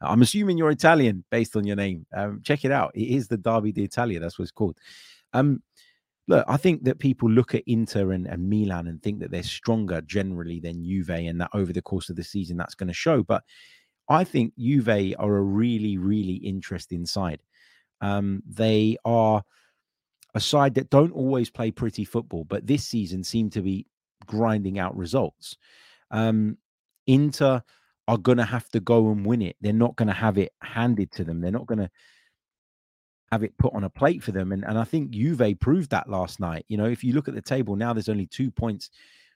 I'm 0.00 0.22
assuming 0.22 0.58
you're 0.58 0.70
Italian 0.70 1.24
based 1.30 1.56
on 1.56 1.66
your 1.66 1.76
name. 1.76 2.06
Um, 2.14 2.42
check 2.44 2.64
it 2.64 2.70
out. 2.70 2.92
It 2.94 3.14
is 3.14 3.28
the 3.28 3.38
Derby 3.38 3.72
d'Italia. 3.72 4.20
That's 4.20 4.38
what 4.38 4.44
it's 4.44 4.52
called. 4.52 4.76
Um, 5.32 5.62
look, 6.28 6.44
I 6.48 6.56
think 6.56 6.84
that 6.84 6.98
people 6.98 7.30
look 7.30 7.54
at 7.54 7.62
Inter 7.66 8.12
and, 8.12 8.26
and 8.26 8.48
Milan 8.48 8.88
and 8.88 9.02
think 9.02 9.20
that 9.20 9.30
they're 9.30 9.42
stronger 9.42 10.00
generally 10.00 10.60
than 10.60 10.84
Juve, 10.84 11.10
and 11.10 11.40
that 11.40 11.50
over 11.54 11.72
the 11.72 11.82
course 11.82 12.10
of 12.10 12.16
the 12.16 12.24
season 12.24 12.56
that's 12.56 12.74
going 12.74 12.88
to 12.88 12.94
show. 12.94 13.22
But 13.22 13.44
I 14.08 14.24
think 14.24 14.54
Juve 14.58 15.14
are 15.18 15.36
a 15.36 15.42
really, 15.42 15.98
really 15.98 16.34
interesting 16.34 17.06
side. 17.06 17.40
Um, 18.00 18.42
they 18.46 18.96
are 19.04 19.42
a 20.34 20.40
side 20.40 20.74
that 20.74 20.90
don't 20.90 21.12
always 21.12 21.50
play 21.50 21.70
pretty 21.70 22.04
football, 22.04 22.44
but 22.44 22.66
this 22.66 22.84
season 22.84 23.24
seem 23.24 23.50
to 23.50 23.62
be 23.62 23.86
grinding 24.26 24.78
out 24.78 24.96
results. 24.96 25.56
Um, 26.10 26.58
Inter 27.06 27.62
are 28.08 28.18
going 28.18 28.38
to 28.38 28.44
have 28.44 28.68
to 28.70 28.80
go 28.80 29.10
and 29.10 29.24
win 29.24 29.42
it. 29.42 29.56
They're 29.60 29.72
not 29.72 29.96
going 29.96 30.08
to 30.08 30.14
have 30.14 30.38
it 30.38 30.52
handed 30.62 31.10
to 31.12 31.24
them. 31.24 31.40
They're 31.40 31.50
not 31.50 31.66
going 31.66 31.78
to 31.78 31.90
have 33.32 33.42
it 33.42 33.56
put 33.58 33.74
on 33.74 33.84
a 33.84 33.90
plate 33.90 34.22
for 34.22 34.32
them. 34.32 34.52
And, 34.52 34.64
and 34.64 34.78
I 34.78 34.84
think 34.84 35.10
Juve 35.10 35.58
proved 35.60 35.90
that 35.90 36.08
last 36.08 36.40
night. 36.40 36.64
You 36.68 36.76
know, 36.76 36.86
if 36.86 37.02
you 37.02 37.12
look 37.12 37.28
at 37.28 37.34
the 37.34 37.42
table 37.42 37.76
now, 37.76 37.92
there's 37.92 38.08
only 38.08 38.26
two 38.26 38.50
points 38.50 38.90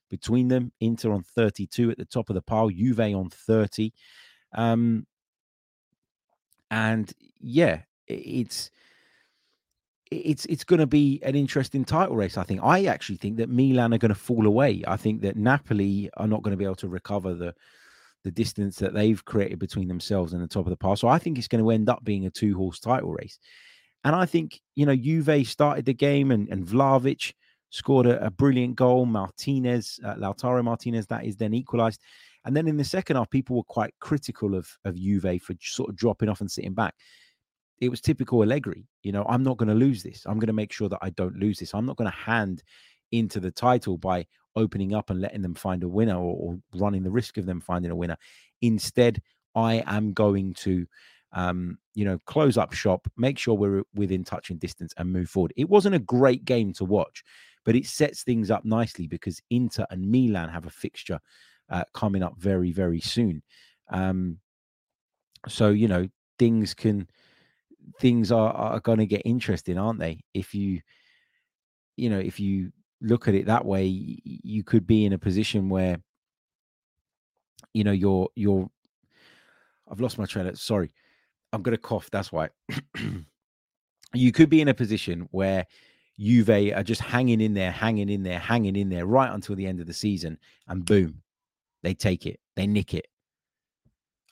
between 0.09 0.49
them. 0.49 0.73
Inter 0.81 1.13
on 1.13 1.23
32 1.23 1.91
at 1.91 1.99
the 1.99 2.05
top 2.05 2.31
of 2.31 2.35
the 2.35 2.43
pile, 2.43 2.69
Juve 2.69 3.01
on 3.01 3.31
30. 3.31 3.93
Um, 4.55 5.07
and 6.71 7.13
yeah, 7.41 7.81
it's 8.07 8.71
it's 10.11 10.45
it's 10.47 10.65
going 10.65 10.81
to 10.81 10.87
be 10.87 11.21
an 11.25 11.37
interesting 11.37 11.85
title 11.85 12.17
race. 12.17 12.37
I 12.37 12.43
think. 12.43 12.61
I 12.63 12.87
actually 12.87 13.17
think 13.17 13.37
that 13.37 13.49
Milan 13.49 13.95
are 13.95 13.99
going 13.99 14.11
to 14.11 14.15
fall 14.15 14.47
away. 14.47 14.83
I 14.87 14.97
think 14.97 15.23
that 15.23 15.37
Napoli 15.37 16.11
are 16.17 16.27
not 16.27 16.43
going 16.43 16.53
to 16.53 16.57
be 16.57 16.65
able 16.65 16.77
to 16.77 16.89
recover 16.89 17.35
the 17.35 17.55
the 18.23 18.31
distance 18.31 18.77
that 18.77 18.93
they've 18.93 19.25
created 19.25 19.59
between 19.59 19.89
themselves 19.89 20.33
and 20.33 20.43
the 20.43 20.49
top 20.49 20.67
of 20.67 20.71
the 20.71 20.77
pile. 20.77 20.97
So 20.97 21.09
I 21.09 21.19
think 21.19 21.39
it's 21.39 21.49
going 21.49 21.65
to 21.65 21.71
end 21.71 21.89
up 21.89 22.05
being 22.05 22.27
a 22.27 22.31
two 22.31 22.57
horse 22.57 22.79
title 22.79 23.13
race. 23.13 23.39
And 24.05 24.17
I 24.17 24.27
think, 24.27 24.61
you 24.75 24.87
know, 24.87 24.97
Juve 24.97 25.47
started 25.47 25.85
the 25.85 25.95
game 25.95 26.31
and, 26.31 26.49
and 26.49 26.67
Vlahovic 26.67 27.35
scored 27.71 28.07
a, 28.07 28.25
a 28.25 28.31
brilliant 28.31 28.77
goal. 28.77 29.07
Martinez, 29.07 30.01
uh, 30.05 30.15
Lautaro 30.15 30.63
Martinez, 30.65 31.07
that 31.09 31.25
is 31.25 31.37
then 31.37 31.55
equalized. 31.55 32.01
And 32.45 32.57
then 32.57 32.67
in 32.67 32.77
the 32.77 32.85
second 32.85 33.17
half, 33.17 33.29
people 33.31 33.57
were 33.57 33.63
quite 33.65 33.95
critical 34.01 34.55
of, 34.55 34.69
of 34.85 34.97
Juve 34.97 35.43
for 35.43 35.55
sort 35.61 35.91
of 35.91 35.97
dropping 35.97 36.29
off 36.29 36.41
and 36.41 36.51
sitting 36.51 36.75
back. 36.75 36.95
it 37.81 37.91
was 37.91 38.01
typical 38.01 38.43
Allegri. 38.43 38.87
You 39.03 39.13
know, 39.13 39.25
I'm 39.29 39.43
not 39.43 39.59
going 39.59 39.69
to 39.69 39.75
lose 39.75 40.03
this. 40.03 40.25
I'm 40.27 40.39
going 40.39 40.47
to 40.47 40.53
make 40.53 40.73
sure 40.73 40.89
that 40.89 40.99
I 41.03 41.11
don't 41.11 41.37
lose 41.37 41.59
this. 41.59 41.75
I'm 41.75 41.87
not 41.87 41.97
going 41.97 42.11
to 42.11 42.17
hand 42.17 42.63
into 43.13 43.41
the 43.41 43.51
title 43.51 43.99
by 43.99 44.27
opening 44.57 44.95
up 44.95 45.11
and 45.11 45.21
letting 45.21 45.43
them 45.43 45.55
find 45.55 45.83
a 45.83 45.89
winner 45.89 46.17
or, 46.17 46.37
or, 46.37 46.59
running 46.75 47.03
the 47.03 47.11
risk 47.11 47.39
of 47.39 47.47
them 47.47 47.61
finding 47.61 47.91
a 47.91 47.97
winner. 47.97 48.17
Instead, 48.63 49.23
I 49.55 49.83
am 49.87 50.13
going 50.13 50.55
to, 50.55 50.87
um, 51.33 51.79
you 51.95 52.05
know, 52.05 52.19
close 52.27 52.57
up 52.57 52.73
shop, 52.73 53.07
make 53.17 53.39
sure 53.39 53.55
we're 53.55 53.83
within 53.95 54.25
touching 54.25 54.59
distance 54.59 54.93
and 54.97 55.13
move 55.13 55.29
forward. 55.29 55.53
It 55.57 55.69
wasn't 55.69 55.95
a 55.95 56.01
great 56.01 56.45
game 56.45 56.73
to 56.75 56.85
watch, 56.85 57.25
but 57.65 57.77
it 57.77 57.87
sets 57.87 58.23
things 58.23 58.51
up 58.51 58.65
nicely 58.65 59.07
because 59.07 59.41
Inter 59.51 59.87
and 59.91 60.11
Milan 60.11 60.49
have 60.49 60.67
a 60.67 60.71
fixture 60.71 61.21
uh, 61.69 61.85
coming 61.95 62.23
up 62.23 62.37
very, 62.39 62.73
very 62.73 63.01
soon. 63.01 63.43
Um, 63.91 64.39
so, 65.49 65.71
you 65.71 65.89
know, 65.89 66.09
things 66.39 66.75
can 66.75 67.09
things 67.99 68.31
are, 68.31 68.53
are 68.53 68.81
going 68.81 68.99
to 68.99 69.07
get 69.07 69.23
interesting, 69.25 69.79
aren't 69.79 70.01
they? 70.01 70.23
If 70.35 70.55
you, 70.55 70.81
you 71.97 72.11
know, 72.11 72.19
if 72.19 72.39
you 72.41 72.73
look 73.01 73.29
at 73.29 73.35
it 73.35 73.47
that 73.47 73.65
way, 73.65 73.87
you 74.25 74.63
could 74.65 74.87
be 74.87 75.05
in 75.05 75.13
a 75.13 75.19
position 75.19 75.69
where, 75.69 75.99
you 77.73 77.85
know, 77.85 77.93
you're 77.93 78.29
you're. 78.35 78.69
I've 79.91 80.01
lost 80.01 80.19
my 80.19 80.27
train. 80.27 80.47
Of, 80.47 80.59
sorry, 80.59 80.93
I'm 81.53 81.63
going 81.63 81.77
to 81.77 81.83
cough. 81.83 82.11
That's 82.11 82.33
why. 82.33 82.49
you 84.15 84.33
could 84.33 84.51
be 84.51 84.61
in 84.61 84.69
a 84.69 84.75
position 84.75 85.29
where 85.31 85.67
Juve 86.19 86.51
are 86.51 86.83
just 86.83 87.01
hanging 87.01 87.41
in 87.41 87.55
there, 87.55 87.71
hanging 87.71 88.09
in 88.09 88.23
there, 88.23 88.39
hanging 88.39 88.77
in 88.77 88.89
there 88.89 89.07
right 89.07 89.33
until 89.33 89.57
the 89.57 89.67
end 89.67 89.81
of 89.81 89.87
the 89.87 89.95
season, 89.95 90.39
and 90.69 90.85
boom, 90.85 91.23
they 91.83 91.95
take 91.95 92.27
it, 92.27 92.41
they 92.57 92.67
nick 92.67 92.95
it, 92.95 93.07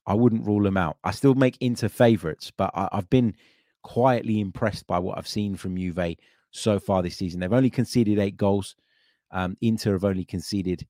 I 0.09 0.15
wouldn't 0.15 0.47
rule 0.47 0.63
them 0.63 0.79
out. 0.79 0.97
I 1.05 1.11
still 1.11 1.35
make 1.35 1.59
Inter 1.61 1.91
favourites, 1.91 2.51
but 2.57 2.71
I, 2.75 2.89
have 2.93 3.11
been 3.11 3.35
quietly 3.83 4.41
impressed 4.41 4.87
by 4.87 4.99
what 4.99 5.19
I've 5.19 5.29
seen 5.29 5.55
from 5.55 5.77
Juve 5.77 6.17
so 6.51 6.81
far 6.81 7.03
this 7.03 7.17
season. 7.17 7.39
They've 7.39 7.53
only 7.53 7.69
conceded 7.69 8.19
eight 8.19 8.39
goals. 8.39 8.75
Um, 9.31 9.59
Inter 9.61 9.93
have 9.93 10.07
only 10.07 10.25
conceded 10.25 10.87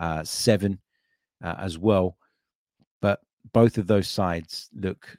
uh, 0.00 0.22
seven 0.22 0.78
uh, 1.42 1.56
as 1.58 1.78
well, 1.78 2.16
but 3.02 3.18
both 3.52 3.76
of 3.76 3.88
those 3.88 4.06
sides 4.06 4.70
look 4.72 5.16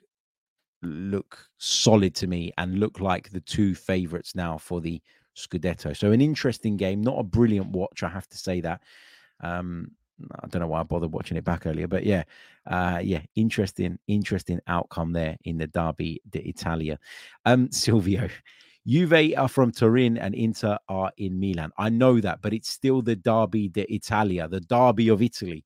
look 0.84 1.48
solid 1.58 2.16
to 2.16 2.28
me 2.28 2.52
and 2.58 2.80
look 2.80 3.00
like 3.00 3.30
the 3.30 3.42
two 3.42 3.76
favourites 3.76 4.36
now 4.36 4.58
for 4.58 4.82
the 4.82 5.02
Scudetto. 5.36 5.96
So 5.96 6.12
an 6.12 6.22
interesting 6.22 6.78
game, 6.78 7.02
not 7.02 7.20
a 7.20 7.24
brilliant 7.24 7.68
watch, 7.68 8.04
I 8.04 8.10
have 8.10 8.28
to 8.30 8.38
say 8.38 8.62
that. 8.62 8.82
Um, 9.42 9.92
I 10.40 10.48
don't 10.48 10.62
know 10.62 10.68
why 10.68 10.82
I 10.82 10.84
bothered 10.84 11.12
watching 11.12 11.38
it 11.38 11.44
back 11.44 11.66
earlier, 11.66 11.88
but 11.88 12.06
yeah, 12.06 12.24
uh, 12.68 13.00
yeah, 13.02 13.22
interesting, 13.36 13.98
interesting 14.08 14.60
outcome 14.68 15.14
there 15.14 15.38
in 15.46 15.58
the 15.58 15.68
Derby 15.68 16.22
d'Italia. 16.30 17.00
Um, 17.46 17.72
Silvio, 17.72 18.30
Juve 18.86 19.34
are 19.38 19.48
from 19.48 19.72
Turin 19.72 20.18
and 20.18 20.34
Inter 20.34 20.78
are 20.90 21.12
in 21.18 21.40
Milan. 21.40 21.72
I 21.78 21.90
know 21.90 22.20
that, 22.20 22.42
but 22.42 22.54
it's 22.54 22.70
still 22.70 23.02
the 23.02 23.16
Derby 23.16 23.70
d'Italia, 23.70 24.48
the 24.48 24.62
Derby 24.62 25.10
of 25.10 25.22
Italy, 25.22 25.66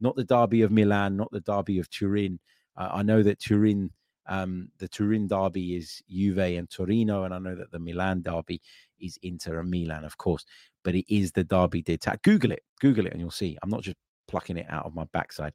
not 0.00 0.16
the 0.16 0.24
Derby 0.24 0.62
of 0.62 0.70
Milan, 0.70 1.16
not 1.16 1.30
the 1.30 1.40
Derby 1.40 1.78
of 1.78 1.88
Turin. 1.90 2.38
Uh, 2.76 2.90
I 2.92 3.02
know 3.02 3.22
that 3.22 3.40
Turin, 3.40 3.90
um, 4.28 4.70
the 4.78 4.88
Turin 4.88 5.26
Derby 5.26 5.76
is 5.76 6.02
Juve 6.08 6.38
and 6.38 6.68
Torino, 6.70 7.24
and 7.24 7.34
I 7.34 7.38
know 7.38 7.54
that 7.54 7.70
the 7.70 7.78
Milan 7.78 8.22
Derby 8.22 8.60
is 9.00 9.18
Inter 9.22 9.60
and 9.60 9.70
Milan, 9.70 10.04
of 10.04 10.16
course 10.16 10.44
but 10.86 10.94
it 10.94 11.12
is 11.12 11.32
the 11.32 11.42
Derby 11.42 11.82
d'Italia. 11.82 12.20
Google 12.22 12.52
it, 12.52 12.62
Google 12.80 13.06
it, 13.06 13.12
and 13.12 13.20
you'll 13.20 13.32
see. 13.32 13.58
I'm 13.60 13.68
not 13.68 13.82
just 13.82 13.96
plucking 14.28 14.56
it 14.56 14.66
out 14.68 14.86
of 14.86 14.94
my 14.94 15.04
backside. 15.12 15.52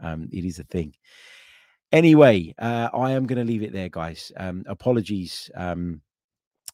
Um, 0.00 0.30
it 0.32 0.46
is 0.46 0.58
a 0.58 0.64
thing. 0.64 0.94
Anyway, 1.92 2.54
uh, 2.58 2.88
I 2.94 3.10
am 3.10 3.26
going 3.26 3.38
to 3.38 3.44
leave 3.44 3.62
it 3.62 3.74
there, 3.74 3.90
guys. 3.90 4.32
Um, 4.38 4.64
apologies 4.66 5.50
um, 5.54 6.00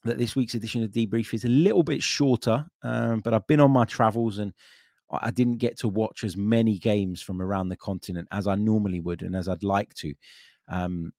that 0.05 0.19
this 0.19 0.37
week's 0.37 0.55
edition 0.55 0.85
of 0.85 0.93
Debrief 0.93 1.35
is 1.35 1.45
a 1.45 1.49
little 1.49 1.83
bit 1.83 2.01
shorter, 2.01 2.65
um, 2.85 3.23
but 3.23 3.35
I've 3.35 3.47
been 3.49 3.59
on 3.59 3.73
my 3.73 3.85
travels 3.85 4.39
and 4.39 4.53
I 5.11 5.33
didn't 5.33 5.57
get 5.59 5.77
to 5.79 5.89
watch 5.89 6.23
as 6.23 6.37
many 6.37 6.79
games 6.79 7.21
from 7.21 7.43
around 7.43 7.71
the 7.71 7.77
continent 7.77 8.29
as 8.31 8.47
I 8.47 8.55
normally 8.55 9.01
would 9.01 9.23
and 9.23 9.35
as 9.35 9.49
I'd 9.49 9.65
like 9.65 9.93
to. 9.95 10.15
Um, 10.69 11.13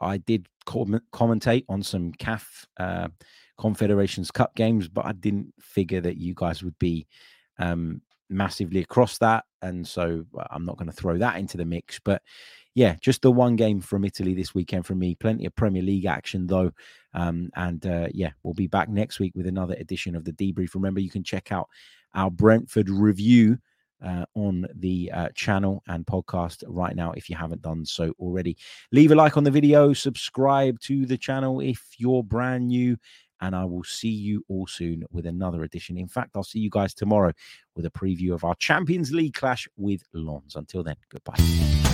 I 0.00 0.18
did 0.18 0.46
commentate 0.66 1.64
on 1.68 1.82
some 1.82 2.12
CAF 2.12 2.66
uh, 2.78 3.08
Confederations 3.58 4.30
Cup 4.30 4.54
games, 4.54 4.88
but 4.88 5.06
I 5.06 5.12
didn't 5.12 5.52
figure 5.60 6.00
that 6.00 6.16
you 6.16 6.34
guys 6.34 6.62
would 6.62 6.78
be 6.78 7.06
um, 7.58 8.00
massively 8.30 8.80
across 8.80 9.18
that. 9.18 9.44
And 9.62 9.86
so 9.86 10.24
I'm 10.50 10.64
not 10.64 10.76
going 10.76 10.90
to 10.90 10.96
throw 10.96 11.18
that 11.18 11.36
into 11.36 11.56
the 11.56 11.64
mix. 11.64 11.98
But 11.98 12.22
yeah, 12.74 12.96
just 13.00 13.22
the 13.22 13.32
one 13.32 13.56
game 13.56 13.80
from 13.80 14.04
Italy 14.04 14.34
this 14.34 14.54
weekend 14.54 14.86
for 14.86 14.94
me. 14.94 15.14
Plenty 15.16 15.46
of 15.46 15.56
Premier 15.56 15.82
League 15.82 16.06
action, 16.06 16.46
though. 16.46 16.70
Um, 17.14 17.50
and 17.56 17.84
uh, 17.86 18.08
yeah, 18.12 18.30
we'll 18.42 18.54
be 18.54 18.68
back 18.68 18.88
next 18.88 19.18
week 19.18 19.32
with 19.34 19.46
another 19.46 19.74
edition 19.74 20.14
of 20.14 20.24
the 20.24 20.32
debrief. 20.32 20.74
Remember, 20.74 21.00
you 21.00 21.10
can 21.10 21.24
check 21.24 21.50
out 21.50 21.68
our 22.14 22.30
Brentford 22.30 22.88
review. 22.88 23.58
Uh, 24.00 24.24
on 24.34 24.64
the 24.76 25.10
uh, 25.12 25.28
channel 25.34 25.82
and 25.88 26.06
podcast 26.06 26.62
right 26.68 26.94
now 26.94 27.10
if 27.12 27.28
you 27.28 27.34
haven't 27.34 27.60
done 27.62 27.84
so 27.84 28.12
already. 28.20 28.56
Leave 28.92 29.10
a 29.10 29.14
like 29.16 29.36
on 29.36 29.42
the 29.42 29.50
video, 29.50 29.92
subscribe 29.92 30.78
to 30.78 31.04
the 31.04 31.18
channel 31.18 31.58
if 31.58 31.82
you're 31.98 32.22
brand 32.22 32.68
new, 32.68 32.96
and 33.40 33.56
I 33.56 33.64
will 33.64 33.82
see 33.82 34.08
you 34.08 34.44
all 34.48 34.68
soon 34.68 35.04
with 35.10 35.26
another 35.26 35.64
edition. 35.64 35.98
In 35.98 36.08
fact, 36.08 36.30
I'll 36.36 36.44
see 36.44 36.60
you 36.60 36.70
guys 36.70 36.94
tomorrow 36.94 37.32
with 37.74 37.86
a 37.86 37.90
preview 37.90 38.34
of 38.34 38.44
our 38.44 38.54
Champions 38.54 39.12
League 39.12 39.34
clash 39.34 39.68
with 39.76 40.02
Lens. 40.12 40.54
Until 40.54 40.84
then, 40.84 40.96
goodbye. 41.10 41.87